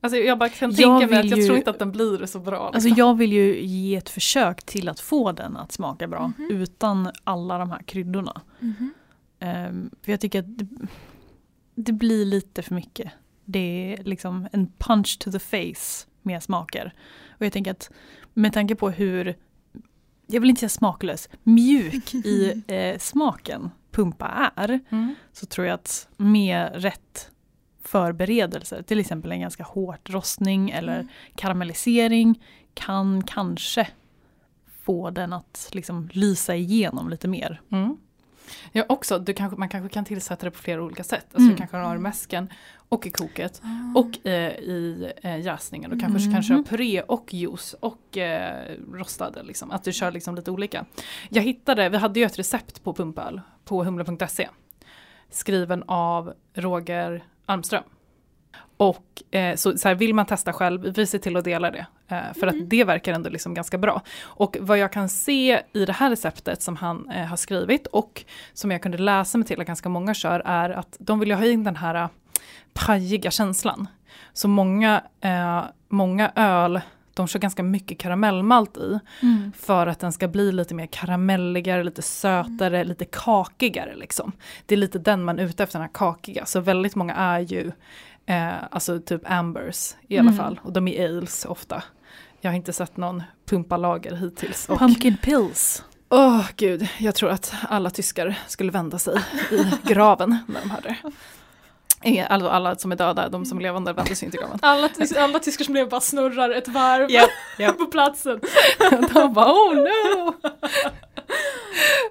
Alltså 0.00 0.16
jag 0.18 0.38
bara 0.38 0.48
kan 0.48 0.70
Jag 0.70 1.00
tänka 1.00 1.14
mig 1.14 1.20
att 1.24 1.30
jag 1.30 1.38
ju- 1.38 1.44
tror 1.46 1.58
inte 1.58 1.70
att 1.70 1.78
den 1.78 1.92
blir 1.92 2.26
så 2.26 2.38
bra. 2.40 2.66
Alltså 2.66 2.88
liksom. 2.88 2.98
jag 3.06 3.18
vill 3.18 3.32
ju 3.32 3.60
ge 3.64 3.96
ett 3.96 4.08
försök 4.08 4.62
till 4.62 4.88
att 4.88 5.00
få 5.00 5.32
den 5.32 5.56
att 5.56 5.72
smaka 5.72 6.08
bra 6.08 6.32
Mhm. 6.38 6.48
utan 6.50 7.10
alla 7.24 7.58
de 7.58 7.70
här 7.70 7.82
kryddorna. 7.82 8.40
Mhm. 8.60 8.94
Ehm, 9.40 9.90
för 10.02 10.12
jag 10.12 10.20
tycker 10.20 10.38
att 10.38 10.58
det, 10.58 10.66
det 11.74 11.92
blir 11.92 12.24
lite 12.24 12.62
för 12.62 12.74
mycket. 12.74 13.12
Det 13.44 13.94
är 13.98 14.04
liksom 14.04 14.48
en 14.52 14.72
punch 14.78 15.18
to 15.18 15.30
the 15.32 15.38
face 15.38 16.06
med 16.22 16.42
smaker. 16.42 16.94
Och 17.38 17.46
jag 17.46 17.52
tänker 17.52 17.70
att 17.70 17.90
med 18.34 18.52
tanke 18.52 18.74
på 18.74 18.90
hur, 18.90 19.36
jag 20.26 20.40
vill 20.40 20.50
inte 20.50 20.60
säga 20.60 20.68
smaklös, 20.68 21.28
mjuk 21.42 22.14
i 22.14 22.62
eh, 22.66 22.98
smaken 22.98 23.70
pumpa 23.90 24.52
är. 24.56 24.80
Mm. 24.90 25.14
Så 25.32 25.46
tror 25.46 25.66
jag 25.66 25.74
att 25.74 26.08
med 26.16 26.70
rätt 26.74 27.30
förberedelser, 27.82 28.82
till 28.82 29.00
exempel 29.00 29.32
en 29.32 29.40
ganska 29.40 29.62
hårt 29.64 30.10
rostning 30.10 30.70
eller 30.70 30.94
Mm. 30.94 31.08
karamellisering 31.34 32.42
kan 32.74 33.22
kanske 33.22 33.88
få 34.82 35.10
den 35.10 35.32
att 35.32 35.70
liksom 35.72 36.08
lysa 36.12 36.56
igenom 36.56 37.10
lite 37.10 37.28
mer. 37.28 37.60
Mm. 37.72 37.96
Ja 38.72 38.84
också, 38.88 39.18
du 39.18 39.34
kanske, 39.34 39.58
man 39.58 39.68
kanske 39.68 39.88
kan 39.94 40.04
tillsätta 40.04 40.44
det 40.44 40.50
på 40.50 40.58
flera 40.58 40.82
olika 40.82 41.04
sätt. 41.04 41.24
Alltså 41.24 41.38
Mm. 41.38 41.50
du 41.50 41.56
kanske 41.56 41.76
har 41.76 41.96
i 41.96 41.98
mäsken 41.98 42.48
och 42.88 43.06
i 43.06 43.10
koket 43.10 43.62
och 43.94 44.26
eh, 44.26 44.52
i 44.52 45.12
eh, 45.22 45.40
jäsningen. 45.40 45.90
Du 45.90 45.98
kanske 46.00 46.20
Mhm. 46.28 46.32
kan 46.32 46.42
köra 46.42 46.62
puré 46.62 47.02
och 47.02 47.34
juice 47.34 47.74
och 47.80 48.18
eh, 48.18 48.76
rostade. 48.92 49.42
Liksom. 49.42 49.70
Att 49.70 49.84
du 49.84 49.92
kör 49.92 50.10
liksom 50.12 50.34
lite 50.34 50.50
olika. 50.50 50.84
Jag 51.28 51.42
hittade, 51.42 51.88
vi 51.88 51.96
hade 51.96 52.20
ju 52.20 52.26
ett 52.26 52.38
recept 52.38 52.84
på 52.84 52.94
pumpöl 52.94 53.40
på 53.64 53.84
humle.se. 53.84 54.48
Skriven 55.30 55.82
av 55.86 56.32
Roger 56.54 57.24
Almström. 57.46 57.82
Och 58.76 59.22
eh, 59.34 59.56
så, 59.56 59.78
så 59.78 59.88
här, 59.88 59.94
vill 59.94 60.14
man 60.14 60.26
testa 60.26 60.52
själv, 60.52 60.80
vi 60.96 61.06
ser 61.06 61.18
till 61.18 61.36
att 61.36 61.44
dela 61.44 61.70
det. 61.70 61.86
Eh, 62.10 62.32
för 62.40 62.46
att 62.46 62.54
det 62.70 62.84
verkar 62.84 63.12
ändå 63.12 63.30
liksom 63.30 63.54
ganska 63.54 63.78
bra. 63.78 64.02
Och 64.22 64.56
vad 64.60 64.78
jag 64.78 64.92
kan 64.92 65.08
se 65.08 65.62
i 65.72 65.84
det 65.84 65.92
här 65.92 66.10
receptet 66.10 66.62
som 66.62 66.76
han 66.76 67.10
eh, 67.10 67.24
har 67.24 67.36
skrivit 67.36 67.86
och 67.86 68.24
som 68.52 68.70
jag 68.70 68.82
kunde 68.82 68.98
läsa 68.98 69.38
mig 69.38 69.46
till 69.46 69.60
att 69.60 69.66
ganska 69.66 69.88
många 69.88 70.14
kör 70.14 70.42
är 70.44 70.70
att 70.70 70.96
de 70.98 71.20
vill 71.20 71.28
ju 71.28 71.34
ha 71.34 71.46
in 71.46 71.64
den 71.64 71.76
här 71.76 71.94
eh, 71.94 72.08
pajiga 72.72 73.30
känslan. 73.30 73.88
Så 74.32 74.48
många, 74.48 75.02
eh, 75.20 75.62
många 75.88 76.32
öl, 76.34 76.80
de 77.14 77.28
kör 77.28 77.38
ganska 77.40 77.62
mycket 77.62 77.98
karamellmalt 77.98 78.76
i 78.76 78.98
för 79.56 79.86
att 79.86 79.98
den 79.98 80.12
ska 80.12 80.28
bli 80.28 80.52
lite 80.52 80.74
mer 80.74 80.86
karamelligare, 80.86 81.84
lite 81.84 82.02
sötare, 82.02 82.84
lite 82.84 83.04
kakigare 83.04 83.96
liksom. 83.96 84.32
Det 84.66 84.74
är 84.74 84.76
lite 84.76 84.98
den 84.98 85.24
man 85.24 85.38
är 85.38 85.42
ute 85.44 85.62
efter, 85.62 85.78
den 85.78 85.82
här 85.82 85.92
kakiga. 85.94 86.46
Så 86.46 86.60
väldigt 86.60 86.94
många 86.94 87.14
är 87.14 87.38
ju 87.40 87.72
eh, 88.26 88.52
alltså 88.70 89.00
typ 89.00 89.30
ambers 89.30 89.94
i 90.08 90.18
alla 90.18 90.30
Mm. 90.30 90.38
fall. 90.44 90.60
Och 90.62 90.72
de 90.72 90.88
är 90.88 91.08
ales 91.08 91.44
ofta. 91.44 91.82
Jag 92.40 92.50
har 92.50 92.56
inte 92.56 92.72
sett 92.72 92.96
någon 92.96 93.22
pumpalager 93.48 94.14
hittills. 94.16 94.68
Och, 94.68 94.78
Pumpkin 94.78 95.16
pills. 95.16 95.84
Åh 96.08 96.44
gud, 96.56 96.88
jag 96.98 97.14
tror 97.14 97.30
att 97.30 97.54
alla 97.68 97.90
tyskar 97.90 98.38
skulle 98.46 98.72
vända 98.72 98.98
sig 98.98 99.14
i 99.50 99.64
graven 99.82 100.38
när 100.46 100.60
de 100.60 100.70
hörde 100.70 100.88
det. 100.88 101.10
Ingen- 102.02 102.26
Alla, 102.30 102.50
alla 102.50 102.76
som 102.76 102.92
är 102.92 102.96
döda, 102.96 103.28
de 103.28 103.44
som 103.44 103.58
är 103.58 103.62
levande 103.62 103.92
vänder 103.92 104.14
sig 104.14 104.26
inte 104.26 104.38
i 104.38 104.40
graven. 104.40 104.58
Alla, 104.62 104.88
tys- 104.88 105.18
alla 105.18 105.38
tyskar 105.38 105.64
som 105.64 105.74
lever 105.74 105.90
bara 105.90 106.00
snurrar 106.00 106.50
ett 106.50 106.68
varv 106.68 107.10
Japp, 107.10 107.30
japp. 107.58 107.78
på 107.78 107.86
platsen. 107.86 108.40
De 109.14 109.32
bara 109.32 109.52
oh 109.52 109.74
no! 109.74 110.34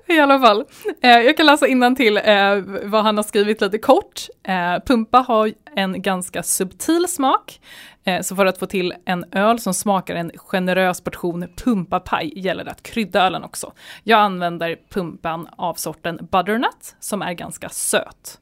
I 0.08 0.20
alla 0.20 0.40
fall, 0.40 0.66
eh, 1.02 1.10
jag 1.20 1.38
kan 1.38 1.46
läsa 1.46 1.68
till 1.96 2.18
eh, 2.18 2.56
vad 2.84 3.04
han 3.04 3.18
har 3.18 3.24
skrivit 3.24 3.62
lite 3.62 3.78
kort. 3.78 4.22
Eh, 4.44 4.84
pumpa 4.86 5.18
har 5.28 5.54
en 5.76 6.02
ganska 6.02 6.44
subtil 6.44 7.08
smak. 7.08 7.60
Eh, 8.04 8.22
så 8.22 8.36
för 8.36 8.46
att 8.46 8.58
få 8.58 8.66
till 8.66 8.94
en 9.06 9.26
öl 9.32 9.60
som 9.60 9.74
smakar 9.74 10.16
en 10.16 10.32
generös 10.36 11.02
portion 11.02 11.48
pumpapaj 11.56 12.40
gäller 12.40 12.64
det 12.64 12.72
att 12.72 12.84
krydda 12.84 13.26
ölen 13.26 13.44
också. 13.44 13.74
Jag 14.04 14.20
använder 14.20 14.78
pumpan 14.90 15.48
av 15.52 15.74
sorten 15.74 16.28
butternut 16.32 16.96
som 17.00 17.22
är 17.22 17.34
ganska 17.34 17.70
söt. 17.70 18.40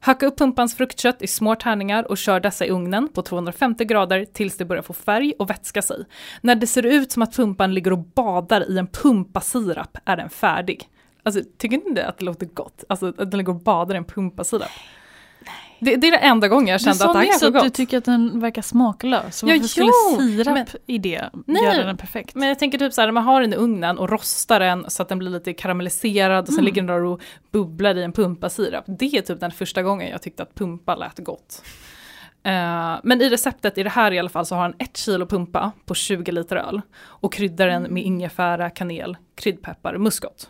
Hacka 0.00 0.26
upp 0.26 0.38
pumpans 0.38 0.76
fruktkött 0.76 1.22
i 1.22 1.26
små 1.26 1.54
tärningar 1.54 2.10
och 2.10 2.18
kör 2.18 2.40
dessa 2.40 2.66
i 2.66 2.70
ugnen 2.70 3.08
på 3.08 3.22
250 3.22 3.84
grader 3.84 4.24
tills 4.24 4.56
det 4.56 4.64
börjar 4.64 4.82
få 4.82 4.92
färg 4.92 5.32
och 5.38 5.50
vätska 5.50 5.82
sig. 5.82 6.04
När 6.40 6.54
det 6.54 6.66
ser 6.66 6.86
ut 6.86 7.12
som 7.12 7.22
att 7.22 7.36
pumpan 7.36 7.74
ligger 7.74 7.92
och 7.92 7.98
badar 7.98 8.70
i 8.70 8.78
en 8.78 8.86
pumpasirap 8.86 9.98
är 10.04 10.16
den 10.16 10.30
färdig. 10.30 10.88
Alltså, 11.22 11.40
tycker 11.58 11.76
ni 11.76 11.84
inte 11.88 12.06
att 12.06 12.18
det 12.18 12.24
låter 12.24 12.46
gott? 12.46 12.84
Alltså 12.88 13.08
att 13.08 13.30
den 13.30 13.38
ligger 13.38 13.52
och 13.52 13.62
badar 13.62 13.94
i 13.94 13.98
en 13.98 14.04
pumpasirap. 14.04 14.70
Det, 15.84 15.96
det 15.96 16.06
är 16.08 16.10
den 16.12 16.20
enda 16.20 16.48
gången 16.48 16.68
jag 16.68 16.80
kände 16.80 17.04
att 17.04 17.12
det 17.12 17.18
här 17.18 17.32
så 17.38 17.56
att 17.56 17.64
du 17.64 17.70
tycker 17.70 17.98
att 17.98 18.04
den 18.04 18.40
verkar 18.40 18.62
smaklös. 18.62 19.36
Så 19.38 19.46
Ja, 19.48 19.52
varför 19.54 19.68
skulle 19.68 19.86
jo, 20.10 20.18
sirap 20.20 20.54
men- 20.54 20.66
i 20.86 20.98
det 20.98 21.30
Nej, 21.46 21.64
göra 21.64 21.84
den 21.86 21.96
perfekt? 21.96 22.34
Men 22.34 22.48
jag 22.48 22.58
tänker 22.58 22.78
typ 22.78 22.92
så 22.92 23.00
här, 23.00 23.10
man 23.10 23.24
har 23.24 23.40
den 23.40 23.52
i 23.52 23.56
ugnen 23.56 23.98
och 23.98 24.10
rostar 24.10 24.60
den 24.60 24.84
så 24.90 25.02
att 25.02 25.08
den 25.08 25.18
blir 25.18 25.30
lite 25.30 25.52
karamelliserad 25.52 26.40
och 26.42 26.46
sen 26.48 26.54
Mm. 26.54 26.64
ligger 26.64 26.82
den 26.82 26.86
där 26.86 27.04
och 27.04 27.20
bubblar 27.52 27.94
i 27.94 28.02
en 28.02 28.12
pumpasirap. 28.12 28.84
Det 28.86 29.04
är 29.16 29.22
typ 29.22 29.40
den 29.40 29.50
första 29.50 29.82
gången 29.82 30.10
jag 30.10 30.22
tyckte 30.22 30.42
att 30.42 30.54
pumpa 30.54 30.94
lät 30.96 31.18
gott. 31.18 31.62
Eh, 32.42 32.96
men 33.02 33.20
i 33.20 33.28
receptet 33.28 33.78
i 33.78 33.82
det 33.82 33.90
här 33.90 34.12
i 34.12 34.18
alla 34.18 34.28
fall 34.28 34.46
så 34.46 34.54
har 34.54 34.62
han 34.62 34.74
ett 34.78 34.96
kilo 34.96 35.26
pumpa 35.26 35.72
på 35.86 35.94
20 35.94 36.32
liter 36.32 36.56
öl 36.56 36.80
och 37.02 37.32
kryddar 37.32 37.66
den 37.66 37.82
med 37.82 38.02
ingefära, 38.02 38.70
kanel, 38.70 39.16
kryddpeppar 39.34 39.94
och 39.94 40.00
muskot. 40.00 40.48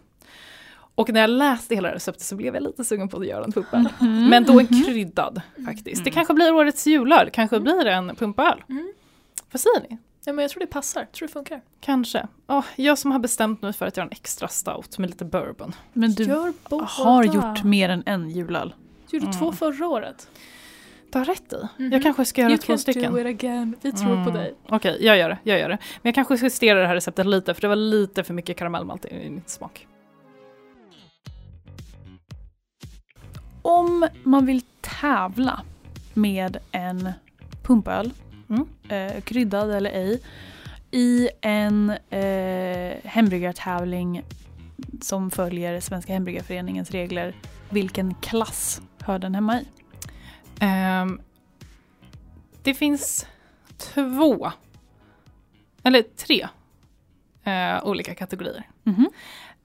Och 0.95 1.13
när 1.13 1.21
jag 1.21 1.31
läste 1.31 1.75
hela 1.75 1.95
receptet 1.95 2.23
så 2.23 2.37
blev 2.37 2.55
jag 2.55 2.63
lite 2.63 2.85
sugen 2.85 3.09
på 3.09 3.17
att 3.17 3.27
göra 3.27 3.45
en 3.45 3.53
pumpa. 3.53 3.85
Men 4.01 4.45
då 4.45 4.61
en 4.61 4.67
kryddad 4.67 5.41
faktiskt. 5.67 6.05
Det 6.05 6.11
kanske 6.11 6.35
blir 6.35 6.55
årets 6.55 6.87
julöl, 6.87 7.31
kanske 7.33 7.61
blir 7.61 7.85
det 7.85 7.93
en 7.93 8.17
pumpaöl. 8.17 8.65
Mm. 8.69 8.93
Vad 9.53 9.61
säger 9.61 9.81
ni? 9.91 9.99
Ja, 10.27 10.33
men 10.33 10.43
jag 10.43 10.51
tror 10.51 10.61
det 10.61 10.67
passar, 10.67 11.01
jag 11.01 11.13
tror 11.13 11.29
det 11.29 11.33
funkar. 11.33 11.61
Kanske. 11.81 12.27
Åh, 12.47 12.65
jag 12.77 12.99
som 12.99 13.13
har 13.13 13.19
bestämt 13.19 13.63
mig 13.63 13.73
för 13.73 13.87
att 13.87 13.97
göra 13.97 14.07
en 14.07 14.13
extra 14.13 14.49
stout 14.49 14.99
med 14.99 15.11
lite 15.11 15.25
bourbon. 15.25 15.75
Men 15.93 16.13
du 16.15 16.25
har 16.89 17.25
gjort 17.25 17.65
mer 17.65 17.89
än 17.89 18.03
en 18.07 18.31
julöl. 18.31 18.75
Du 19.11 19.17
gjorde 19.19 19.33
två 19.33 19.45
Mm. 19.45 19.57
förra 19.57 19.89
året. 19.89 20.29
Du 21.13 21.19
har 21.19 21.25
rätt 21.25 21.53
i. 21.53 21.83
Mhm. 21.83 21.93
Jag 21.93 22.03
kanske 22.03 22.25
ska 22.25 22.41
göra 22.41 22.51
You 22.51 22.59
två 22.59 22.67
can 22.67 22.79
stycken. 22.79 23.13
do 23.13 23.19
it 23.21 23.27
again. 23.27 23.77
Vi 23.83 23.93
tror 23.93 24.09
på 24.25 24.31
Mm. 24.31 24.35
dig. 24.35 24.55
Okej, 24.69 24.99
jag 25.01 25.19
gör 25.19 25.29
det. 25.29 25.39
Jag 25.43 25.59
gör 25.59 25.69
det. 25.69 25.79
Men 26.03 26.09
jag 26.09 26.15
kanske 26.15 26.35
justerar 26.47 26.81
det 26.81 26.87
här 26.87 26.95
receptet 26.95 27.27
lite 27.27 27.55
för 27.55 27.61
det 27.61 27.69
var 27.69 27.77
lite 27.77 28.25
för 28.25 28.35
mycket 28.35 28.57
karamellmalt 28.57 29.05
i 29.05 29.15
min 29.15 29.43
smak. 29.47 29.87
Om 33.65 34.09
man 34.25 34.47
vill 34.47 34.63
tävla 34.81 35.61
med 36.15 36.57
en 36.73 37.13
pumpöl, 37.63 38.13
Mm. 38.49 38.67
eh, 38.89 39.21
kryddad 39.21 39.71
eller 39.71 39.91
ej, 39.91 40.23
i 40.91 41.29
en 41.41 41.91
eh, 42.11 42.97
hembryggartävling 43.05 44.23
som 45.01 45.31
följer 45.31 45.81
Svenska 45.81 46.13
hembryggarföreningens 46.13 46.91
regler, 46.91 47.35
vilken 47.71 48.15
klass 48.15 48.81
hör 49.01 49.19
den 49.19 49.35
hemma 49.35 49.61
i? 49.61 49.67
Ehm, 50.61 51.21
det 52.63 52.75
finns 52.75 53.27
två, 53.77 54.53
eller 55.83 56.03
tre 56.03 56.49
eh, 57.45 57.85
olika 57.85 58.15
kategorier. 58.15 58.69
Mhm. 58.83 59.09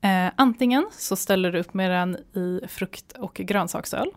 Eh, 0.01 0.31
antingen 0.35 0.87
så 0.91 1.15
ställer 1.15 1.51
du 1.51 1.59
upp 1.59 1.73
med 1.73 1.91
den 1.91 2.15
i 2.15 2.61
frukt 2.67 3.11
och 3.11 3.33
grönsaksöl. 3.33 4.11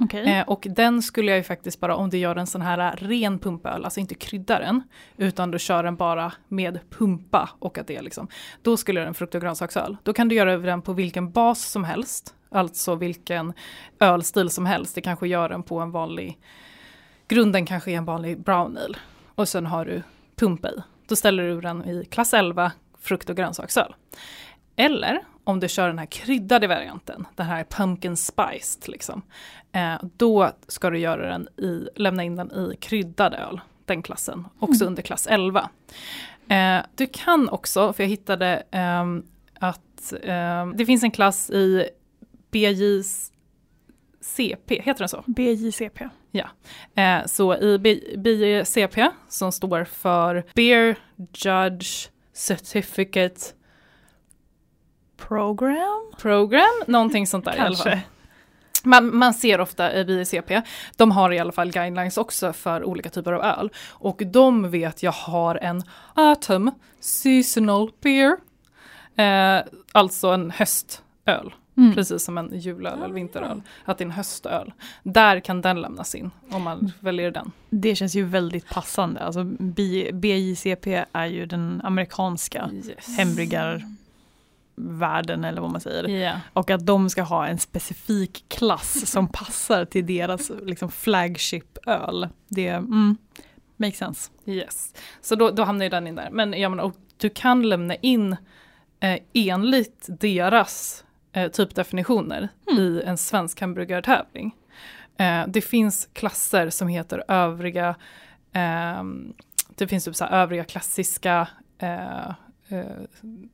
Okej. 0.00 0.32
Eh, 0.32 0.48
och 0.48 0.66
den 0.70 1.02
skulle 1.02 1.30
jag 1.30 1.38
ju 1.38 1.44
faktiskt 1.44 1.80
bara, 1.80 1.96
om 1.96 2.10
du 2.10 2.18
gör 2.18 2.36
en 2.36 2.46
sån 2.46 2.62
här 2.62 2.96
ren 2.96 3.38
pumpöl, 3.38 3.84
alltså 3.84 4.00
inte 4.00 4.14
krydda 4.14 4.58
den, 4.58 4.82
utan 5.16 5.50
du 5.50 5.58
kör 5.58 5.82
den 5.82 5.96
bara 5.96 6.32
med 6.48 6.78
pumpa 6.90 7.50
och 7.58 7.78
att 7.78 7.86
det 7.86 7.96
är 7.96 8.02
liksom, 8.02 8.28
då 8.62 8.76
skulle 8.76 9.00
jag 9.00 9.08
en 9.08 9.14
frukt 9.14 9.34
och 9.34 9.40
grönsaksöl. 9.40 9.96
Då 10.02 10.12
kan 10.12 10.28
du 10.28 10.34
göra 10.34 10.58
den 10.58 10.82
på 10.82 10.92
vilken 10.92 11.30
bas 11.30 11.70
som 11.70 11.84
helst, 11.84 12.34
alltså 12.50 12.94
vilken 12.94 13.52
ölstil 14.00 14.50
som 14.50 14.66
helst. 14.66 14.94
Det 14.94 15.00
kanske 15.00 15.28
gör 15.28 15.48
den 15.48 15.62
på 15.62 15.80
en 15.80 15.90
vanlig, 15.90 16.38
grunden 17.28 17.66
kanske 17.66 17.90
är 17.90 17.96
en 17.96 18.04
vanlig 18.04 18.40
brown 18.40 18.78
ale. 18.78 18.98
Och 19.34 19.48
sen 19.48 19.66
har 19.66 19.84
du 19.84 20.02
pumpa 20.36 20.70
i. 20.70 20.74
Då 21.08 21.16
ställer 21.16 21.42
du 21.42 21.60
den 21.60 21.84
i 21.84 22.04
klass 22.04 22.34
11, 22.34 22.72
frukt 23.00 23.30
och 23.30 23.36
grönsaksöl. 23.36 23.94
Eller 24.76 25.20
om 25.44 25.60
du 25.60 25.68
kör 25.68 25.88
den 25.88 25.98
här 25.98 26.06
kryddade 26.06 26.66
varianten, 26.66 27.26
den 27.34 27.46
här 27.46 27.64
pumpkin 27.64 28.16
spiced 28.16 28.88
liksom. 28.88 29.22
Eh, 29.72 29.94
då 30.16 30.50
ska 30.68 30.90
du 30.90 30.98
göra 30.98 31.28
den 31.28 31.48
i, 31.56 31.88
lämna 31.96 32.24
in 32.24 32.36
den 32.36 32.52
i 32.52 32.76
kryddad 32.80 33.34
öl, 33.34 33.60
den 33.84 34.02
klassen, 34.02 34.46
också 34.58 34.84
under 34.84 35.02
klass 35.02 35.26
11. 35.26 35.70
Eh, 36.48 36.78
du 36.94 37.06
kan 37.06 37.48
också, 37.48 37.92
för 37.92 38.02
jag 38.02 38.08
hittade 38.08 38.62
ehm, 38.70 39.22
att 39.54 40.12
ehm, 40.22 40.76
det 40.76 40.86
finns 40.86 41.02
en 41.02 41.10
klass 41.10 41.50
i 41.50 41.88
BJCP, 42.50 43.30
heter 44.82 44.98
den 44.98 45.08
så? 45.08 45.24
BJCP. 45.26 46.08
Eh, 46.94 47.26
så 47.26 47.56
i 47.56 47.78
BJCP 48.16 49.10
som 49.28 49.52
står 49.52 49.84
för 49.84 50.44
Beer 50.54 50.96
Judge 51.16 52.08
Certificate 52.32 53.40
Program? 55.16 56.12
Program, 56.18 56.82
någonting 56.86 57.26
sånt 57.26 57.44
där 57.44 57.56
i 57.56 57.58
alla 57.58 57.76
fall. 57.76 57.98
Man, 58.86 59.16
man 59.16 59.34
ser 59.34 59.60
ofta 59.60 59.94
i 59.94 60.04
BICP, 60.04 60.62
de 60.96 61.10
har 61.10 61.32
i 61.32 61.38
alla 61.38 61.52
fall 61.52 61.70
guidelines 61.72 62.16
också 62.18 62.52
för 62.52 62.84
olika 62.84 63.10
typer 63.10 63.32
av 63.32 63.42
öl. 63.42 63.70
Och 63.90 64.22
de 64.26 64.70
vet 64.70 65.02
jag 65.02 65.12
har 65.12 65.56
en 65.56 65.82
autumn 66.14 66.70
seasonal 67.00 67.90
beer. 68.00 68.36
Eh, 69.16 69.64
alltså 69.92 70.28
en 70.28 70.50
höstöl. 70.50 71.54
Mm. 71.76 71.94
Precis 71.94 72.24
som 72.24 72.38
en 72.38 72.58
julöl 72.58 73.02
eller 73.02 73.14
vinteröl. 73.14 73.62
Att 73.84 73.98
det 73.98 74.04
är 74.04 74.06
en 74.06 74.10
höstöl. 74.12 74.72
Där 75.02 75.40
kan 75.40 75.60
den 75.60 75.80
lämnas 75.80 76.14
in 76.14 76.30
om 76.50 76.62
man 76.62 76.92
väljer 77.00 77.30
den. 77.30 77.52
Det 77.70 77.94
känns 77.94 78.14
ju 78.14 78.24
väldigt 78.24 78.68
passande. 78.70 79.20
Alltså 79.20 79.44
B- 79.58 80.10
BJCP 80.12 81.04
är 81.12 81.26
ju 81.26 81.46
den 81.46 81.80
amerikanska 81.84 82.70
Yes. 82.72 83.18
Hembryggarvärlden 84.76 85.44
eller 85.44 85.60
vad 85.60 85.70
man 85.70 85.80
säger. 85.80 86.08
Ja. 86.08 86.40
Och 86.52 86.70
att 86.70 86.86
de 86.86 87.10
ska 87.10 87.22
ha 87.22 87.46
en 87.46 87.58
specifik 87.58 88.44
klass 88.48 89.10
som 89.10 89.28
passar 89.32 89.84
till 89.84 90.06
deras 90.06 90.50
liksom, 90.62 90.90
flagship-öl. 90.90 92.28
Det 92.48 92.68
mm, 92.68 93.16
makes 93.76 93.98
sense. 93.98 94.30
Yes. 94.46 94.94
Så 95.20 95.34
då, 95.34 95.50
då 95.50 95.62
hamnar 95.64 95.84
ju 95.84 95.90
den 95.90 96.06
in 96.06 96.14
där. 96.14 96.30
Men 96.30 96.52
jag 96.52 96.70
menar, 96.70 96.84
och 96.84 96.94
du 97.16 97.30
kan 97.30 97.68
lämna 97.68 97.94
in 97.94 98.36
eh, 99.00 99.18
enligt 99.34 100.06
deras 100.20 101.04
eh, 101.32 101.50
typdefinitioner 101.50 102.48
Mm. 102.70 102.82
i 102.82 103.02
en 103.06 103.18
svensk 103.18 103.60
hamburgartävling. 103.60 104.54
Eh, 105.18 105.46
det 105.48 105.60
finns 105.60 106.08
klasser 106.12 106.70
som 106.70 106.88
heter 106.88 107.24
övriga, 107.28 107.96
ehm, 108.52 109.34
det 109.76 109.88
finns 109.88 110.04
typ 110.04 110.16
så 110.16 110.24
övriga 110.24 110.64
klassiska 110.64 111.48
eh, 111.78 112.28
eh, 112.28 112.34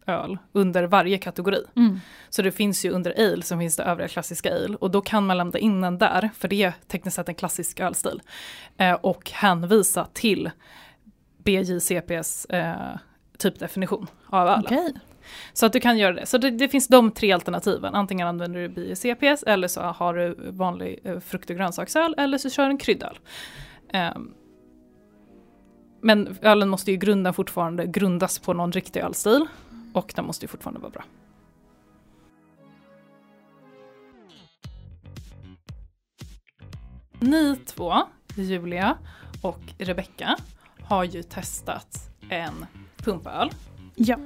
öl 0.07 0.39
under 0.53 0.85
varje 0.85 1.19
kategori. 1.19 1.63
Så 2.29 2.43
det 2.43 2.53
finns 2.53 2.85
ju 2.85 2.91
under 2.91 3.33
ale 3.33 3.43
som 3.43 3.59
finns 3.59 3.77
det 3.77 3.83
övriga 3.83 4.09
klassiska 4.09 4.55
ale 4.55 4.77
och 4.77 4.91
då 4.91 5.01
kan 5.01 5.27
man 5.27 5.39
lämna 5.39 5.59
in 5.59 5.81
den 5.81 5.99
där, 5.99 6.31
för 6.39 6.49
det 6.49 6.63
är 6.63 6.73
tekniskt 6.89 7.17
sett 7.17 7.29
en 7.29 7.35
klassisk 7.35 7.81
ölstil. 7.81 8.23
Eh, 8.77 8.93
och 8.93 9.31
hänvisa 9.31 10.07
till 10.13 10.51
BJCPs 11.45 12.45
eh, 12.45 12.97
typdefinition 13.39 14.07
av 14.27 14.49
ölen. 14.49 14.65
Okej. 14.65 14.95
Så 15.53 15.67
att 15.67 15.73
du 15.73 15.81
kan 15.81 15.99
göra 15.99 16.13
det. 16.13 16.27
Så 16.27 16.39
det, 16.39 16.51
det 16.51 16.69
finns 16.69 16.89
de 16.89 17.11
tre 17.11 17.33
alternativen. 17.33 17.95
Antingen 17.95 18.27
använder 18.29 18.61
du 18.61 18.69
BJCPs 18.69 19.43
eller 19.43 19.69
så 19.69 19.81
har 19.81 20.15
du 20.15 20.35
vanlig 20.51 21.01
eh, 21.05 21.21
frukt 21.21 21.51
och 21.51 21.57
grönsaksöl 21.57 22.15
eller 22.19 22.39
så 22.39 22.51
kör 22.51 22.65
du 22.65 22.71
en 22.71 22.79
kryddöl. 22.79 23.19
Ehm, 23.93 24.35
men 26.01 26.37
ölen 26.43 26.69
måste 26.69 26.91
ju 26.91 26.97
grunden 26.97 27.35
fortfarande 27.35 27.87
grundas 27.87 28.39
på 28.39 28.53
någon 28.53 28.73
riktig 28.73 29.01
ölstil 29.01 29.47
och 29.93 30.13
den 30.17 30.25
måste 30.25 30.45
ju 30.45 30.49
fortfarande 30.49 30.81
vara 30.81 30.91
bra. 30.91 31.05
Ni 37.21 37.57
två, 37.67 37.95
Julia 38.37 38.97
och 39.43 39.61
Rebecca, 39.79 40.37
har 40.83 41.05
ju 41.05 41.23
testat 41.23 42.11
en 42.29 42.67
pumpöl 42.97 43.51
Ja. 43.95 44.17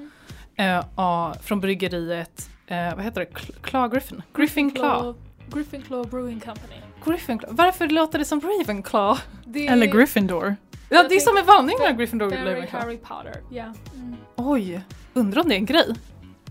eh, 0.57 1.35
från 1.43 1.61
bryggeriet, 1.61 2.51
eh, 2.67 2.95
vad 2.97 3.05
heter 3.05 3.21
det, 3.21 3.27
Cl- 3.39 3.55
Claw 3.63 3.89
Griffin? 3.95 4.23
Griffin 4.35 4.71
Claw. 4.71 5.15
Griffin 5.53 5.83
Claw 5.83 6.11
Brewing 6.11 6.41
Company. 6.41 6.75
Griffin 7.05 7.39
Claw. 7.39 7.57
Varför 7.57 7.89
låter 7.89 8.19
det 8.19 8.25
som 8.25 8.41
Ravenclaw? 8.41 9.21
Det 9.47 9.67
Eller 9.67 9.87
Gryffindor. 9.87 10.57
Ja, 10.89 11.03
det 11.09 11.15
är 11.15 11.21
som 11.21 11.37
en 11.37 11.45
tänker- 11.45 11.53
vanlig 11.57 11.75
med 11.79 11.99
Gryffindor 11.99 12.27
och 12.27 12.33
Ravenclaw. 12.33 12.71
Harry 12.85 12.97
Potter, 12.99 13.43
ja. 13.51 13.65
Mm. 13.95 14.17
Oj, 14.37 14.81
undrar 15.15 15.43
om 15.43 15.49
det 15.49 15.55
är 15.55 15.57
en 15.59 15.67
grej? 15.67 15.95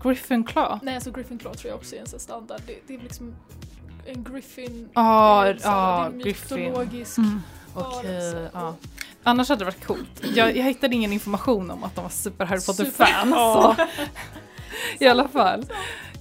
Griffin 0.02 0.44
Claw? 0.44 0.78
Nej, 0.82 1.00
så 1.00 1.10
Griffin 1.10 1.38
Claw 1.38 1.54
tror 1.54 1.68
jag 1.70 1.76
också 1.78 1.96
är 1.96 2.00
en 2.00 2.06
sån 2.06 2.20
standard. 2.20 2.60
Det, 2.66 2.74
det 2.86 2.94
är 2.94 2.98
liksom 2.98 3.34
en 4.06 4.24
Griffin. 4.24 4.88
Ja, 4.94 5.54
så 5.58 5.68
det 5.68 5.74
är 5.74 6.10
Griffin. 6.24 6.58
mytologisk 6.60 7.18
Mm. 7.18 7.40
Okej, 7.74 8.10
varelse. 8.12 8.50
ja. 8.54 8.74
Annars 9.22 9.48
hade 9.48 9.58
det 9.58 9.64
varit 9.64 9.86
coolt. 9.86 10.22
Jag, 10.34 10.56
jag 10.56 10.64
hittade 10.64 10.94
ingen 10.94 11.12
information 11.12 11.70
om 11.70 11.84
att 11.84 11.94
de 11.94 12.02
var 12.02 12.08
super 12.10 12.44
Harry 12.44 12.60
Potter-fans. 12.66 13.30
Ja. 13.30 13.76
I 14.98 15.06
alla 15.06 15.28
fall. 15.28 15.66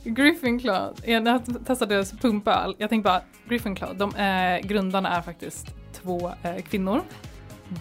Griffin 0.03 0.59
Claw, 0.59 0.93
jag 1.05 1.41
testade 1.65 1.95
deras 1.95 2.11
pumpöl, 2.11 2.75
jag 2.77 2.89
tänkte 2.89 3.09
bara 3.09 3.21
Griffin 3.49 3.75
Claw, 3.75 3.97
de 3.97 4.13
är, 4.17 4.59
grundarna 4.59 5.09
är 5.17 5.21
faktiskt 5.21 5.67
två 6.01 6.31
eh, 6.43 6.55
kvinnor. 6.69 7.01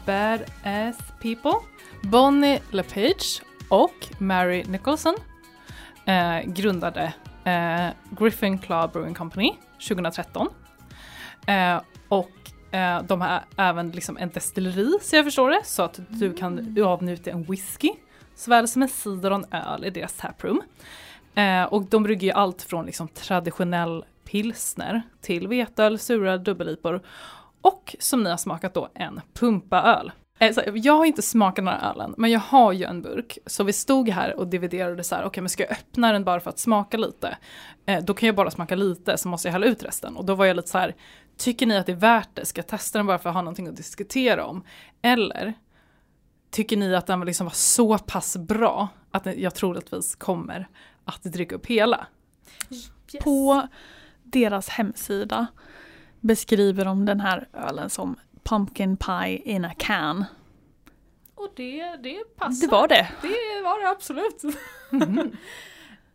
Badass 0.07 0.99
people. 1.21 1.55
Bonnie 2.03 2.61
LePage 2.71 3.43
och 3.69 4.09
Mary 4.19 4.65
Nicholson 4.65 5.15
eh, 6.05 6.41
grundade 6.47 7.15
eh, 7.45 7.89
Griffin 8.11 8.59
Claw 8.59 8.93
Brewing 8.93 9.15
Company 9.15 9.57
2013. 9.89 10.49
Eh, 11.47 11.81
och 12.09 12.75
eh, 12.75 13.03
de 13.03 13.21
har 13.21 13.45
även 13.57 13.91
liksom 13.91 14.17
en 14.17 14.29
destilleri 14.29 14.99
så 15.03 15.17
jag 15.17 15.25
förstår 15.25 15.51
det, 15.51 15.61
så 15.65 15.83
att 15.83 16.01
du 16.09 16.35
kan 16.35 16.83
avnjuta 16.85 17.31
en 17.31 17.43
whisky 17.43 17.91
såväl 18.35 18.69
som 18.69 18.83
en 18.83 18.89
cider 18.89 19.31
och 19.31 19.37
en 19.37 19.61
öl 19.61 19.85
i 19.85 19.91
deras 19.91 20.13
taproom. 20.13 20.63
Eh, 21.35 21.65
och 21.65 21.83
de 21.83 22.03
brygger 22.03 22.27
ju 22.27 22.33
allt 22.33 22.63
från 22.63 22.87
liksom 22.87 23.09
traditionell 23.09 24.05
pilsner 24.25 25.03
till 25.21 25.49
vetöl, 25.49 25.99
sura 25.99 26.39
dubbelipor 26.39 27.03
och 27.63 27.97
som 27.99 28.23
ni 28.23 28.31
har 28.31 28.37
smakat 28.37 28.75
då 28.75 28.89
en 28.95 29.21
pumpaöl. 29.35 30.13
Eh, 30.39 30.57
jag 30.75 30.97
har 30.97 31.05
inte 31.05 31.23
smakat 31.23 31.65
här 31.65 31.91
ölen, 31.91 32.15
men 32.19 32.31
jag 32.31 32.41
har 32.41 32.73
ju 32.73 32.85
en 32.85 33.03
burk. 33.03 33.39
Så 33.47 33.65
vi 33.65 33.73
stod 33.73 34.09
här 34.09 34.35
och 34.35 34.49
dividerade 34.49 35.05
så 35.05 35.15
här, 35.15 35.25
okej 35.25 35.43
men 35.43 35.51
ska 35.51 35.63
jag 35.63 35.73
öppna 35.73 36.13
den 36.13 36.25
bara 36.25 36.41
för 36.41 36.51
att 36.51 36.59
smaka 36.59 36.97
lite? 36.97 37.37
Eh, 37.87 38.05
då 38.05 38.15
kan 38.15 38.27
jag 38.27 38.37
bara 38.37 38.51
smaka 38.51 38.75
lite 38.75 39.19
så 39.19 39.29
måste 39.29 39.49
jag 39.49 39.53
hälla 39.53 39.67
ut 39.67 39.83
resten. 39.83 40.17
Och 40.17 40.25
då 40.25 40.35
var 40.35 40.47
jag 40.47 40.57
lite 40.57 40.69
så 40.69 40.79
här, 40.79 40.95
tycker 41.37 41.67
ni 41.67 41.77
att 41.77 41.87
det 41.87 41.93
är 41.93 41.97
värt 41.97 42.29
det? 42.35 42.47
Ska 42.47 42.59
jag 42.59 42.67
testa 42.67 42.99
den 42.99 43.07
bara 43.07 43.19
för 43.19 43.29
att 43.29 43.35
ha 43.35 43.43
någonting 43.43 43.69
att 43.69 43.77
diskutera 43.77 44.47
om? 44.47 44.65
Eller 45.03 45.55
tycker 46.51 46.77
ni 46.77 46.95
att 46.95 47.07
den 47.07 47.21
liksom 47.21 47.47
var 47.47 47.55
så 47.55 47.99
pass 47.99 48.37
bra 48.37 48.89
att 49.11 49.39
jag 49.39 49.55
troligtvis 49.55 50.15
kommer 50.15 50.69
att 51.05 51.23
dricka 51.23 51.55
upp 51.55 51.67
hela? 51.67 52.07
Yes. 52.71 52.91
På 53.25 53.69
deras 54.23 54.69
hemsida 54.69 55.47
beskriver 56.23 56.85
de 56.85 57.05
den 57.07 57.21
här 57.21 57.49
ölen 57.53 57.91
som 57.91 58.17
pumpkin 58.43 58.97
pie 58.97 59.37
in 59.45 59.65
a 59.65 59.75
can. 59.79 60.25
Och 61.35 61.53
det, 61.57 61.97
det 61.97 62.37
passar. 62.37 62.67
Det 62.67 62.73
var 62.73 62.89
det. 62.89 63.09
Det 63.23 63.63
var 63.65 63.81
det 63.81 63.89
absolut. 63.89 64.43
Mhm. 64.91 65.37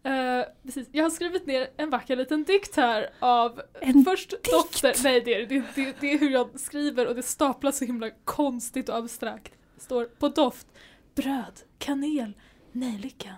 Eh, 0.03 0.45
precis. 0.63 0.87
Jag 0.91 1.03
har 1.03 1.09
skrivit 1.09 1.45
ner 1.45 1.67
en 1.77 1.89
vacker 1.89 2.15
liten 2.15 2.43
dikt 2.43 2.75
här 2.75 3.09
av 3.19 3.61
En 3.81 4.03
först 4.05 4.33
dofter, 4.51 5.03
nej 5.03 5.21
det 5.21 5.33
är 5.33 5.47
det, 5.47 5.63
det, 5.75 5.95
det 5.99 6.13
är 6.13 6.19
hur 6.19 6.29
jag 6.29 6.59
skriver 6.59 7.07
och 7.07 7.15
det 7.15 7.23
staplas 7.23 7.77
så 7.77 7.85
himla 7.85 8.09
konstigt 8.25 8.89
och 8.89 8.97
abstrakt. 8.97 9.53
Står 9.77 10.05
på 10.05 10.29
doft, 10.29 10.67
bröd, 11.15 11.59
kanel, 11.77 12.33
nejlika. 12.71 13.35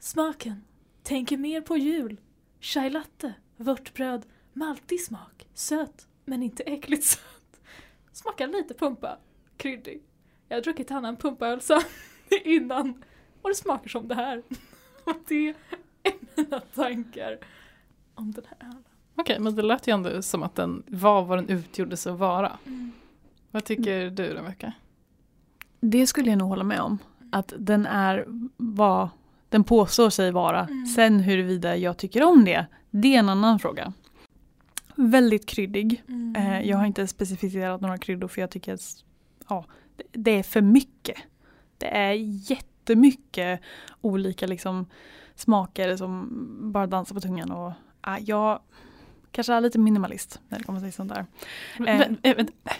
Smaken, 0.00 0.64
tänker 1.02 1.36
mer 1.36 1.60
på 1.60 1.76
jul. 1.76 2.20
Chai 2.60 2.90
latte, 2.90 3.34
vörtbröd, 3.56 4.26
maltig 4.52 5.00
smak, 5.00 5.31
söt 5.54 6.06
men 6.24 6.42
inte 6.42 6.62
äckligt 6.62 7.04
söt. 7.04 7.60
Smakar 8.12 8.46
lite 8.46 8.74
pumpa, 8.74 9.18
kryddig. 9.56 10.02
Jag 10.48 10.56
har 10.56 10.62
druckit 10.62 10.90
annan 10.90 11.16
pumpaöl 11.16 11.60
innan 12.44 13.04
och 13.42 13.48
det 13.48 13.54
smakar 13.54 13.88
som 13.88 14.08
det 14.08 14.14
här. 14.14 14.42
Och 15.04 15.16
det 15.28 15.48
är 15.48 15.54
mina 16.36 16.60
tankar 16.60 17.38
om 18.14 18.32
den 18.32 18.44
här 18.48 18.68
ölen. 18.68 18.84
Okej, 19.14 19.38
men 19.38 19.56
det 19.56 19.62
lät 19.62 19.88
ju 19.88 19.94
ändå 19.94 20.22
som 20.22 20.42
att 20.42 20.54
den 20.54 20.82
var 20.86 21.22
vad 21.22 21.38
den 21.38 21.48
utgjordes 21.48 22.06
att 22.06 22.18
vara. 22.18 22.58
Vad 23.50 23.64
tycker 23.64 24.10
du 24.10 24.24
Rebecka? 24.24 24.72
Det 25.80 26.06
skulle 26.06 26.30
jag 26.30 26.38
nog 26.38 26.48
hålla 26.48 26.64
med 26.64 26.80
om. 26.80 26.98
Att 27.32 27.52
den 27.58 27.86
är 27.86 28.24
vad 28.56 29.08
den 29.48 29.64
påstår 29.64 30.10
sig 30.10 30.30
vara. 30.30 30.60
Mm. 30.60 30.86
Sen 30.86 31.20
huruvida 31.20 31.76
jag 31.76 31.96
tycker 31.96 32.24
om 32.24 32.44
det, 32.44 32.66
det 32.90 33.14
är 33.14 33.18
en 33.18 33.28
annan 33.28 33.58
fråga. 33.58 33.92
Väldigt 34.94 35.46
kryddig. 35.46 36.02
Mm. 36.08 36.36
Eh, 36.36 36.68
jag 36.68 36.76
har 36.76 36.86
inte 36.86 37.06
specificerat 37.06 37.80
några 37.80 37.98
kryddor 37.98 38.28
för 38.28 38.40
jag 38.40 38.50
tycker 38.50 38.74
att 38.74 39.04
ja, 39.48 39.64
det- 40.12 40.30
är 40.30 40.42
för 40.42 40.60
mycket. 40.60 41.16
Det 41.78 41.86
är 41.96 42.12
jättemycket 42.50 43.60
olika 44.00 44.46
liksom, 44.46 44.86
smaker 45.34 45.96
som 45.96 46.28
bara 46.72 46.86
dansar 46.86 47.14
på 47.14 47.20
tungan. 47.20 47.50
Och, 47.52 47.72
ja, 48.02 48.18
jag 48.20 48.60
kanske 49.30 49.52
är 49.54 49.60
lite 49.60 49.78
minimalist 49.78 50.40
när 50.48 50.58
det 50.58 50.64
kommer 50.64 50.80
till 50.80 50.92
sånt 50.92 51.14
där. 51.14 51.26
Men, 51.78 51.98
men, 51.98 52.18
äh, 52.22 52.36
men, 52.36 52.48
äh, 52.64 52.72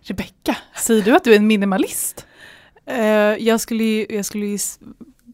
Rebecka, 0.00 0.56
säger 0.76 1.02
du 1.02 1.16
att 1.16 1.24
du 1.24 1.32
är 1.32 1.36
en 1.36 1.46
minimalist? 1.46 2.26
Eh, 2.86 2.98
jag 3.38 3.60
skulle 3.60 3.84
ju, 3.84 4.06
jag 4.10 4.24
skulle 4.24 4.46
ju 4.46 4.58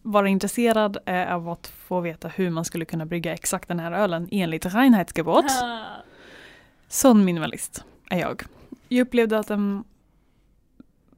vara 0.03 0.29
intresserad 0.29 0.99
eh, 1.07 1.35
av 1.35 1.49
att 1.49 1.67
få 1.67 2.01
veta 2.01 2.29
hur 2.29 2.51
man 2.51 2.65
skulle 2.65 2.85
kunna 2.85 3.07
brygga 3.07 3.33
exakt 3.33 3.69
den 3.69 3.79
här 3.81 3.93
ölen 3.93 4.29
enligt 4.31 4.67
Reinheitsgebot. 4.67 5.45
Ah. 5.63 5.85
Sån 6.93 7.25
minimalist 7.25 7.85
är 8.11 8.19
jag. 8.21 8.43
Jag 8.89 9.07
upplevde 9.07 9.39
att 9.39 9.47
den 9.49 9.85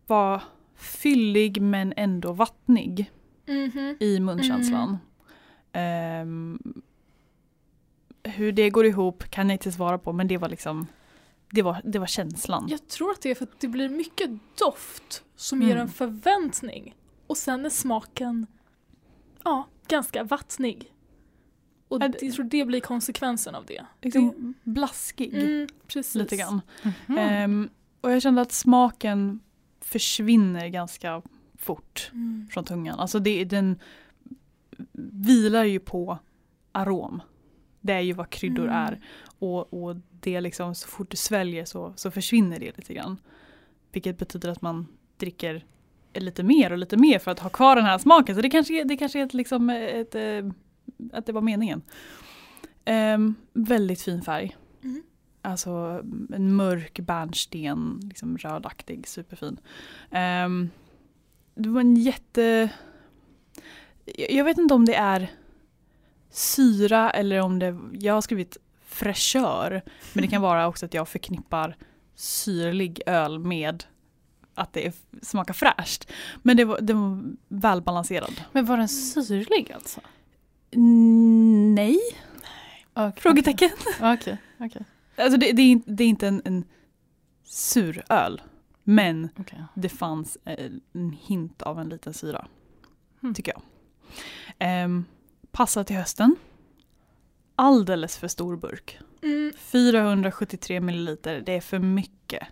var 0.07 0.43
fyllig 0.77 1.63
men 1.63 1.95
ändå 1.97 2.33
vattnig 2.33 3.11
Mhm. 3.47 3.97
i 4.01 4.21
munkänslan. 4.21 4.99
Ehm, 5.73 6.59
hur 8.23 8.53
det 8.53 8.71
går 8.71 8.87
ihop 8.87 9.25
kan 9.31 9.49
jag 9.49 9.55
inte 9.55 9.73
svara 9.73 9.99
på 9.99 10.13
men 10.13 10.29
det 10.29 10.39
var 10.39 10.49
liksom 10.49 10.87
det 11.51 11.63
var, 11.63 11.81
det 11.85 11.99
var 11.99 12.07
känslan. 12.07 12.67
Jag 12.69 12.89
tror 12.89 13.11
att 13.11 13.23
det 13.23 13.31
är 13.31 13.35
för 13.35 13.45
att 13.45 13.61
det 13.61 13.69
blir 13.69 13.89
mycket 13.89 14.31
doft 14.59 15.25
som 15.37 15.59
Mm. 15.59 15.69
ger 15.69 15.77
en 15.77 15.89
förväntning. 15.89 16.95
Och 17.27 17.37
sen 17.37 17.65
är 17.67 17.71
smaken 17.71 18.47
ja, 19.45 19.69
ganska 19.89 20.25
vattnig. 20.25 20.93
Och 21.89 22.03
jag 22.03 22.33
tror 22.33 22.45
det 22.45 22.65
blir 22.65 22.81
konsekvensen 22.81 23.55
av 23.55 23.67
det. 23.67 23.85
Liksom 24.03 24.55
blaskig 24.63 25.35
Mm, 25.35 25.69
precis. 25.87 26.15
lite 26.15 26.37
grann. 26.37 26.61
Mhm. 27.07 27.19
Ehm, 27.19 27.69
och 28.01 28.11
jag 28.13 28.23
kände 28.23 28.41
att 28.43 28.53
smaken 28.53 29.41
försvinner 29.81 30.69
ganska 30.69 31.23
fort 31.59 32.11
Mm. 32.13 32.49
från 32.51 32.65
tungan. 32.65 32.99
Alltså 33.01 33.19
det, 33.19 33.45
den 33.45 33.79
vilar 35.13 35.65
ju 35.65 35.81
på 35.81 36.19
arom. 36.73 37.23
Det 37.81 37.93
är 37.93 38.01
ju 38.01 38.13
vad 38.13 38.31
kryddor 38.31 38.65
Mm. 38.65 38.75
är. 38.77 39.01
Och, 39.39 39.75
och 39.83 39.97
det 40.21 40.41
liksom 40.41 40.75
så 40.75 40.89
fort 40.89 41.11
du 41.11 41.17
sväljer 41.17 41.65
så, 41.65 41.93
så 41.97 42.11
försvinner 42.11 42.59
det 42.61 42.77
lite 42.77 42.95
grann. 42.95 43.17
Vilket 43.93 44.19
betyder 44.19 44.49
att 44.49 44.63
man 44.63 44.87
dricker 45.17 45.65
lite 46.15 46.43
mer 46.43 46.73
och 46.73 46.79
lite 46.79 46.97
mer 46.97 47.19
för 47.19 47.31
att 47.31 47.39
ha 47.41 47.49
kvar 47.51 47.77
den 47.77 47.85
här 47.85 47.99
smaken. 47.99 48.35
Så 48.37 48.43
det 48.43 48.51
kanske, 48.51 48.85
det 48.85 48.97
kanske 48.97 49.21
är 49.21 49.25
ett, 49.25 49.35
liksom 49.35 49.71
ett, 49.71 50.15
eh, 50.15 50.51
att 51.13 51.27
det 51.27 51.33
var 51.33 51.41
meningen. 51.41 51.83
Ehm, 52.85 53.35
väldigt 53.53 54.03
fin 54.03 54.23
färg. 54.23 54.57
Mm. 54.83 55.03
Alltså 55.43 56.03
en 56.33 56.57
mörk 56.57 57.01
bärnsten, 57.01 58.01
liksom 58.03 58.39
rödaktig, 58.39 59.09
superfin. 59.09 59.61
Ehm, 60.11 60.71
det 61.55 61.69
var 61.69 61.81
en 61.81 61.97
jätte... 61.97 62.71
Jag 64.29 64.45
vet 64.45 64.59
inte 64.59 64.75
om 64.75 64.85
det 64.85 64.95
är 64.95 65.31
syra 66.31 67.11
eller 67.11 67.41
om 67.41 67.59
det... 67.59 67.79
Jag 67.93 68.15
har 68.15 68.21
skrivit 68.21 68.57
fräschör. 68.87 69.83
Men 70.13 70.23
det 70.23 70.29
kan 70.29 70.43
vara 70.43 70.67
också 70.69 70.87
att 70.87 70.95
jag 70.95 71.09
förknippar 71.09 71.77
syrlig 72.15 73.03
öl 73.07 73.39
med 73.39 73.85
att 74.55 74.73
det 74.73 74.95
smakar 75.23 75.55
fräscht. 75.55 76.11
Men 76.43 76.57
det 76.57 76.65
var, 76.65 76.81
det 76.81 76.93
var 76.93 77.23
välbalanserad. 77.49 78.45
Men 78.53 78.65
var 78.65 78.77
den 78.77 78.89
syrlig 78.89 79.73
alltså? 79.73 80.01
Mm, 80.75 81.75
Nej? 81.75 81.99
Okay. 82.95 83.13
Frågetecken. 83.17 83.71
Okej, 84.01 84.39
okej. 84.61 84.83
Alltså 85.17 85.39
det, 85.39 85.53
det, 85.53 85.63
är, 85.63 85.71
inte- 85.71 85.91
det 85.91 86.05
är 86.05 86.09
inte 86.09 86.29
en, 86.29 86.43
en 86.45 86.65
sur 87.45 88.05
öl. 88.09 88.43
Men 88.85 89.29
okej. 89.39 89.65
det 89.75 89.89
fanns 89.89 90.39
eh, 90.45 90.71
en 90.93 91.13
hint 91.13 91.63
av 91.63 91.81
en 91.81 91.89
liten 91.89 92.15
syra. 92.15 92.47
Mm. 93.23 93.35
Tycker 93.35 93.53
jag. 93.53 93.63
Ehm, 94.59 95.05
passar 95.51 95.85
till 95.85 95.97
hösten. 95.97 96.37
Alldeles 97.57 98.17
för 98.17 98.29
stor 98.29 98.57
burk. 98.57 98.99
Mm. 99.23 99.53
473 99.57 100.81
milliliter, 100.81 101.43
det 101.47 101.53
är 101.53 101.61
för 101.61 101.79
mycket. 101.79 102.49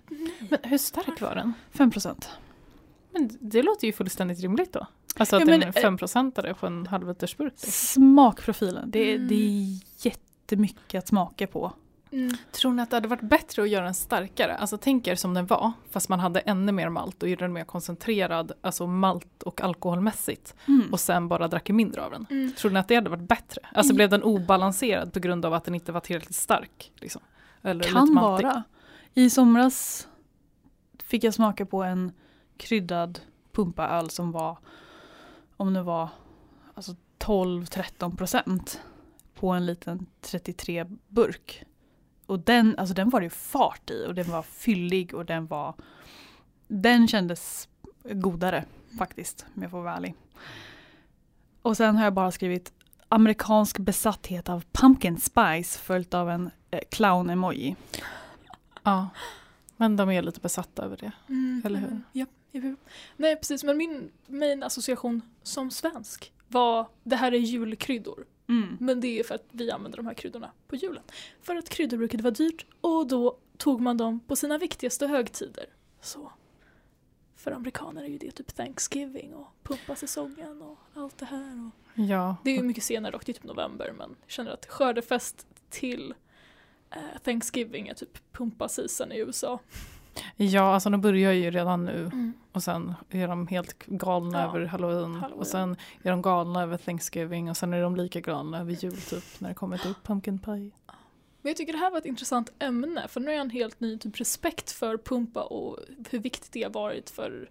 Men 0.51 0.59
hur 0.63 0.79
stark 0.79 1.21
var 1.21 1.35
den? 1.35 1.53
5 1.71 1.91
procent. 1.91 2.31
Men 3.11 3.31
det 3.41 3.63
låter 3.63 3.87
ju 3.87 3.93
fullständigt 3.93 4.41
rimligt 4.41 4.73
då. 4.73 4.87
Alltså 5.17 5.37
att 5.37 5.41
Ja, 5.41 5.47
men, 5.47 5.63
är 5.63 5.67
en 5.67 5.99
5 5.99 6.31
på 6.61 6.67
en 6.67 6.87
halvlitersburk. 6.87 7.53
Smakprofilen, 7.57 8.91
det, 8.91 8.99
är- 9.13 9.15
Mm. 9.17 9.29
det 9.29 9.35
är 9.35 9.79
jättemycket 10.07 10.99
att 10.99 11.09
smaka 11.09 11.47
på. 11.47 11.73
Mm. 12.13 12.37
Tror 12.53 12.73
ni 12.73 12.83
att 12.83 12.91
det 12.91 12.97
hade 12.97 13.09
varit 13.09 13.21
bättre 13.23 13.63
att 13.63 13.69
göra 13.69 13.85
den 13.85 13.95
starkare? 13.95 14.55
Alltså 14.57 14.79
tänk 14.79 15.07
er 15.07 15.15
som 15.15 15.35
den 15.35 15.47
var, 15.47 15.73
fast 15.91 16.09
man 16.09 16.21
hade 16.21 16.41
ännu 16.41 16.73
mer 16.73 16.89
malt 16.89 17.23
och 17.23 17.29
gjorde 17.29 17.45
den 17.45 17.53
mer 17.53 17.65
koncentrerad, 17.65 18.53
alltså 18.61 18.87
malt 18.87 19.43
och 19.43 19.61
alkoholmässigt. 19.61 20.55
Och 20.93 21.01
sen 21.01 21.29
bara 21.29 21.49
drack 21.49 21.71
mindre 21.71 22.03
av 22.05 22.11
den. 22.11 22.27
Mm. 22.31 22.53
Tror 22.53 22.71
ni 22.71 22.79
att 22.79 22.89
det 22.89 22.95
hade 22.95 23.11
varit 23.11 23.29
bättre? 23.29 23.61
Alltså 23.75 23.93
I- 23.93 23.97
blev 23.97 24.11
den 24.11 24.23
obalanserad 24.23 25.13
på 25.13 25.21
grund 25.21 25.45
av 25.45 25.55
att 25.55 25.65
den 25.65 25.75
inte 25.75 25.93
var 25.93 26.01
tillräckligt 26.01 26.37
stark? 26.37 26.93
Liksom? 26.97 27.23
Eller 27.63 27.85
Kan 27.85 28.15
vara. 28.15 28.63
I 29.15 29.31
somras 29.31 30.09
fick 31.03 31.25
jag 31.25 31.35
smaka 31.35 31.67
på 31.67 31.83
en 31.83 32.13
kryddad 32.57 33.21
pumpaöl 33.53 34.11
som 34.11 34.33
var, 34.33 34.59
om 35.63 35.73
det 35.73 35.83
var 35.83 36.09
alltså 36.75 36.97
12-13 37.19 38.17
procent 38.17 38.81
på 39.35 39.51
en 39.51 39.67
liten 39.67 40.07
33 40.21 40.87
burk. 41.09 41.65
Och 42.27 42.39
den, 42.39 42.79
alltså 42.79 42.95
den 42.95 43.11
var 43.11 43.21
det 43.21 43.27
ju 43.27 43.31
fart 43.31 43.91
i 43.91 44.07
och 44.09 44.15
den 44.15 44.31
var 44.31 44.43
fyllig 44.43 45.15
och 45.15 45.27
den 45.27 45.47
var 45.47 45.75
den 46.69 47.09
kändes 47.09 47.69
godare 48.03 48.65
faktiskt 48.99 49.47
om 49.57 49.63
jag 49.63 49.71
får 49.71 49.83
vara 49.83 49.97
ärlig. 49.97 50.15
Och 51.63 51.77
sen 51.77 51.97
har 51.97 52.05
jag 52.05 52.15
bara 52.15 52.31
skrivit 52.31 52.73
amerikansk 53.09 53.79
besatthet 53.79 54.49
av 54.49 54.65
pumpkin 54.73 55.21
spice 55.21 55.79
följt 55.79 56.15
av 56.15 56.31
en 56.31 56.51
eh, 56.71 56.81
clown-emoji. 56.91 57.77
Ja. 58.83 59.09
Men 59.83 59.97
de 59.97 60.11
är 60.11 60.23
lite 60.23 60.41
besatta 60.41 60.85
över 60.85 60.97
det. 60.97 61.13
Mm. 61.29 61.63
Eller 61.65 61.79
hur? 61.79 62.01
Ja. 62.13 62.27
Nej 63.17 63.37
precis, 63.37 63.65
men 63.65 63.77
min 63.77 64.11
main 64.27 64.63
association 64.63 65.23
som 65.43 65.71
svensk 65.71 66.33
var 66.49 66.89
det 67.03 67.17
här 67.17 67.33
är 67.35 67.39
julkryddor. 67.39 68.27
Men 68.81 69.01
det 69.01 69.21
är 69.21 69.25
för 69.25 69.35
att 69.35 69.45
vi 69.51 69.71
använder 69.71 69.97
de 69.97 70.07
här 70.07 70.15
kryddorna 70.15 70.51
på 70.69 70.77
julen. 70.77 71.03
För 71.41 71.57
att 71.57 71.69
kryddor 71.69 71.97
brukade 71.97 72.23
vara 72.23 72.35
dyrt 72.35 72.67
och 72.81 73.07
då 73.07 73.39
tog 73.57 73.81
man 73.81 73.97
dem 73.97 74.21
på 74.21 74.37
sina 74.37 74.59
viktigaste 74.59 75.07
högtider. 75.07 75.65
Så 76.01 76.33
för 77.37 77.51
amerikaner 77.53 78.03
är 78.03 78.09
ju 78.09 78.19
det 78.19 78.31
typ 78.31 78.55
Thanksgiving 78.55 79.35
och 79.35 79.47
pumpasäsongen 79.63 80.63
och 80.63 80.79
allt 80.95 81.19
det 81.19 81.25
här. 81.27 81.65
Och 81.67 81.99
Ja. 82.03 82.37
det 82.45 82.51
är 82.51 82.57
ju 82.57 82.63
mycket 82.63 82.85
senare 82.85 83.17
och 83.17 83.23
det 83.27 83.33
är 83.33 83.35
typ 83.35 83.45
november 83.45 83.93
men 83.99 84.17
jag 84.21 84.31
känner 84.31 84.51
att 84.51 84.67
skördefest 84.67 85.47
till 85.71 86.15
Thanksgiving 87.25 87.89
är 87.89 87.95
typ 87.95 88.33
pumpaseason 88.33 89.13
i 89.13 89.19
USA. 89.19 89.59
ja, 90.37 90.75
alltså 90.75 90.91
de 90.91 91.01
börjar 91.01 91.33
ju 91.33 91.51
redan 91.51 91.85
nu. 91.85 92.01
Mm. 92.05 92.33
Och 92.53 92.63
sen 92.63 92.95
är 93.11 93.29
de 93.29 93.47
helt 93.47 93.87
galna 93.87 94.41
Ja, 94.41 94.49
över 94.49 94.67
halloween. 94.67 95.15
halloween. 95.15 95.39
Och 95.41 95.47
sen 95.47 95.77
är 96.03 96.11
de 96.11 96.23
galna 96.23 96.63
över 96.63 96.77
Thanksgiving. 96.77 97.51
Och 97.51 97.57
sen 97.57 97.73
är 97.73 97.83
de 97.83 97.97
lika 97.97 98.21
galna 98.21 98.59
över 98.61 98.73
jul 98.73 98.97
typ. 99.01 99.25
När 99.39 99.49
det 99.49 99.55
kommer 99.55 99.79
till 99.79 99.95
pumpkin 100.03 100.39
pie. 100.39 100.71
Men 101.45 101.51
jag 101.51 101.57
tycker 101.57 101.73
det 101.73 101.79
här 101.79 101.91
var 101.91 101.99
ett 101.99 102.07
intressant 102.07 102.53
ämne 102.59 103.09
för 103.09 103.21
nu 103.21 103.27
har 103.27 103.33
jag 103.33 103.41
en 103.41 103.51
helt 103.51 103.81
ny 103.81 103.99
typ 103.99 104.21
respekt 104.21 104.71
för 104.71 104.97
pumpa 104.97 105.43
och 105.43 105.79
hur 106.11 106.19
viktigt 106.19 106.53
det 106.53 106.63
har 106.63 106.71
varit 106.71 107.11
för 107.11 107.51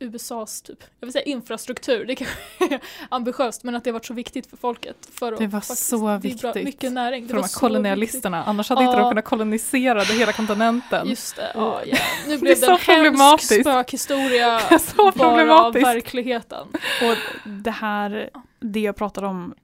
USAs 0.00 0.62
typ, 0.62 0.78
jag 1.00 1.06
vill 1.06 1.12
säga 1.12 1.22
infrastruktur, 1.24 2.04
det 2.04 2.14
kanske 2.14 2.34
är 2.74 2.80
ambitiöst 3.08 3.64
men 3.64 3.74
att 3.76 3.84
det 3.84 3.90
har 3.90 3.92
varit 3.92 4.06
så 4.06 4.14
viktigt 4.14 4.46
för 4.46 4.56
folket. 4.56 4.96
För 5.12 5.32
Det 5.36 5.46
var 5.46 5.60
faktiskt- 5.60 5.86
så 5.88 5.96
det 5.96 6.04
är 6.12 6.18
bra, 6.38 6.52
viktigt 6.52 6.64
mycket 6.64 6.92
näring. 6.92 7.22
Det 7.22 7.28
För 7.28 7.34
de 7.36 7.42
här 7.42 7.58
kolonialisterna. 7.60 8.44
Annars 8.44 8.68
hade 8.68 8.82
inte 8.84 8.92
Ja. 8.96 8.98
de 9.02 9.10
kunnat 9.10 9.24
kolonisera 9.24 9.94
det 9.98 10.04
hela 10.14 10.32
kontinenten. 10.32 11.08
viktigt. 11.08 11.10
Just 11.10 11.36
det, 11.36 11.50
ja, 11.54 11.80
ja. 11.86 11.96
Nu 12.26 12.34
är 12.34 12.38
blev 12.38 12.54
det 12.60 12.60
så 12.60 12.92
en 12.92 13.14
hemsk 13.14 13.60
spökhistoria 13.60 14.60
så 14.78 15.12
bara 15.16 15.60
av 15.64 15.72
verkligheten. 15.72 16.66
Och 17.02 17.16
det 17.44 17.70
här, 17.70 18.30
det 18.60 18.80
jag 18.80 18.96
pratade 18.96 19.26
om 19.26 19.54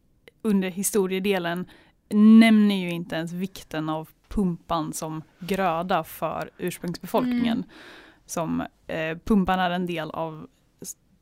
under 0.42 0.68
historiedelen 0.68 1.66
nämner 2.10 2.74
ju 2.74 2.90
inte 2.90 3.16
ens 3.16 3.32
vikten 3.32 3.88
av 3.88 4.08
pumpan 4.28 4.92
som 4.92 5.22
gröda 5.38 6.04
för 6.04 6.50
ursprungsbefolkningen. 6.58 7.56
Mm. 7.58 7.68
Som 8.26 8.62
eh, 8.86 9.18
pumpan 9.24 9.60
är 9.60 9.70
en 9.70 9.86
del 9.86 10.10
av 10.10 10.46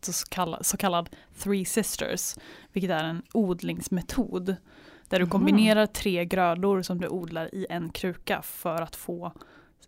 så 0.01 0.27
kallad, 0.27 0.67
så 0.67 0.77
kallad 0.77 1.11
Three 1.39 1.65
Sisters, 1.65 2.37
vilket 2.73 2.91
är 2.91 3.05
en 3.05 3.23
odlingsmetod. 3.33 4.57
Där 5.09 5.21
du 5.21 5.27
kombinerar 5.27 5.87
tre 5.87 6.25
grödor 6.25 6.83
som 6.83 7.01
du 7.01 7.09
odlar 7.09 7.55
i 7.55 7.67
en 7.71 7.89
kruka 7.89 8.43
för 8.43 8.83
att 8.83 8.97
få 8.97 9.33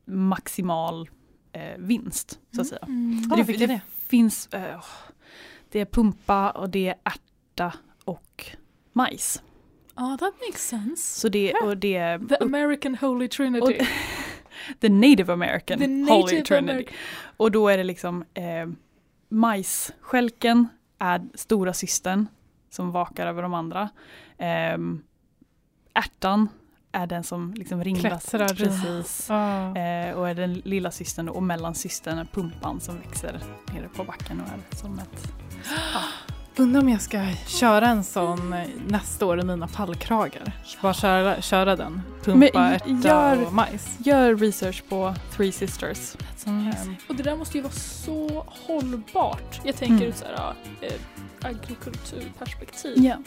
maximal 0.05 1.11
eh, 1.53 1.79
vinst. 1.79 2.41
Så 2.53 2.61
att 2.61 2.67
säga. 2.67 2.83
Mm. 2.83 3.23
Ja, 3.31 3.37
det, 3.37 3.53
det 3.53 3.67
det? 3.67 3.81
finns, 4.07 4.47
eh, 4.47 4.85
det 5.71 5.81
är 5.81 5.85
pumpa 5.85 6.51
och 6.51 6.71
det 6.71 6.89
är 6.89 6.97
ärta 7.05 7.73
och 8.05 8.47
majs. 8.93 9.43
Ja, 9.97 10.17
that 10.21 10.35
makes 10.47 10.69
sense. 10.69 11.21
Så 11.21 11.29
det, 11.29 11.55
och 11.55 11.77
det 11.77 11.97
är 11.97 12.19
The 12.19 12.37
American 12.37 12.95
Holy 12.95 13.29
Trinity. 13.29 13.87
The 14.81 14.89
native 14.89 15.33
American 15.33 15.79
The 15.79 15.85
Holy 15.85 16.23
native 16.23 16.43
Trinity. 16.43 16.73
American. 16.73 16.95
Och 17.37 17.51
då 17.51 17.69
är 17.69 17.77
det 17.79 17.85
liksom 17.85 18.25
eh, 18.35 18.67
majsskälken 19.29 20.69
är 20.99 21.21
stora 21.35 21.73
systern 21.73 22.27
som 22.71 22.93
vakar 22.93 23.27
över 23.27 23.43
de 23.43 23.55
andra. 23.55 23.89
Eh, 24.39 24.79
ärtan 25.95 26.49
är 26.93 27.07
den 27.07 27.25
som 27.25 27.55
liksom 27.55 27.85
ringlas. 27.85 28.31
Klättrar. 28.31 28.49
Precis. 28.49 29.27
Ja. 29.29 29.77
Eh, 29.77 30.15
och 30.15 30.29
är 30.29 30.35
den 30.35 30.55
lilla 30.55 30.91
systern 30.91 31.29
och 31.29 31.43
mellansystern 31.43 32.19
är 32.19 32.25
pumpan 32.25 32.81
som 32.81 32.99
växer 32.99 33.41
nere 33.73 33.89
på 33.89 34.05
backen 34.05 34.41
och 34.41 34.49
är 34.49 34.77
som 34.77 34.99
ett 34.99 35.33
Undrar 36.59 36.81
om 36.83 36.89
jag 36.89 37.01
ska 37.03 37.27
köra 37.47 37.87
en 37.89 38.05
sån 38.05 38.55
nästa 38.89 39.27
år 39.27 39.41
i 39.41 39.45
mina 39.45 39.69
pallkragar. 39.69 40.53
Bara 40.83 40.95
köra, 40.95 41.43
köra 41.43 41.77
den. 41.77 42.03
Pumpa, 42.25 42.47
ärta 42.71 42.89
gör- 43.09 43.47
och 43.47 43.53
majs. 43.53 43.89
Gör 43.99 44.35
research 44.37 44.83
på 44.89 45.15
Three 45.37 45.53
Sisters. 45.53 46.17
Mm. 46.47 46.73
Och 47.09 47.15
det 47.15 47.23
där 47.23 47.37
måste 47.37 47.59
ju 47.59 47.63
vara 47.63 47.73
så 47.73 48.45
hållbart. 48.49 49.61
Jag 49.65 49.77
tänker 49.77 49.95
Mm. 49.97 50.09
ut 50.09 50.17
såhär, 50.17 50.55
äh, 50.81 50.93
agrikulturperspektiv. 51.49 53.05
Ja. 53.05 53.17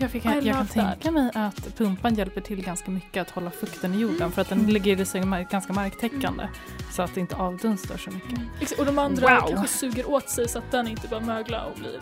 Jag, 0.00 0.10
fick, 0.10 0.24
jag 0.24 0.44
kan 0.44 0.66
tänka 0.66 1.10
mig 1.10 1.30
att 1.34 1.76
pumpan 1.76 2.14
hjälper 2.14 2.40
till 2.40 2.64
ganska 2.64 2.90
mycket 2.90 3.20
att 3.22 3.30
hålla 3.30 3.50
fukten 3.50 3.94
i 3.94 3.98
jorden 3.98 4.32
för 4.32 4.42
att 4.42 4.48
den 4.48 4.66
ligger 4.66 5.00
i 5.00 5.04
sig 5.04 5.46
ganska 5.50 5.72
marktäckande 5.72 6.48
så 6.92 7.02
att 7.02 7.14
det 7.14 7.20
inte 7.20 7.36
avdunstar 7.36 7.96
så 7.96 8.10
mycket. 8.10 8.38
Exakt, 8.60 8.80
Och 8.80 8.86
de 8.86 8.98
andra 8.98 9.40
Wow. 9.40 9.48
kanske 9.48 9.68
suger 9.78 10.10
åt 10.10 10.28
sig 10.30 10.48
så 10.48 10.58
att 10.58 10.70
den 10.70 10.88
inte 10.88 11.08
börjar 11.08 11.24
mögla 11.24 11.64
och 11.64 11.78
blir 11.78 11.98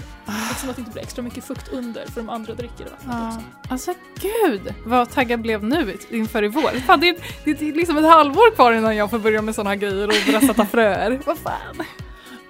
liksom 0.49 0.71
att 0.71 0.77
det 0.77 0.81
inte 0.81 0.93
blir 0.93 1.03
extra 1.03 1.23
mycket 1.23 1.45
fukt 1.45 1.69
under 1.73 2.07
för 2.07 2.21
de 2.21 2.29
andra 2.31 2.55
dricker 2.55 2.85
vattnet 2.85 3.01
Ja. 3.07 3.29
också. 3.29 3.41
Alltså 3.73 3.95
gud 4.21 4.75
vad 4.87 5.11
taggad 5.11 5.41
blev 5.41 5.65
nu 5.65 5.97
inför 6.11 6.43
i 6.45 6.49
vår. 6.49 6.81
Fan, 6.87 7.01
det, 7.01 7.09
är, 7.09 7.17
det 7.45 7.51
är 7.69 7.73
liksom 7.73 7.97
ett 7.99 8.05
halvår 8.11 8.55
kvar 8.55 8.73
innan 8.73 8.97
jag 8.97 9.11
får 9.11 9.19
börja 9.19 9.43
med 9.43 9.55
såna 9.55 9.71
här 9.71 9.77
grejer 9.77 10.07
och 10.09 10.15
börja 10.27 10.41
sätta 10.41 10.67
fröer. 10.67 11.21
Vad 11.27 11.39
fan. 11.39 11.83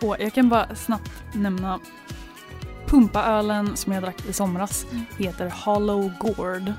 Och 0.03 0.17
jag 0.19 0.33
kan 0.33 0.49
bara 0.49 0.75
snabbt 0.75 1.11
nämna 1.35 1.81
pumpaölen 2.87 3.77
som 3.77 3.93
jag 3.93 4.03
drack 4.03 4.27
i 4.29 4.33
somras 4.33 4.85
Mm. 4.91 5.05
heter 5.19 5.51
Hollow 5.65 6.13
Gourd 6.19 6.73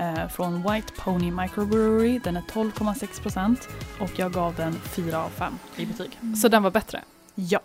eh, 0.00 0.28
från 0.28 0.62
White 0.62 0.92
Pony 0.96 1.30
Microbrewery. 1.30 2.18
Den 2.18 2.36
är 2.36 2.40
12,6% 2.42 3.56
och 4.00 4.10
jag 4.18 4.32
gav 4.32 4.54
den 4.54 4.72
4 4.72 5.24
av 5.24 5.28
5 5.28 5.52
i 5.76 5.86
betyg. 5.86 6.18
Så 6.36 6.48
den 6.48 6.62
var 6.62 6.70
bättre? 6.70 7.04
Ja. 7.34 7.60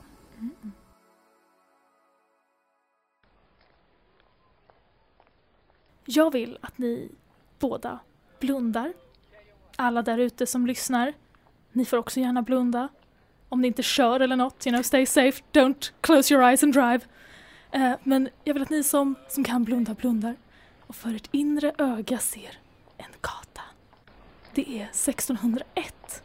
Jag 6.05 6.31
vill 6.31 6.57
att 6.61 6.77
ni 6.77 7.11
båda 7.59 7.99
blundar. 8.39 8.93
Alla 9.75 10.01
där 10.01 10.17
ute 10.17 10.45
som 10.47 10.67
lyssnar, 10.67 11.13
ni 11.71 11.85
får 11.85 11.97
också 11.97 12.19
gärna 12.19 12.41
blunda. 12.41 12.87
Om 13.49 13.61
ni 13.61 13.67
inte 13.67 13.83
kör 13.83 14.19
eller 14.19 14.35
något, 14.35 14.67
you 14.67 14.73
know, 14.75 14.83
stay 14.83 15.05
safe, 15.05 15.43
don't 15.51 15.91
close 16.01 16.33
your 16.33 16.43
eyes 16.43 16.63
and 16.63 16.73
drive. 16.73 16.99
Eh, 17.73 17.93
men 18.03 18.29
jag 18.43 18.53
vill 18.53 18.63
att 18.63 18.69
ni 18.69 18.83
som, 18.83 19.15
som 19.29 19.43
kan 19.43 19.63
blunda 19.63 19.93
blundar 19.93 20.35
och 20.79 20.95
för 20.95 21.15
ert 21.15 21.29
inre 21.31 21.73
öga 21.77 22.19
ser 22.19 22.59
en 22.97 23.11
gata. 23.21 23.61
Det 24.53 24.79
är 24.79 24.83
1601 24.83 26.23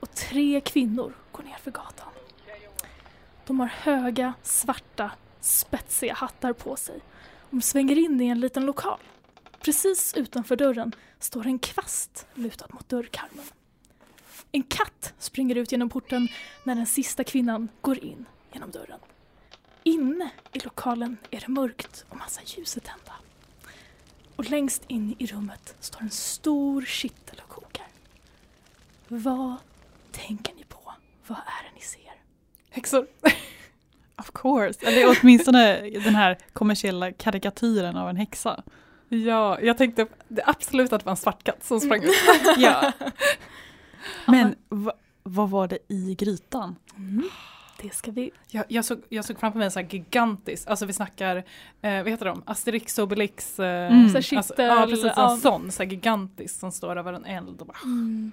och 0.00 0.10
tre 0.14 0.60
kvinnor 0.60 1.12
går 1.32 1.42
ner 1.42 1.56
för 1.62 1.70
gatan. 1.70 2.08
De 3.46 3.60
har 3.60 3.66
höga, 3.66 4.34
svarta, 4.42 5.10
spetsiga 5.40 6.14
hattar 6.14 6.52
på 6.52 6.76
sig. 6.76 7.00
De 7.50 7.62
svänger 7.62 7.98
in 7.98 8.20
i 8.20 8.26
en 8.26 8.40
liten 8.40 8.66
lokal. 8.66 9.00
Precis 9.60 10.14
utanför 10.14 10.56
dörren 10.56 10.92
står 11.18 11.46
en 11.46 11.58
kvast 11.58 12.26
lutad 12.34 12.66
mot 12.70 12.88
dörrkarmen. 12.88 13.44
En 14.52 14.62
katt 14.62 15.14
springer 15.18 15.56
ut 15.56 15.72
genom 15.72 15.88
porten 15.88 16.28
när 16.64 16.74
den 16.74 16.86
sista 16.86 17.24
kvinnan 17.24 17.68
går 17.80 18.04
in 18.04 18.26
genom 18.52 18.70
dörren. 18.70 18.98
Inne 19.86 20.30
i 20.52 20.58
lokalen 20.58 21.16
är 21.30 21.40
det 21.40 21.48
mörkt 21.48 22.04
och 22.08 22.16
massa 22.16 22.40
ljus 22.44 22.76
är 22.76 22.80
tända. 22.80 23.12
Och 24.36 24.50
längst 24.50 24.84
in 24.86 25.14
i 25.18 25.26
rummet 25.26 25.74
står 25.80 26.00
en 26.02 26.10
stor 26.10 26.82
kittel 26.82 27.40
och 27.44 27.48
kokar. 27.48 27.86
Vad 29.08 29.56
tänker 30.12 30.54
ni 30.54 30.64
på? 30.64 30.92
Vad 31.26 31.38
är 31.38 31.64
det 31.68 31.74
ni 31.74 31.80
ser? 31.80 32.12
Häxor. 32.70 33.06
Of 34.18 34.30
course. 34.34 34.86
Eller 34.86 35.16
åtminstone 35.20 35.90
den 35.90 36.14
här 36.14 36.38
kommersiella 36.52 37.12
karikatyren 37.12 37.96
av 37.96 38.08
en 38.08 38.16
häxa. 38.16 38.62
Ja, 39.08 39.60
jag 39.60 39.78
tänkte 39.78 40.06
det 40.28 40.42
absolut 40.46 40.92
att 40.92 41.00
det 41.00 41.06
var 41.06 41.10
en 41.10 41.16
svart 41.16 41.44
katt 41.44 41.64
som 41.64 41.80
sprang 41.80 42.02
ut. 42.02 42.14
Ja. 42.58 42.92
Men 44.26 44.54
va, 44.68 44.92
vad 45.22 45.50
var 45.50 45.68
det 45.68 45.78
i 45.88 46.14
grytan? 46.14 46.76
Mm. 46.96 47.28
Det 47.82 47.94
ska 47.94 48.10
vi... 48.10 48.30
Jag, 48.48 48.64
jag, 48.68 48.84
såg, 48.84 49.02
jag 49.08 49.24
såg 49.24 49.40
framför 49.40 49.58
mig 49.58 49.64
en 49.64 49.70
sån 49.70 49.82
här 49.82 49.90
gigantisk, 49.90 50.68
alltså 50.68 50.86
vi 50.86 50.92
snackar, 50.92 51.36
eh, 51.82 52.02
vad 52.02 52.08
heter 52.08 52.24
de, 52.26 52.42
Asterix 52.46 52.98
och 52.98 53.02
Obelix. 53.04 53.58
Eh, 53.60 53.92
Mm. 53.92 54.08
Så 54.22 54.36
alltså, 54.36 54.62
ja 54.62 54.86
precis, 54.88 55.04
en 55.04 55.12
ja. 55.16 55.36
sån, 55.42 55.72
så 55.72 55.82
här 55.82 55.90
gigantisk 55.90 56.60
som 56.60 56.72
står 56.72 56.96
över 56.98 57.12
en 57.12 57.24
eld. 57.24 57.60
Och 57.60 57.66
bara, 57.66 57.78
Mm. 57.84 58.32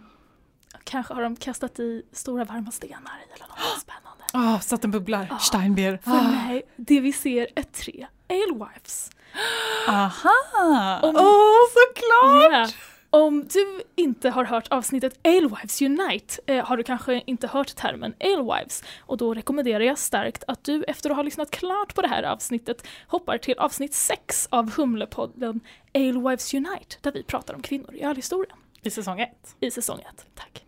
Kanske 0.83 1.13
har 1.13 1.21
de 1.21 1.35
kastat 1.35 1.79
i 1.79 2.03
stora 2.11 2.43
varma 2.45 2.71
stenar 2.71 3.11
i 3.29 3.33
eller 3.35 3.47
något 3.47 3.79
spännande. 3.81 4.23
ah, 4.55 4.59
så 4.59 4.75
att 4.75 4.81
den 4.81 4.91
bubblar. 4.91 5.27
Ja. 5.29 5.39
Steinbier. 5.39 5.99
För 6.03 6.11
nej, 6.21 6.63
det 6.75 6.99
vi 6.99 7.13
ser 7.13 7.47
är 7.55 7.63
tre 7.63 8.07
alewives. 8.29 9.09
Aha! 9.87 10.99
Om, 11.03 11.15
Åh, 11.15 11.53
såklart! 11.73 12.51
Ja. 12.51 12.67
Om 13.15 13.47
du 13.53 13.81
inte 13.95 14.29
har 14.29 14.43
hört 14.43 14.67
avsnittet 14.67 15.19
Alewives 15.23 15.81
Unite 15.81 16.41
eh, 16.45 16.65
har 16.65 16.77
du 16.77 16.83
kanske 16.83 17.23
inte 17.25 17.47
hört 17.47 17.75
termen 17.75 18.13
Alewives 18.19 18.83
och 18.99 19.17
då 19.17 19.33
rekommenderar 19.33 19.79
jag 19.79 19.97
starkt 19.97 20.43
att 20.47 20.63
du 20.63 20.83
efter 20.83 21.09
att 21.09 21.15
ha 21.15 21.23
lyssnat 21.23 21.51
klart 21.51 21.95
på 21.95 22.01
det 22.01 22.07
här 22.07 22.23
avsnittet 22.23 22.87
hoppar 23.07 23.37
till 23.37 23.57
avsnitt 23.57 23.93
6 23.93 24.47
av 24.51 24.71
Humlepodden 24.77 25.59
Alewives 25.93 26.53
Unite 26.53 26.95
där 27.01 27.11
vi 27.11 27.23
pratar 27.23 27.53
om 27.53 27.61
kvinnor 27.61 27.93
i 27.93 28.03
ölhistorien. 28.03 28.57
I 28.81 28.89
säsong 28.89 29.19
ett. 29.19 29.55
i 29.59 29.71
säsong 29.71 29.99
1. 29.99 30.25
Tack. 30.35 30.65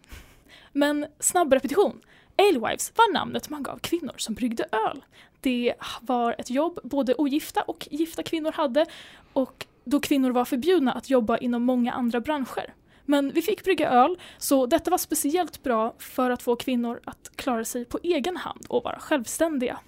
Men 0.72 1.06
snabb 1.20 1.54
repetition. 1.54 2.02
Alewives 2.38 2.92
var 2.96 3.14
namnet 3.14 3.50
man 3.50 3.64
gav 3.64 3.80
kvinnor 3.80 4.14
som 4.18 4.36
bryggde 4.36 4.66
öl. 4.72 5.04
Det 5.42 5.74
var 6.02 6.36
ett 6.38 6.50
jobb 6.50 6.80
både 6.84 7.16
ogifta 7.16 7.62
och 7.62 7.88
gifta 7.92 8.24
kvinnor 8.24 8.52
hade 8.52 8.86
och 9.34 9.66
då 9.84 10.00
kvinnor 10.00 10.32
var 10.32 10.46
förbjudna 10.46 10.92
att 10.92 11.10
jobba 11.10 11.38
inom 11.38 11.64
många 11.64 11.92
andra 11.92 12.20
branscher. 12.20 12.74
Men 13.06 13.32
vi 13.32 13.42
fick 13.42 13.64
brygga 13.64 13.90
öl, 13.90 14.18
så 14.38 14.66
detta 14.66 14.92
var 14.92 14.98
speciellt 14.98 15.64
bra 15.64 15.96
för 16.00 16.30
att 16.30 16.44
få 16.44 16.56
kvinnor 16.56 17.00
att 17.06 17.32
klara 17.36 17.66
sig 17.66 17.86
på 17.86 18.00
egen 18.04 18.38
hand 18.38 18.66
och 18.70 18.84
vara 18.84 19.00
självständiga. 19.00 19.80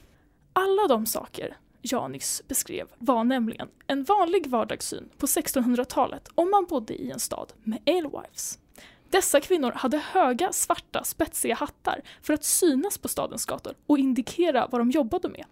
Alla 0.54 0.88
de 0.88 1.06
saker 1.06 1.58
jag 1.82 2.12
nyss 2.12 2.41
beskrev 2.48 2.88
var 2.98 3.24
nämligen 3.24 3.68
en 3.88 4.04
vanlig 4.04 4.48
vardagssyn 4.48 5.10
på 5.18 5.26
1600-talet 5.26 6.30
om 6.36 6.50
man 6.50 6.66
bodde 6.66 6.93
i 6.93 7.12
en 7.12 7.20
stad 7.20 7.54
med 7.64 7.80
alewives. 7.89 8.60
Dessa 9.10 9.41
kvinnor 9.41 9.72
hade 9.72 9.97
höga, 9.97 10.51
svarta, 10.53 11.03
spetsiga 11.03 11.55
hattar 11.55 12.01
för 12.22 12.34
att 12.34 12.43
synas 12.43 12.97
på 12.97 13.08
stadens 13.08 13.45
gator 13.45 13.74
och 13.88 13.97
indikera 13.97 14.68
vad 14.72 14.82
de 14.82 14.91
jobbade 14.91 15.30
med. 15.30 15.45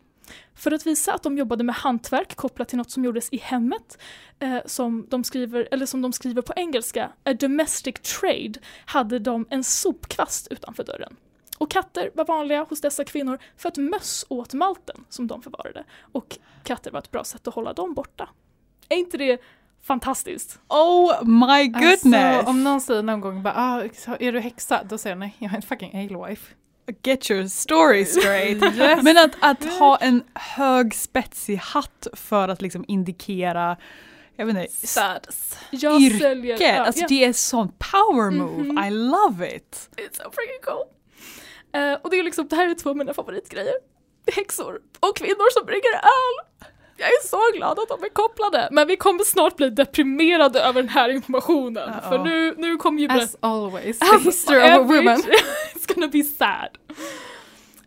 För 0.55 0.71
att 0.71 0.87
visa 0.87 1.13
att 1.13 1.23
de 1.23 1.37
jobbade 1.37 1.63
med 1.63 1.75
hantverk 1.75 2.35
kopplat 2.35 2.69
till 2.69 2.77
något 2.77 2.91
som 2.91 3.05
gjordes 3.05 3.29
i 3.31 3.37
hemmet, 3.37 3.97
eh, 4.39 4.57
som, 4.65 5.05
de 5.09 5.23
skriver, 5.23 5.67
eller 5.71 5.85
som 5.85 6.01
de 6.01 6.13
skriver 6.13 6.41
på 6.41 6.53
engelska, 6.55 7.11
a 7.23 7.33
domestic 7.33 7.95
trade, 7.95 8.53
hade 8.85 9.19
de 9.19 9.47
en 9.49 9.63
sopkvast 9.63 10.47
utanför 10.51 10.83
dörren. 10.83 11.15
Och 11.57 11.71
katter 11.71 12.11
var 12.13 12.25
vanliga 12.25 12.63
hos 12.63 12.81
dessa 12.81 13.03
kvinnor 13.03 13.39
för 13.57 13.69
att 13.69 13.77
möss 13.77 14.25
åt 14.29 14.53
malten 14.53 15.05
som 15.09 15.27
de 15.27 15.41
förvarade. 15.41 15.83
Och 16.11 16.37
katter 16.63 16.91
var 16.91 16.99
ett 16.99 17.11
bra 17.11 17.23
sätt 17.23 17.47
att 17.47 17.53
hålla 17.53 17.73
dem 17.73 17.93
borta. 17.93 18.29
Är 18.89 18.97
inte 18.97 19.17
det 19.17 19.41
fantastiskt? 19.87 20.59
Oh 20.67 21.25
my 21.25 21.67
goodness! 21.67 22.15
Alltså, 22.15 22.49
om 22.49 22.63
någon 22.63 22.81
säger 22.81 23.03
någon 23.03 23.21
gång 23.21 23.43
bara, 23.43 23.53
ah, 23.57 23.83
är 24.19 24.31
du 24.31 24.39
häxa? 24.39 24.83
Då 24.83 24.97
säger 24.97 25.15
jag 25.15 25.19
nej, 25.19 25.35
jag 25.39 25.51
är 25.51 25.55
en 25.55 25.61
fucking 25.61 25.91
alewife. 25.99 26.53
Get 27.03 27.31
your 27.31 27.47
story 27.47 28.05
straight. 28.05 28.59
Men 29.03 29.17
att, 29.17 29.31
att 29.39 29.63
ha 29.63 29.97
en 29.97 30.23
hög 30.33 30.95
spetsig 30.95 31.55
hatt 31.55 32.07
för 32.13 32.47
att 32.47 32.61
liksom 32.61 32.85
indikera 32.87 33.77
jag 34.37 34.45
vet 34.45 34.57
inte, 34.57 34.87
Status. 34.87 35.57
Jag 35.71 36.01
Yrke. 36.01 36.19
säljer... 36.19 36.79
Alltså 36.81 37.01
ja, 37.01 37.07
det 37.07 37.25
är 37.25 37.33
sån 37.33 37.67
power 37.67 38.31
move. 38.31 38.63
Mhm. 38.63 38.83
I 38.83 38.91
love 38.91 39.55
it. 39.55 39.89
It's 39.97 40.17
so 40.17 40.31
freaking 40.31 40.61
cool. 40.63 40.83
Eh, 41.73 41.93
och 41.93 42.09
det 42.09 42.19
är 42.19 42.23
liksom, 42.23 42.47
det 42.47 42.55
här 42.55 42.69
är 42.69 42.73
två 42.73 42.89
av 42.89 42.97
mina 42.97 43.13
favoritgrejer. 43.13 43.73
Häxor 44.35 44.79
och 44.99 45.17
kvinnor 45.17 45.53
som 45.59 45.65
brygger 45.65 45.93
öl. 45.93 46.67
Jag 46.97 47.07
är 47.07 47.27
så 47.27 47.57
glad 47.57 47.79
att 47.79 47.89
de 47.89 48.03
är 48.03 48.09
kopplade. 48.09 48.67
Men 48.71 48.87
vi 48.87 48.97
kommer 48.97 49.23
snart 49.23 49.55
bli 49.55 49.69
deprimerade 49.69 50.59
över 50.61 50.81
den 50.81 50.89
här 50.89 51.09
informationen. 51.09 51.89
Uh-oh. 51.89 52.09
För 52.09 52.17
nu, 52.17 52.55
nu 52.57 52.77
kommer 52.77 53.01
ju. 53.01 53.09
As 53.09 53.37
always, 53.39 53.99
the 53.99 54.17
history 54.23 54.57
of 54.57 54.79
a 54.79 54.83
woman. 54.83 55.17
It's 55.75 55.93
gonna 55.93 56.07
be 56.07 56.23
sad. 56.23 56.69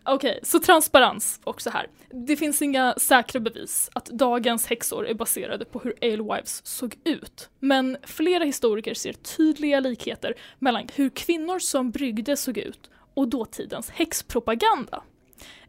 Okej, 0.03 0.39
så 0.43 0.59
transparens 0.59 1.39
också 1.43 1.69
här. 1.69 1.87
Det 2.11 2.35
finns 2.35 2.61
inga 2.61 2.93
säkra 2.97 3.39
bevis 3.39 3.89
att 3.93 4.05
dagens 4.05 4.65
häxor 4.67 5.07
är 5.07 5.13
baserade 5.13 5.65
på 5.65 5.79
hur 5.79 5.93
alewives 6.01 6.65
såg 6.65 6.95
ut. 7.05 7.49
Men 7.59 7.97
flera 8.03 8.43
historiker 8.43 8.93
ser 8.93 9.13
tydliga 9.13 9.79
likheter 9.79 10.33
mellan 10.59 10.87
hur 10.95 11.09
kvinnor 11.09 11.59
som 11.59 11.91
bryggde 11.91 12.37
såg 12.37 12.57
ut 12.57 12.89
och 13.13 13.27
dåtidens 13.27 13.89
häxpropaganda. 13.89 15.03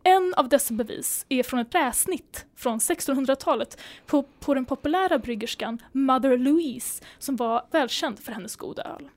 En 0.03 0.35
av 0.37 0.49
dessa 0.49 0.75
bevis 0.75 1.27
är 1.29 1.43
från 1.43 1.61
ett 1.61 1.71
träsnitt 1.71 2.47
från 2.57 2.79
1600-talet 2.79 3.81
på, 4.07 4.23
på 4.23 4.55
den 4.55 4.65
populära 4.65 5.19
bryggerskan 5.19 5.79
Mother 5.93 6.39
Louise 6.39 7.05
som 7.19 7.37
var 7.37 7.67
välkänd 7.71 8.19
för 8.19 8.33
hennes 8.33 8.57
goda 8.57 8.83
öl. 8.83 9.09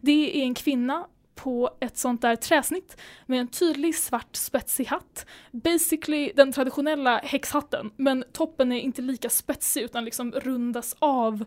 Det 0.00 0.40
är 0.40 0.42
en 0.42 0.54
kvinna 0.54 1.06
på 1.34 1.70
ett 1.80 1.96
sånt 1.98 2.22
där 2.22 2.36
träsnitt 2.36 2.96
med 3.26 3.40
en 3.40 3.48
tydlig 3.48 3.94
svart 3.94 4.36
spetsig 4.36 4.84
hatt. 4.84 5.26
Basically 5.50 6.32
den 6.36 6.52
traditionella 6.52 7.18
häxhatten, 7.18 7.90
men 7.96 8.24
toppen 8.32 8.72
är 8.72 8.80
inte 8.80 9.02
lika 9.02 9.30
spetsig 9.30 9.82
utan 9.82 10.04
liksom 10.04 10.32
rundas 10.32 10.96
av 10.98 11.44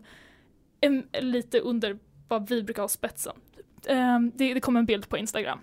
en, 0.80 1.06
lite 1.20 1.60
under 1.60 1.98
vad 2.28 2.48
vi 2.48 2.62
brukar 2.62 2.82
ha 2.82 2.88
spetsen. 2.88 3.36
Um, 3.88 4.32
det, 4.34 4.54
det 4.54 4.60
kommer 4.60 4.80
en 4.80 4.86
bild 4.86 5.08
på 5.08 5.18
Instagram. 5.18 5.58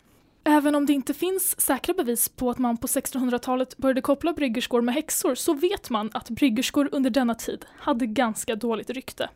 Även 0.46 0.76
om 0.76 0.86
det 0.86 0.94
inte 0.94 1.14
finns 1.14 1.62
säkra 1.62 1.94
bevis 1.94 2.30
på 2.30 2.50
att 2.50 2.58
man 2.58 2.78
på 2.78 2.88
1600-talet 2.88 3.78
började 3.78 4.02
koppla 4.02 4.34
bryggerskor 4.34 4.82
med 4.82 4.96
häxor 4.96 5.36
så 5.36 5.54
vet 5.54 5.89
man 5.89 6.10
att 6.14 6.30
bryggerskor 6.30 6.89
under 6.91 7.10
denna 7.10 7.36
tid 7.36 7.66
hade 7.78 8.06
ganska 8.06 8.56
dåligt 8.56 8.89
rykte. 8.89 9.30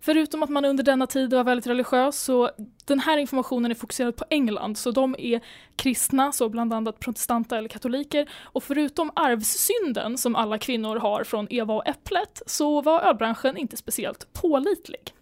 Förutom 0.00 0.42
att 0.42 0.50
man 0.50 0.64
under 0.64 0.84
denna 0.84 1.06
tid 1.06 1.32
var 1.32 1.44
väldigt 1.44 1.66
religiös 1.66 2.22
så 2.22 2.50
den 2.84 3.00
här 3.00 3.18
informationen 3.18 3.70
är 3.70 3.74
fokuserad 3.74 4.16
på 4.16 4.24
England 4.30 4.78
så 4.78 4.90
de 4.90 5.16
är 5.18 5.40
kristna, 5.76 6.32
så 6.32 6.48
bland 6.48 6.72
annat 6.72 7.00
protestanta 7.00 7.58
eller 7.58 7.68
katoliker 7.68 8.30
och 8.42 8.62
förutom 8.62 9.10
arvssynden 9.16 10.18
som 10.18 10.36
alla 10.36 10.58
kvinnor 10.58 10.96
har 10.96 11.24
från 11.24 11.46
Eva 11.50 11.74
och 11.74 11.88
Äpplet 11.88 12.42
så 12.46 12.82
var 12.82 13.00
ölbranschen 13.00 13.56
inte 13.56 13.76
speciellt 13.76 14.32
pålitlig. 14.32 15.14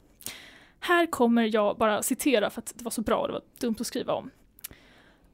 Här 0.80 1.06
kommer 1.06 1.54
jag 1.54 1.76
bara 1.76 2.02
citera 2.02 2.50
för 2.50 2.60
att 2.60 2.72
det 2.76 2.84
var 2.84 2.90
så 2.90 3.02
bra 3.02 3.16
och 3.16 3.26
det 3.26 3.32
var 3.32 3.42
dumt 3.58 3.76
att 3.80 3.86
skriva 3.86 4.12
om. 4.12 4.30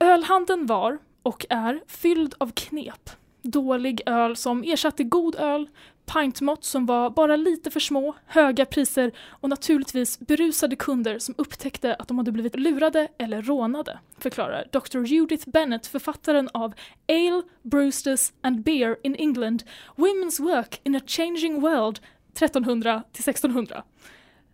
Ölhandeln 0.03 0.67
var, 0.67 0.99
och 1.23 1.47
är, 1.51 1.81
fylld 1.87 2.35
av 2.39 2.51
knep. 2.55 3.11
Dålig 3.43 4.01
öl 4.07 4.37
som 4.37 4.63
ersatte 4.65 5.05
god 5.05 5.35
öl, 5.35 5.69
pintmått 6.07 6.65
som 6.65 6.87
var 6.87 7.11
bara 7.11 7.37
lite 7.37 7.71
för 7.71 7.81
små, 7.81 8.15
höga 8.27 8.67
priser 8.67 9.13
och 9.29 9.49
naturligtvis 9.49 10.19
berusade 10.19 10.77
kunder 10.77 11.19
som 11.19 11.35
upptäckte 11.39 11.95
att 11.95 12.09
de 12.09 12.19
hade 12.19 12.33
blivit 12.33 12.57
lurade 12.57 13.09
eller 13.19 13.43
rånade, 13.43 13.99
förklarar 14.19 14.69
Dr. 14.73 15.05
Judith 15.05 15.49
Bennett, 15.51 15.87
författaren 15.87 16.49
av 16.55 16.75
Ale, 17.09 17.43
Brewsters 17.63 18.33
and 18.41 18.63
Beer 18.63 18.97
in 19.03 19.15
England, 19.15 19.63
Women's 19.97 20.43
Work 20.43 20.81
in 20.85 20.97
a 20.97 21.01
Changing 21.07 21.61
World 21.61 22.01
1300 22.35 23.03
till 23.13 23.23
1600. 23.23 23.83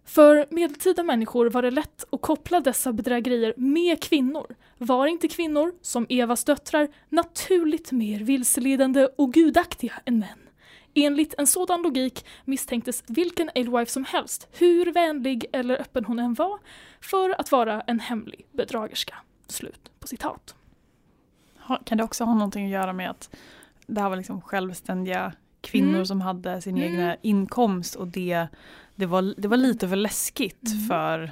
För 0.09 0.46
medeltida 0.50 1.02
människor 1.02 1.50
var 1.50 1.62
det 1.62 1.70
lätt 1.70 2.04
att 2.12 2.20
koppla 2.20 2.61
dessa 2.61 2.92
bedrägerier 2.92 3.54
med 3.56 4.02
kvinnor. 4.02 4.46
Var 4.78 5.06
inte 5.06 5.28
kvinnor, 5.28 5.72
som 5.82 6.06
Evas 6.09 6.44
döttrar, 6.44 6.88
naturligt 7.09 7.92
mer 7.92 8.20
vilseledande 8.20 9.09
och 9.16 9.32
gudaktiga 9.32 9.92
än 10.04 10.18
män? 10.18 10.38
Enligt 10.94 11.34
en 11.38 11.46
sådan 11.46 11.82
logik 11.82 12.24
misstänktes 12.44 13.04
vilken 13.06 13.50
alewife 13.54 13.92
som 13.92 14.04
helst, 14.04 14.48
hur 14.52 14.92
vänlig 14.92 15.46
eller 15.52 15.80
öppen 15.80 16.04
hon 16.04 16.18
än 16.18 16.34
var, 16.34 16.59
för 17.00 17.40
att 17.40 17.52
vara 17.52 17.80
en 17.80 18.00
hemlig 18.00 18.46
bedragerska. 18.52 19.14
Slut 19.46 19.90
på 20.00 20.06
citat. 20.06 20.54
Kan 21.84 21.98
det 21.98 22.04
också 22.04 22.24
ha 22.24 22.34
någonting 22.34 22.64
att 22.64 22.72
göra 22.72 22.92
med 22.92 23.11
att 23.11 23.36
det 23.86 24.00
här 24.00 24.09
var 24.09 24.16
liksom 24.16 24.40
självständiga 24.40 25.32
kvinnor 25.61 25.94
Mm. 25.94 26.06
som 26.06 26.20
hade 26.20 26.62
sin 26.62 26.76
Mm. 26.76 26.92
egna 26.92 27.16
inkomst 27.22 27.94
och 27.94 28.09
det, 28.09 28.46
det, 28.99 29.07
var, 29.07 29.34
det 29.36 29.49
var 29.49 29.57
lite 29.57 29.88
för 29.88 29.96
läskigt 29.96 30.66
Mm. 30.72 30.86
för 30.88 31.30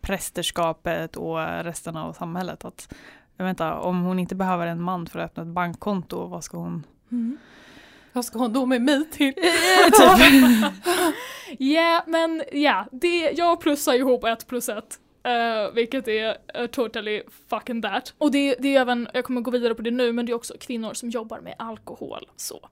prästerskapet 0.00 1.16
och 1.16 1.38
resten 1.64 1.96
av 1.96 2.12
samhället. 2.12 2.64
Att, 2.64 2.94
jag 3.36 3.44
vet 3.44 3.50
inte, 3.50 3.64
om 3.64 4.02
hon 4.02 4.18
inte 4.18 4.34
behöver 4.34 4.66
en 4.66 4.82
man 4.82 5.06
för 5.06 5.18
att 5.18 5.30
öppna 5.30 5.42
ett 5.42 5.48
bankkonto, 5.48 6.26
vad 6.26 6.44
ska 6.44 6.56
hon... 6.58 6.84
Vad 8.12 8.24
ska 8.24 8.38
hon 8.38 8.52
då 8.52 8.66
med 8.66 8.82
mig 8.82 9.10
till? 9.10 9.34
typ. 9.34 9.42
Ja, 11.58 12.02
men 12.06 12.42
ja, 12.52 12.86
det, 12.92 13.30
jag 13.30 13.60
plussar 13.60 13.94
ihop 13.94 14.24
ett 14.24 14.46
plus 14.46 14.68
ett. 14.68 15.00
eh, 15.22 15.74
vilket 15.74 16.08
är 16.08 16.36
uh, 16.60 16.66
totally 16.66 17.22
fucking 17.50 17.82
that. 17.82 18.14
Och 18.18 18.30
det, 18.30 18.56
det 18.58 18.76
är 18.76 18.80
även, 18.80 19.08
jag 19.14 19.24
kommer 19.24 19.40
gå 19.40 19.50
vidare 19.50 19.74
på 19.74 19.82
det 19.82 19.90
nu, 19.90 20.12
men 20.12 20.26
det 20.26 20.32
är 20.32 20.34
också 20.34 20.54
kvinnor 20.60 20.94
som 20.94 21.10
jobbar 21.10 21.40
med 21.40 21.54
alkohol. 21.58 22.28
Så. 22.36 22.68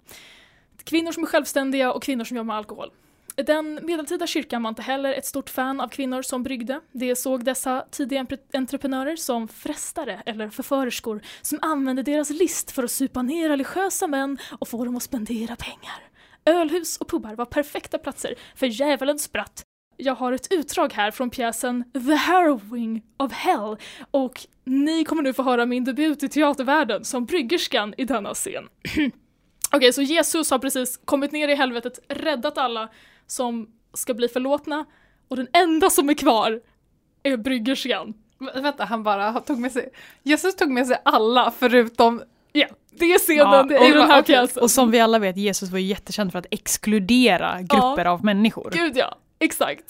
Kvinnor 0.84 1.12
som 1.12 1.22
är 1.22 1.26
självständiga 1.26 1.92
och 1.92 2.02
kvinnor 2.02 2.24
som 2.24 2.36
jobbar 2.36 2.46
med 2.46 2.56
alkohol. 2.56 2.90
Den 3.44 3.80
medeltida 3.82 4.26
kyrkan 4.26 4.62
var 4.62 4.68
inte 4.68 4.82
heller 4.82 5.12
ett 5.12 5.26
stort 5.26 5.50
fan 5.50 5.80
av 5.80 5.88
kvinnor 5.88 6.22
som 6.22 6.42
bryggde. 6.42 6.80
De 6.92 7.16
såg 7.16 7.44
dessa 7.44 7.86
tidiga 7.90 8.26
entreprenörer 8.54 9.16
som 9.16 9.48
frestare 9.48 10.22
eller 10.26 10.48
förförerskor 10.48 11.22
som 11.42 11.58
använde 11.62 12.02
deras 12.02 12.30
list 12.30 12.70
för 12.70 12.82
att 12.82 12.90
supa 12.90 13.22
ner 13.22 13.48
religiösa 13.48 14.06
män 14.06 14.38
och 14.58 14.68
få 14.68 14.84
dem 14.84 14.96
att 14.96 15.02
spendera 15.02 15.56
pengar. 15.56 16.02
Ölhus 16.44 16.96
och 16.96 17.08
pubbar 17.08 17.34
var 17.34 17.44
perfekta 17.44 17.98
platser 17.98 18.34
för 18.54 18.66
djävulens 18.66 19.22
spratt. 19.22 19.62
Jag 19.96 20.14
har 20.14 20.32
ett 20.32 20.52
utdrag 20.52 20.92
här 20.92 21.10
från 21.10 21.30
pjäsen 21.30 21.84
The 21.92 22.14
Harrowing 22.14 23.02
of 23.16 23.32
Hell 23.32 23.76
och 24.10 24.46
ni 24.64 25.04
kommer 25.04 25.22
nu 25.22 25.32
få 25.32 25.42
höra 25.42 25.66
min 25.66 25.84
debut 25.84 26.22
i 26.22 26.28
teatervärlden 26.28 27.04
som 27.04 27.24
bryggerskan 27.24 27.94
i 27.98 28.04
denna 28.04 28.34
scen. 28.34 28.68
Okej, 29.72 29.92
så 29.92 30.02
Jesus 30.02 30.50
har 30.50 30.58
precis 30.58 31.00
kommit 31.04 31.32
ner 31.32 31.48
i 31.48 31.54
helvetet, 31.54 31.98
räddat 32.08 32.58
alla 32.58 32.88
som 33.26 33.68
ska 33.94 34.14
bli 34.14 34.28
förlåtna 34.28 34.84
och 35.28 35.36
den 35.36 35.48
enda 35.52 35.90
som 35.90 36.08
är 36.10 36.14
kvar 36.14 36.60
är 37.22 37.36
bryggerskan. 37.36 38.14
Vä- 38.38 38.62
Vänta, 38.62 38.84
han 38.84 39.02
bara 39.02 39.40
tog 39.40 39.58
med 39.58 39.72
sig, 39.72 39.88
Jesus 40.22 40.56
tog 40.56 40.70
med 40.70 40.86
sig 40.86 40.96
alla 41.04 41.50
förutom 41.58 42.22
Ja, 42.52 42.66
det 42.90 43.04
är 43.04 43.18
scenen 43.18 43.70
Ja, 43.70 43.88
i 43.88 43.92
den 43.92 44.10
här 44.10 44.22
okej. 44.22 44.34
pjäsen. 44.36 44.62
Och 44.62 44.70
som 44.70 44.90
vi 44.90 45.00
alla 45.00 45.18
vet, 45.18 45.36
Jesus 45.36 45.70
var 45.70 45.78
ju 45.78 45.86
jättekänd 45.86 46.32
för 46.32 46.38
att 46.38 46.46
exkludera 46.50 47.62
grupper 47.62 48.04
av 48.04 48.24
människor. 48.24 48.70
Gud 48.74 48.96
ja, 48.96 49.18
exakt. 49.38 49.84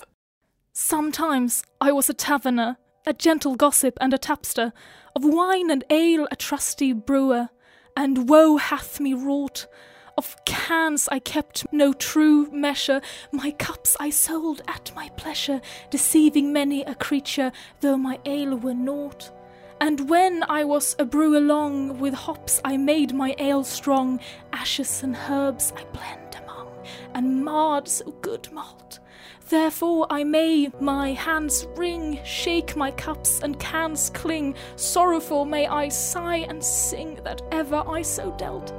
Sometimes 0.73 1.65
I 1.89 1.91
was 1.93 2.11
a 2.11 2.15
taverner, 2.19 2.75
a 3.07 3.13
gentle 3.19 3.55
gossip 3.57 3.99
and 4.03 4.15
a 4.15 4.19
tapster, 4.19 4.71
of 5.15 5.25
wine 5.25 5.73
and 5.73 5.85
ale 5.91 6.27
a 6.31 6.35
trusty 6.35 6.95
brewer, 6.95 7.47
and 7.97 8.29
woe 8.29 8.59
hath 8.59 9.01
me 9.01 9.15
wrought. 9.15 9.67
Of 10.19 10.43
cans 10.47 11.11
I 11.13 11.19
kept 11.19 11.71
no 11.73 11.93
true 11.93 12.49
measure, 12.51 13.03
my 13.33 13.51
cups 13.51 13.99
I 14.01 14.09
sold 14.09 14.63
at 14.67 14.91
my 14.97 15.11
pleasure, 15.19 15.61
deceiving 15.91 16.55
many 16.55 16.83
a 16.85 16.95
creature, 16.95 17.53
though 17.81 17.99
my 17.99 18.19
ale 18.25 18.57
were 18.57 18.73
naught. 18.73 19.31
And 19.79 20.09
when 20.09 20.43
I 20.49 20.65
was 20.65 20.97
a 20.99 21.05
brewer 21.05 21.41
long, 21.41 22.01
with 22.01 22.15
hops 22.15 22.63
I 22.65 22.79
made 22.79 23.13
my 23.15 23.35
ale 23.39 23.63
strong, 23.63 24.19
ashes 24.55 25.03
and 25.03 25.15
herbs 25.29 25.75
I 25.77 25.85
blend 25.85 26.35
among, 26.43 26.69
and 27.13 27.45
marred 27.45 27.87
so 27.87 28.11
good 28.23 28.51
malt. 28.53 29.01
Therefore 29.51 30.07
I 30.09 30.25
may 30.25 30.71
my 30.81 31.13
hands 31.13 31.67
wring, 31.77 32.21
shake 32.25 32.75
my 32.75 32.91
cups 32.91 33.41
and 33.43 33.61
cans 33.61 34.09
cling, 34.15 34.55
sorrowful 34.77 35.45
may 35.45 35.67
I 35.67 35.91
sigh 35.91 36.47
and 36.49 36.65
sing 36.65 37.19
that 37.25 37.43
ever 37.53 37.85
I 37.87 38.01
so 38.01 38.31
dealt. 38.39 38.73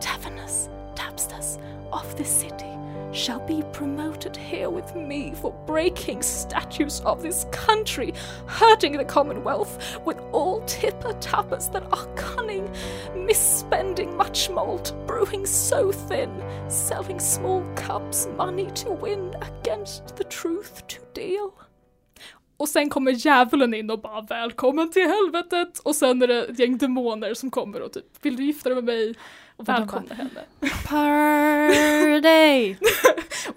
Taverners, 0.00 0.68
tapsters 0.94 1.58
of 1.92 2.16
this 2.16 2.28
city 2.28 2.72
shall 3.12 3.40
be 3.40 3.62
promoted 3.72 4.36
here 4.36 4.70
with 4.70 4.94
me 4.94 5.32
for 5.40 5.52
breaking 5.66 6.22
statutes 6.22 7.00
of 7.00 7.22
this 7.22 7.46
country, 7.52 8.14
hurting 8.46 8.96
the 8.96 9.04
commonwealth 9.04 10.00
with 10.06 10.18
all 10.32 10.62
tipper 10.66 11.12
tappers 11.20 11.68
that 11.68 11.84
are 11.92 12.06
cunning, 12.16 12.66
misspending 13.14 14.16
much 14.16 14.50
malt, 14.50 14.94
brewing 15.06 15.46
so 15.46 15.92
thin, 15.92 16.30
selling 16.68 17.20
small 17.20 17.62
cups, 17.76 18.28
money 18.36 18.70
to 18.74 18.90
win 18.92 19.34
against 19.42 20.16
the 20.16 20.24
truth 20.24 20.86
to 20.86 21.00
deal. 21.14 21.52
Och 22.56 22.68
sen 22.68 22.90
kommer 22.90 23.10
djävulen 23.12 23.74
in 23.74 23.90
och 23.90 24.00
bara 24.00 24.20
välkommen 24.20 24.90
till 24.90 25.02
helvetet 25.02 25.78
och 25.78 25.96
sen 25.96 26.22
är 26.22 26.26
det 26.26 26.44
ett 26.44 26.58
gäng 26.58 26.78
demoner 26.78 27.34
som 27.34 27.50
kommer 27.50 27.82
och 27.82 27.92
typ 27.92 28.04
vill 28.22 28.36
du 28.36 28.44
gifta 28.44 28.68
dig 28.68 28.76
med 28.76 28.84
mig 28.84 29.14
och 29.62 29.68
välkomna 29.68 30.14
henne. 30.14 30.40
Party! 30.88 32.76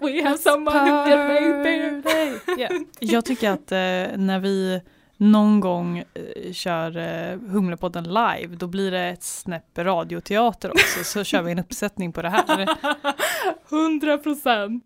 We 0.00 0.22
have 0.22 0.38
someone 0.38 0.90
who 0.90 1.16
make 1.16 2.02
beer. 2.02 2.40
Ja. 2.58 2.68
Jag 3.00 3.24
tycker 3.24 3.50
att 3.50 3.72
eh, 3.72 4.18
när 4.18 4.38
vi 4.40 4.80
någon 5.16 5.60
gång 5.60 5.98
eh, 5.98 6.52
kör 6.52 6.96
eh, 6.96 7.38
Humlepodden 7.38 8.04
live, 8.04 8.56
då 8.56 8.66
blir 8.66 8.90
det 8.90 9.00
ett 9.00 9.22
snäpp 9.22 9.78
radioteater 9.78 10.70
också, 10.70 11.04
så 11.04 11.24
kör 11.24 11.42
vi 11.42 11.52
en 11.52 11.58
uppsättning 11.58 12.12
på 12.12 12.22
det 12.22 12.28
här. 12.28 12.68
100 13.70 14.18
procent. 14.18 14.84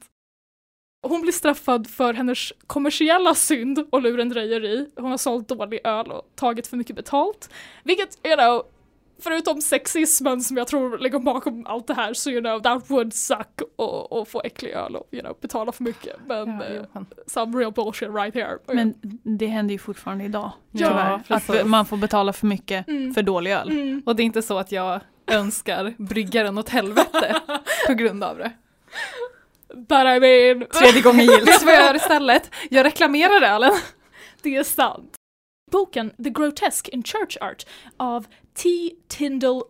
Hon 1.03 1.21
blir 1.23 1.33
straffad 1.33 1.87
för 1.87 2.15
hennes 2.15 2.53
kommersiella 2.67 3.35
synd 3.35 3.87
och 3.91 4.03
lurendrejeri. 4.03 4.91
Hon 4.97 5.11
har 5.11 5.19
sålt 5.19 5.49
dålig 5.49 5.81
öl 5.85 6.13
och 6.13 6.23
tagit 6.35 6.67
för 6.67 6.77
mycket 6.77 6.97
betalt. 6.97 7.51
Vilket, 7.85 8.27
you 8.27 8.37
know, 8.37 8.65
förutom 9.23 9.63
sexismen 9.63 10.41
som 10.41 10.57
jag 10.57 10.67
tror 10.67 10.99
ligger 10.99 11.19
bakom 11.19 11.67
allt 11.67 11.87
det 11.87 11.95
här 11.95 12.15
så 12.15 12.31
you 12.31 12.41
know, 12.41 12.61
that 12.63 12.91
would 12.91 13.15
suck 13.15 13.61
och, 13.77 14.13
och 14.13 14.29
få 14.29 14.43
äcklig 14.45 14.71
öl 14.71 14.97
och 14.97 15.09
you 15.13 15.23
know, 15.23 15.37
betala 15.41 15.73
för 15.73 15.85
mycket. 15.85 16.17
Men 16.27 16.49
Ja, 16.49 16.65
eh, 16.65 17.03
some 17.27 17.59
real 17.59 17.73
bullshit 17.73 18.09
right 18.11 18.35
here. 18.35 18.59
Men 18.67 18.95
det 19.39 19.47
händer 19.47 19.73
ju 19.73 19.79
fortfarande 19.79 20.25
idag. 20.25 20.51
Ja, 20.71 20.89
tyvärr. 20.89 21.15
Att 21.37 21.47
precis. 21.47 21.65
man 21.65 21.87
får 21.87 21.97
betala 21.97 22.33
för 22.33 22.47
mycket 22.47 22.89
Mm. 22.89 23.15
för 23.15 23.23
dålig 23.23 23.53
öl. 23.53 23.71
Mm. 23.71 24.03
Och 24.07 24.17
det 24.17 24.23
är 24.23 24.25
inte 24.25 24.43
så 24.43 24.59
att 24.59 24.73
jag 24.73 25.01
önskar 25.27 25.95
bryggaren 25.99 26.59
åt 26.59 26.69
helvete 26.69 27.41
på 27.87 27.93
grund 27.95 28.25
av 28.25 28.37
det. 28.39 28.53
But 29.75 29.91
I 29.91 30.21
mean, 30.21 30.65
Tredje 30.73 31.03
gången 31.03 31.27
Vet 31.27 31.39
gillt. 31.39 31.61
du 31.61 31.67
vad 31.67 31.75
jag 31.75 31.85
gör 31.87 31.95
istället? 31.97 32.51
Jag 32.71 32.87
reklamerar 32.87 33.43
ölen. 33.55 33.73
det 34.43 34.57
är 34.57 34.63
sant. 34.65 35.15
Boken 35.71 36.11
The 36.25 36.31
Grotesque 36.31 36.91
in 36.93 37.03
Church 37.03 37.37
Art 37.41 37.67
av 37.97 38.27
T. 38.63 38.91
Tyndall 39.09 39.63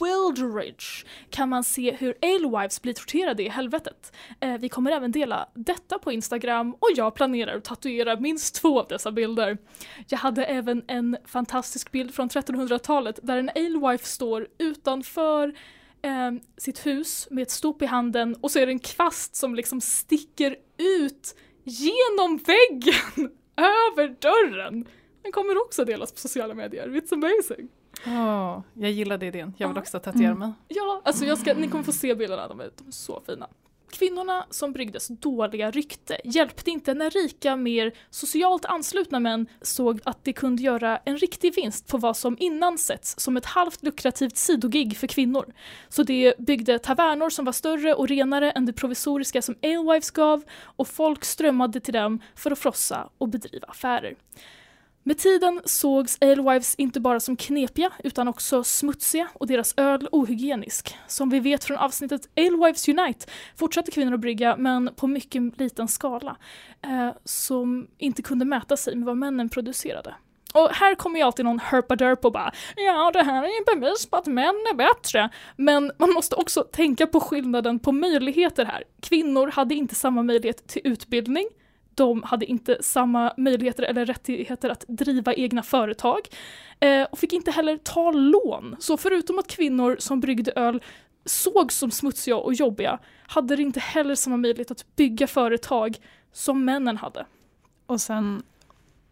Wildridge 0.00 1.06
kan 1.30 1.48
man 1.48 1.64
se 1.64 1.92
hur 1.92 2.14
Alewives 2.22 2.82
blir 2.82 2.92
torterade 2.92 3.42
i 3.42 3.48
helvetet. 3.48 4.12
Eh, 4.40 4.58
vi 4.58 4.68
kommer 4.68 4.90
även 4.90 5.12
dela 5.12 5.48
detta 5.54 5.98
på 5.98 6.12
Instagram 6.12 6.74
och 6.74 6.88
jag 6.96 7.14
planerar 7.14 7.56
att 7.56 7.64
tatuera 7.64 8.20
minst 8.20 8.54
två 8.54 8.80
av 8.80 8.88
dessa 8.88 9.12
bilder. 9.12 9.58
Jag 10.08 10.18
hade 10.18 10.44
även 10.44 10.84
en 10.86 11.16
fantastisk 11.24 11.92
bild 11.92 12.14
från 12.14 12.28
1300-talet 12.28 13.18
där 13.22 13.36
en 13.36 13.50
Alewife 13.54 14.06
står 14.06 14.48
utanför 14.58 15.54
eh, 16.02 16.32
sitt 16.56 16.86
hus 16.86 17.28
med 17.30 17.42
ett 17.42 17.50
stop 17.50 17.76
i 17.80 17.86
handen 17.86 18.36
och 18.40 18.50
så 18.50 18.58
är 18.58 18.66
det 18.66 18.72
en 18.72 18.78
kvast 18.78 19.36
som 19.36 19.54
liksom 19.54 19.80
sticker 19.80 20.56
ut 20.78 21.36
genom 21.64 22.36
väggen 22.36 23.30
över 23.56 24.16
dörren. 24.20 24.88
Den 25.22 25.32
kommer 25.32 25.62
också 25.62 25.84
delas 25.84 26.12
på 26.12 26.18
sociala 26.18 26.54
medier, 26.54 26.88
it's 26.88 27.12
amazing. 27.14 27.68
Åh, 28.06 28.60
jag 28.74 28.90
gillade 28.90 29.26
idén, 29.26 29.54
jag 29.56 29.68
vill 29.68 29.78
också 29.78 29.98
tatuera 29.98 30.26
Mm. 30.26 30.38
mig. 30.38 30.52
Ja, 30.68 31.00
alltså 31.04 31.24
jag 31.24 31.38
ska, 31.38 31.54
ni 31.54 31.68
kommer 31.68 31.84
få 31.84 31.92
se 31.92 32.14
bilderna, 32.14 32.48
de 32.48 32.60
är, 32.60 32.70
de 32.78 32.86
är 32.88 32.92
så 32.92 33.22
fina. 33.26 33.48
Kvinnorna 33.90 34.46
som 34.50 34.72
bryggdes 34.72 35.08
dåliga 35.08 35.70
rykte 35.70 36.20
hjälpte 36.24 36.70
inte 36.70 36.94
när 36.94 37.10
rika, 37.10 37.56
mer 37.56 37.92
socialt 38.10 38.64
anslutna 38.64 39.20
män 39.20 39.46
såg 39.62 40.00
att 40.04 40.24
de 40.24 40.32
kunde 40.32 40.62
göra 40.62 40.98
en 41.04 41.18
riktig 41.18 41.54
vinst 41.54 41.86
på 41.88 41.98
vad 41.98 42.16
som 42.16 42.36
innan 42.40 42.78
setts 42.78 43.20
som 43.20 43.36
ett 43.36 43.46
halvt 43.46 43.82
lukrativt 43.82 44.36
sidogig 44.36 44.96
för 44.96 45.06
kvinnor. 45.06 45.52
Så 45.88 46.02
de 46.02 46.34
byggde 46.38 46.78
tavernor 46.78 47.30
som 47.30 47.44
var 47.44 47.52
större 47.52 47.94
och 47.94 48.08
renare 48.08 48.50
än 48.50 48.66
det 48.66 48.72
provisoriska 48.72 49.42
som 49.42 49.54
Alewives 49.62 50.10
gav 50.10 50.42
och 50.62 50.88
folk 50.88 51.24
strömmade 51.24 51.80
till 51.80 51.94
dem 51.94 52.20
för 52.34 52.50
att 52.50 52.58
frossa 52.58 53.08
och 53.18 53.28
bedriva 53.28 53.66
affärer. 53.68 54.14
Med 55.06 55.18
tiden 55.18 55.60
sågs 55.64 56.18
Alewives 56.20 56.74
inte 56.74 57.00
bara 57.00 57.20
som 57.20 57.36
knepiga 57.36 57.90
utan 58.04 58.28
också 58.28 58.64
smutsiga 58.64 59.28
och 59.34 59.46
deras 59.46 59.74
öl 59.76 60.08
ohygienisk. 60.12 60.96
Som 61.06 61.30
vi 61.30 61.40
vet 61.40 61.64
från 61.64 61.76
avsnittet 61.76 62.28
Alewives 62.36 62.88
Unite 62.88 63.26
fortsatte 63.56 63.90
kvinnor 63.90 64.14
att 64.14 64.20
brygga 64.20 64.56
men 64.56 64.94
på 64.96 65.06
mycket 65.06 65.60
liten 65.60 65.88
skala 65.88 66.36
eh, 66.82 67.10
som 67.24 67.86
inte 67.98 68.22
kunde 68.22 68.44
mäta 68.44 68.76
sig 68.76 68.96
med 68.96 69.06
vad 69.06 69.16
männen 69.16 69.48
producerade. 69.48 70.14
Och 70.54 70.68
här 70.68 70.94
kommer 70.94 71.18
ju 71.18 71.22
alltid 71.24 71.44
någon 71.44 71.58
herpaderp 71.58 72.24
och 72.24 72.32
bara 72.32 72.52
ja 72.76 73.10
det 73.10 73.22
här 73.22 73.42
är 73.42 73.48
ju 73.48 73.80
bevis 73.80 74.06
på 74.06 74.16
att 74.16 74.26
män 74.26 74.54
är 74.72 74.74
bättre. 74.74 75.30
Men 75.56 75.92
man 75.98 76.12
måste 76.12 76.36
också 76.36 76.62
tänka 76.62 77.06
på 77.06 77.20
skillnaden 77.20 77.78
på 77.78 77.92
möjligheter 77.92 78.64
här. 78.64 78.84
Kvinnor 79.00 79.46
hade 79.46 79.74
inte 79.74 79.94
samma 79.94 80.22
möjlighet 80.22 80.66
till 80.66 80.82
utbildning 80.84 81.44
de 81.94 82.22
hade 82.22 82.46
inte 82.46 82.78
samma 82.80 83.32
möjligheter 83.36 83.82
eller 83.82 84.06
rättigheter 84.06 84.70
att 84.70 84.84
driva 84.88 85.34
egna 85.34 85.62
företag 85.62 86.20
eh, 86.80 87.02
och 87.02 87.18
fick 87.18 87.32
inte 87.32 87.50
heller 87.50 87.76
ta 87.76 88.10
lån. 88.10 88.76
Så 88.78 88.96
förutom 88.96 89.38
att 89.38 89.46
kvinnor 89.48 89.96
som 89.98 90.20
bryggde 90.20 90.52
öl 90.52 90.82
sågs 91.24 91.76
som 91.78 91.90
smutsiga 91.90 92.36
och 92.36 92.54
jobbiga 92.54 92.98
hade 93.26 93.56
de 93.56 93.62
inte 93.62 93.80
heller 93.80 94.14
samma 94.14 94.36
möjlighet 94.36 94.70
att 94.70 94.96
bygga 94.96 95.26
företag 95.26 95.96
som 96.32 96.64
männen 96.64 96.96
hade. 96.96 97.26
Och 97.86 98.00
sen, 98.00 98.42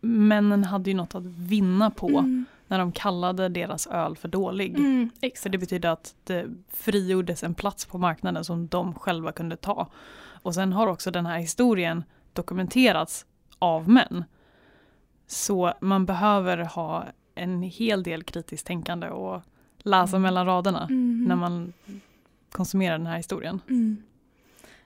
männen 0.01 0.65
hade 0.65 0.91
ju 0.91 0.97
något 0.97 1.15
att 1.15 1.25
vinna 1.25 1.91
på 1.91 2.09
Mm. 2.09 2.45
när 2.67 2.79
de 2.79 2.93
kallade 2.93 3.49
deras 3.49 3.87
öl 3.87 4.17
för 4.17 4.29
dålig. 4.29 4.77
Mm, 4.79 5.11
För 5.43 5.49
det 5.49 5.59
betyder 5.59 5.89
att 5.89 6.15
det 6.25 6.47
frigjordes 6.73 7.43
en 7.43 7.55
plats 7.55 7.85
på 7.87 7.99
marknaden 7.99 8.45
som 8.45 8.67
de 8.69 8.95
själva 8.95 9.33
kunde 9.33 9.57
ta. 9.57 9.89
Och 10.43 10.55
sen 10.55 10.73
har 10.73 10.87
också 10.87 11.11
den 11.11 11.27
här 11.27 11.39
historien 11.39 12.05
dokumenterats 12.33 13.27
av 13.59 13.89
män. 13.89 14.25
Så 15.27 15.73
man 15.81 16.07
behöver 16.07 16.59
ha 16.59 17.05
en 17.35 17.63
hel 17.63 18.03
del 18.03 18.23
kritiskt 18.23 18.67
tänkande 18.67 19.09
och 19.09 19.43
läsa 19.79 20.17
Mm. 20.17 20.23
mellan 20.23 20.47
raderna 20.47 20.83
Mm. 20.91 21.25
när 21.29 21.37
man 21.37 21.73
konsumerar 22.53 22.99
den 22.99 23.07
här 23.07 23.17
historien. 23.17 23.61
Mm. 23.69 24.03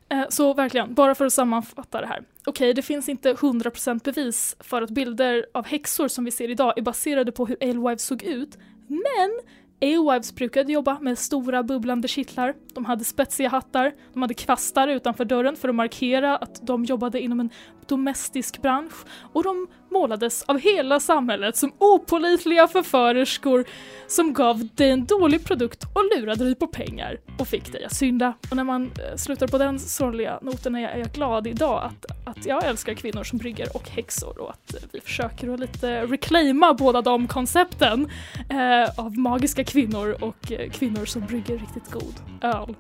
Eh, 0.09 0.25
Så 0.29 0.55
verkligen, 0.55 0.95
bara 0.95 1.15
för 1.15 1.25
att 1.27 1.33
sammanfatta 1.33 2.01
det 2.01 2.07
här. 2.07 2.23
Okej, 2.47 2.75
det 2.75 2.83
finns 2.83 3.09
inte 3.09 3.35
100% 3.35 4.05
bevis 4.05 4.57
för 4.61 4.83
att 4.83 4.91
bilder 4.91 5.47
av 5.55 5.67
häxor 5.67 6.09
som 6.09 6.25
vi 6.25 6.31
ser 6.31 6.51
idag 6.51 6.79
är 6.79 6.83
baserade 6.83 7.33
på 7.33 7.47
hur 7.47 7.57
Alewives 7.61 8.03
såg 8.03 8.23
ut. 8.23 8.59
Men 8.89 9.41
Alewives 9.83 10.35
brukade 10.35 10.73
jobba 10.73 10.99
med 11.01 11.19
stora 11.19 11.63
bubblande 11.63 12.09
kittlar, 12.09 12.55
de 12.75 12.85
hade 12.85 13.05
spetsiga 13.05 13.49
hattar, 13.49 13.95
de 14.13 14.23
hade 14.23 14.35
kvastar 14.35 14.89
utanför 14.89 15.25
dörren 15.25 15.57
för 15.57 15.69
att 15.69 15.75
markera 15.75 16.37
att 16.37 16.67
de 16.67 16.85
jobbade 16.85 17.21
inom 17.21 17.41
en 17.41 17.51
domestisk 17.89 18.63
bransch 18.63 18.95
och 19.33 19.43
de 19.43 19.69
målades 19.91 20.43
av 20.43 20.59
hela 20.59 21.01
samhället 21.01 21.57
som 21.57 21.73
opålitliga 21.79 22.69
förförerskor 22.69 23.65
som 24.07 24.33
gav 24.33 24.69
dig 24.75 24.91
en 24.91 25.05
dålig 25.05 25.45
produkt 25.45 25.85
och 25.85 26.03
lurade 26.17 26.45
dig 26.45 26.55
på 26.55 26.67
pengar 26.67 27.21
och 27.39 27.49
fick 27.49 27.73
dig 27.73 27.85
att 27.85 27.95
synda. 27.95 28.35
Och 28.51 28.57
när 28.57 28.65
man 28.65 28.83
eh, 28.83 29.17
slutar 29.17 29.47
på 29.47 29.59
den 29.59 29.79
sorgliga 29.79 30.39
noten 30.43 30.75
är 30.75 30.81
jag, 30.81 30.93
är 30.93 30.99
jag 30.99 31.13
glad 31.13 31.47
idag 31.47 31.85
att, 31.85 32.29
att 32.29 32.47
jag 32.47 32.65
älskar 32.65 32.95
kvinnor 32.95 33.25
som 33.25 33.39
brygger 33.39 33.77
och 33.77 33.89
häxor 33.89 34.41
och 34.41 34.51
att 34.51 34.75
eh, 34.75 34.81
vi 34.93 35.01
försöker 35.01 35.55
att 35.55 35.61
lite 35.61 36.07
reclaima 36.07 36.75
båda 36.75 37.03
de 37.03 37.27
koncepten 37.29 38.11
eh, 38.51 38.99
av 38.99 39.19
magiska 39.19 39.65
kvinnor 39.65 40.17
och 40.21 40.53
eh, 40.53 40.71
kvinnor 40.71 41.05
som 41.05 41.27
brygger 41.27 41.59
riktigt 41.59 41.91
god 41.91 42.15
öl. 42.43 42.75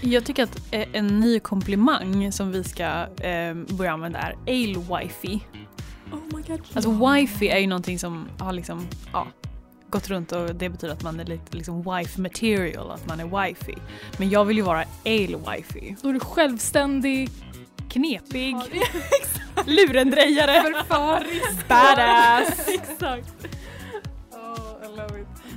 Jag 0.00 0.24
tycker 0.24 0.42
att 0.42 0.56
eh, 0.70 0.86
en 0.92 1.20
ny 1.20 1.40
komplimang 1.40 2.32
som 2.32 2.52
vi 2.52 2.64
ska 2.64 2.84
eh, 3.06 3.54
börja 3.54 3.92
använda 3.92 4.18
är 4.18 4.36
ale-wifey. 4.46 5.40
Oh 6.12 6.36
my 6.36 6.42
god. 6.42 6.60
Alltså 6.74 6.90
wifey 6.90 7.48
är 7.48 7.58
ju 7.58 7.66
någonting 7.66 7.98
som 7.98 8.28
har 8.38 8.52
liksom, 8.52 8.86
ja, 9.12 9.26
gått 9.90 10.08
runt 10.08 10.32
och 10.32 10.54
det 10.54 10.68
betyder 10.68 10.94
att 10.94 11.02
man 11.02 11.20
är 11.20 11.24
lite 11.24 11.56
liksom 11.56 11.82
wife 11.82 12.20
material, 12.20 12.90
att 12.90 13.06
man 13.06 13.20
är 13.20 13.46
wifey. 13.46 13.74
Men 14.18 14.30
jag 14.30 14.44
vill 14.44 14.56
ju 14.56 14.62
vara 14.62 14.84
ale-wifey. 15.04 15.96
Då 16.02 16.08
är 16.08 16.12
du 16.12 16.20
självständig. 16.20 17.30
Knepig, 17.90 18.56
lurendrejare, 19.66 20.62
Förförisk! 20.62 21.68
badass. 21.68 22.68
Exakt. 22.68 23.46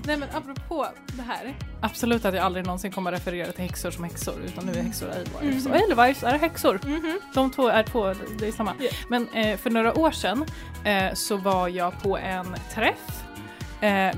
Nej 0.08 0.18
men 0.18 0.30
apropå 0.34 0.88
det 1.14 1.22
här. 1.22 1.56
Absolut 1.82 2.26
att 2.26 2.36
jag 2.36 2.44
aldrig 2.44 2.66
någonsin 2.66 2.92
kommer 2.92 3.12
referera 3.12 3.52
till 3.52 3.64
häxor 3.64 3.92
som 3.92 4.04
häxor 4.04 4.42
utan 4.46 4.66
nu 4.66 4.72
är 4.72 4.84
häxor 4.84 5.10
Alewives. 5.10 5.66
Mhm. 5.66 5.74
Och 5.74 5.80
Alewives 5.80 6.24
är 6.24 6.38
häxor. 6.38 6.80
Mhm. 6.86 7.20
De 7.34 7.52
två 7.52 7.68
är 7.68 7.84
två, 7.84 8.14
det 8.40 8.48
är 8.48 8.52
samma. 8.52 8.74
Yeah. 8.80 8.96
Men 9.10 9.30
eh, 9.30 9.58
för 9.58 9.70
några 9.70 10.00
år 10.00 10.12
sedan 10.12 10.46
eh, 10.86 11.14
så 11.14 11.38
var 11.38 11.68
jag 11.68 12.02
på 12.02 12.18
en 12.18 12.56
träff 12.74 13.24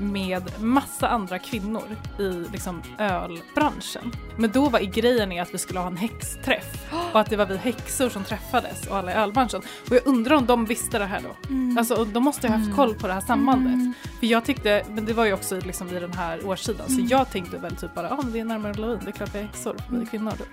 med 0.00 0.60
massa 0.60 1.08
andra 1.08 1.38
kvinnor 1.38 1.82
i 2.18 2.44
liksom, 2.52 2.82
ölbranschen. 2.98 4.12
Men 4.36 4.50
då 4.50 4.68
var 4.68 4.80
grejen 4.80 5.32
är 5.32 5.42
att 5.42 5.54
vi 5.54 5.58
skulle 5.58 5.78
ha 5.80 5.86
en 5.86 5.96
häxträff 5.96 6.92
och 7.12 7.20
att 7.20 7.30
det 7.30 7.36
var 7.36 7.46
vi 7.46 7.56
häxor 7.56 8.08
som 8.08 8.24
träffades 8.24 8.86
och 8.86 8.96
alla 8.96 9.12
i 9.12 9.14
ölbranschen. 9.14 9.62
Och 9.90 9.96
jag 9.96 10.06
undrar 10.06 10.36
om 10.36 10.46
de 10.46 10.64
visste 10.64 10.98
det 10.98 11.04
här 11.04 11.20
då. 11.20 11.48
Mm. 11.54 11.78
Alltså 11.78 12.04
de 12.04 12.24
måste 12.24 12.48
ha 12.48 12.54
haft 12.54 12.64
Mm. 12.66 12.76
koll 12.76 12.94
på 12.94 13.06
det 13.06 13.12
här 13.12 13.20
sambandet. 13.20 13.74
Mm. 13.74 13.94
För 14.20 14.26
jag 14.26 14.44
tyckte, 14.44 14.84
men 14.88 15.04
det 15.04 15.12
var 15.12 15.24
ju 15.24 15.32
också 15.32 15.60
liksom 15.60 15.88
i 15.96 16.00
den 16.00 16.12
här 16.12 16.46
årssidan, 16.46 16.86
Mm. 16.88 17.08
så 17.08 17.14
jag 17.14 17.30
tänkte 17.30 17.58
väl 17.58 17.76
typ 17.76 17.94
bara, 17.94 18.06
ja 18.08 18.14
ah, 18.14 18.22
men 18.22 18.32
det 18.32 18.40
är 18.40 18.44
närmare 18.44 18.72
halloween, 18.72 19.00
det 19.04 19.10
är 19.10 19.12
klart 19.12 19.34
vi 19.34 19.38
är 19.38 19.42
häxor, 19.42 19.76
vi 19.88 19.94
är 19.94 19.98
Mm. 19.98 20.06
kvinnor 20.06 20.32
då. 20.38 20.44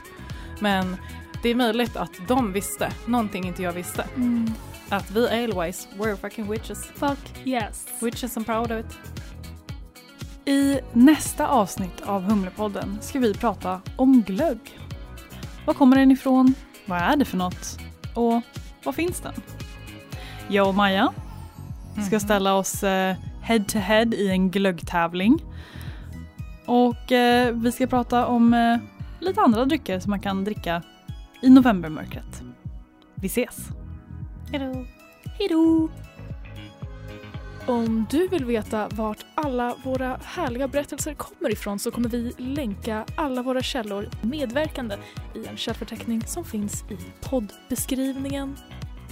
Men 0.60 0.98
det 1.44 1.50
är 1.50 1.56
möjligt 1.56 1.96
att 1.98 2.12
de 2.28 2.54
visste, 2.54 2.92
någonting 3.06 3.48
inte 3.48 3.64
jag 3.64 3.74
visste. 3.74 4.06
Mm. 4.16 4.52
Att 4.90 5.12
vi 5.12 5.28
Alewives, 5.28 5.88
we're 5.98 6.16
fucking 6.16 6.52
witches. 6.52 6.86
Fuck 6.86 7.20
yes. 7.46 7.88
Witches 8.02 8.38
and 8.38 8.46
proud 8.46 8.72
of 8.72 8.80
it. 8.80 8.98
I 10.46 10.80
nästa 10.94 11.48
avsnitt 11.48 12.02
av 12.06 12.24
Humlepodden 12.24 12.98
ska 13.02 13.20
vi 13.20 13.34
prata 13.34 13.82
om 13.96 14.22
glögg. 14.22 14.80
Var 15.66 15.74
kommer 15.74 15.96
den 15.98 16.12
ifrån? 16.12 16.54
Vad 16.86 17.00
är 17.02 17.16
det 17.16 17.26
för 17.26 17.38
något? 17.38 17.80
Och 18.14 18.42
var 18.84 18.92
finns 18.94 19.20
den? 19.20 19.34
Jag 20.48 20.68
och 20.68 20.76
Maja 20.76 21.14
ska 21.94 22.02
Mhm. 22.16 22.20
ställa 22.20 22.54
oss 22.54 22.84
eh, 22.84 23.16
head 23.42 23.60
to 23.68 23.78
head 23.78 24.06
i 24.14 24.30
en 24.30 24.52
glöggtävling. 24.52 25.44
Och 26.66 27.12
eh, 27.12 27.54
vi 27.56 27.72
ska 27.72 27.88
prata 27.88 28.26
om 28.26 28.54
eh, 28.54 28.78
lite 29.20 29.42
andra 29.42 29.66
drycker 29.66 30.00
som 30.00 30.10
man 30.10 30.20
kan 30.20 30.44
dricka 30.44 30.82
i 31.42 31.50
novembermörkret. 31.50 32.42
Vi 33.16 33.28
ses! 33.28 33.58
Hejdå. 34.52 34.86
Hejdå! 35.38 35.90
Om 37.66 38.06
du 38.10 38.28
vill 38.28 38.46
veta 38.46 38.90
vart 38.90 39.26
alla 39.36 39.76
våra 39.84 40.20
härliga 40.24 40.68
berättelser 40.68 41.14
kommer 41.14 41.52
ifrån 41.52 41.80
så 41.80 41.92
kommer 41.92 42.10
vi 42.10 42.34
länka 42.38 43.06
alla 43.16 43.42
våra 43.42 43.62
källor 43.62 44.10
medverkande 44.22 44.98
i 45.36 45.46
en 45.46 45.58
källförteckning 45.58 46.22
som 46.22 46.46
finns 46.46 46.84
i 46.90 46.98
poddbeskrivningen. 47.22 48.58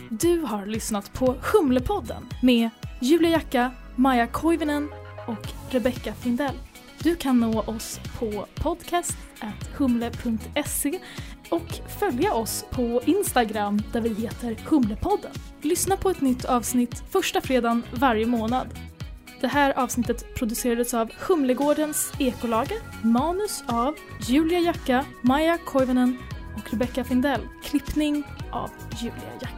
Du 0.10 0.40
har 0.40 0.66
lyssnat 0.66 1.14
på 1.14 1.36
Humlepodden 1.54 2.30
med 2.42 2.70
Julia 3.02 3.30
Jacka, 3.30 3.72
Maja 3.96 4.28
Koivinen 4.28 4.90
och 5.28 5.48
Rebecca 5.70 6.14
Findell. 6.14 6.56
Du 7.00 7.16
kan 7.16 7.40
nå 7.40 7.62
oss 7.62 8.00
på 8.20 8.46
podcast.humle.se 8.56 11.00
och 11.50 11.80
följa 12.00 12.34
oss 12.34 12.66
på 12.72 13.02
Instagram 13.06 13.82
där 13.93 14.02
vi 14.02 14.14
heter 14.14 14.58
Humlepodden. 14.66 15.32
Lyssna 15.62 15.98
på 15.98 16.10
ett 16.10 16.22
nytt 16.22 16.46
avsnitt 16.46 17.04
första 17.10 17.41
fredagen 17.41 17.84
varje 17.93 18.26
månad. 18.26 18.68
Det 19.41 19.48
här 19.48 19.80
avsnittet 19.80 20.36
producerades 20.36 20.93
av 20.93 21.12
Humlegårdens 21.28 22.12
ekolager, 22.20 22.78
manus 23.02 23.64
av 23.68 23.96
Julia 24.28 24.60
Jacka, 24.60 25.06
Maja 25.22 25.58
Koivunen 25.58 26.18
och 26.58 26.72
Rebecca 26.72 27.04
Findell. 27.04 27.41
Klippning 27.64 28.24
av 28.52 28.70
Julia 29.02 29.34
Jacka. 29.41 29.55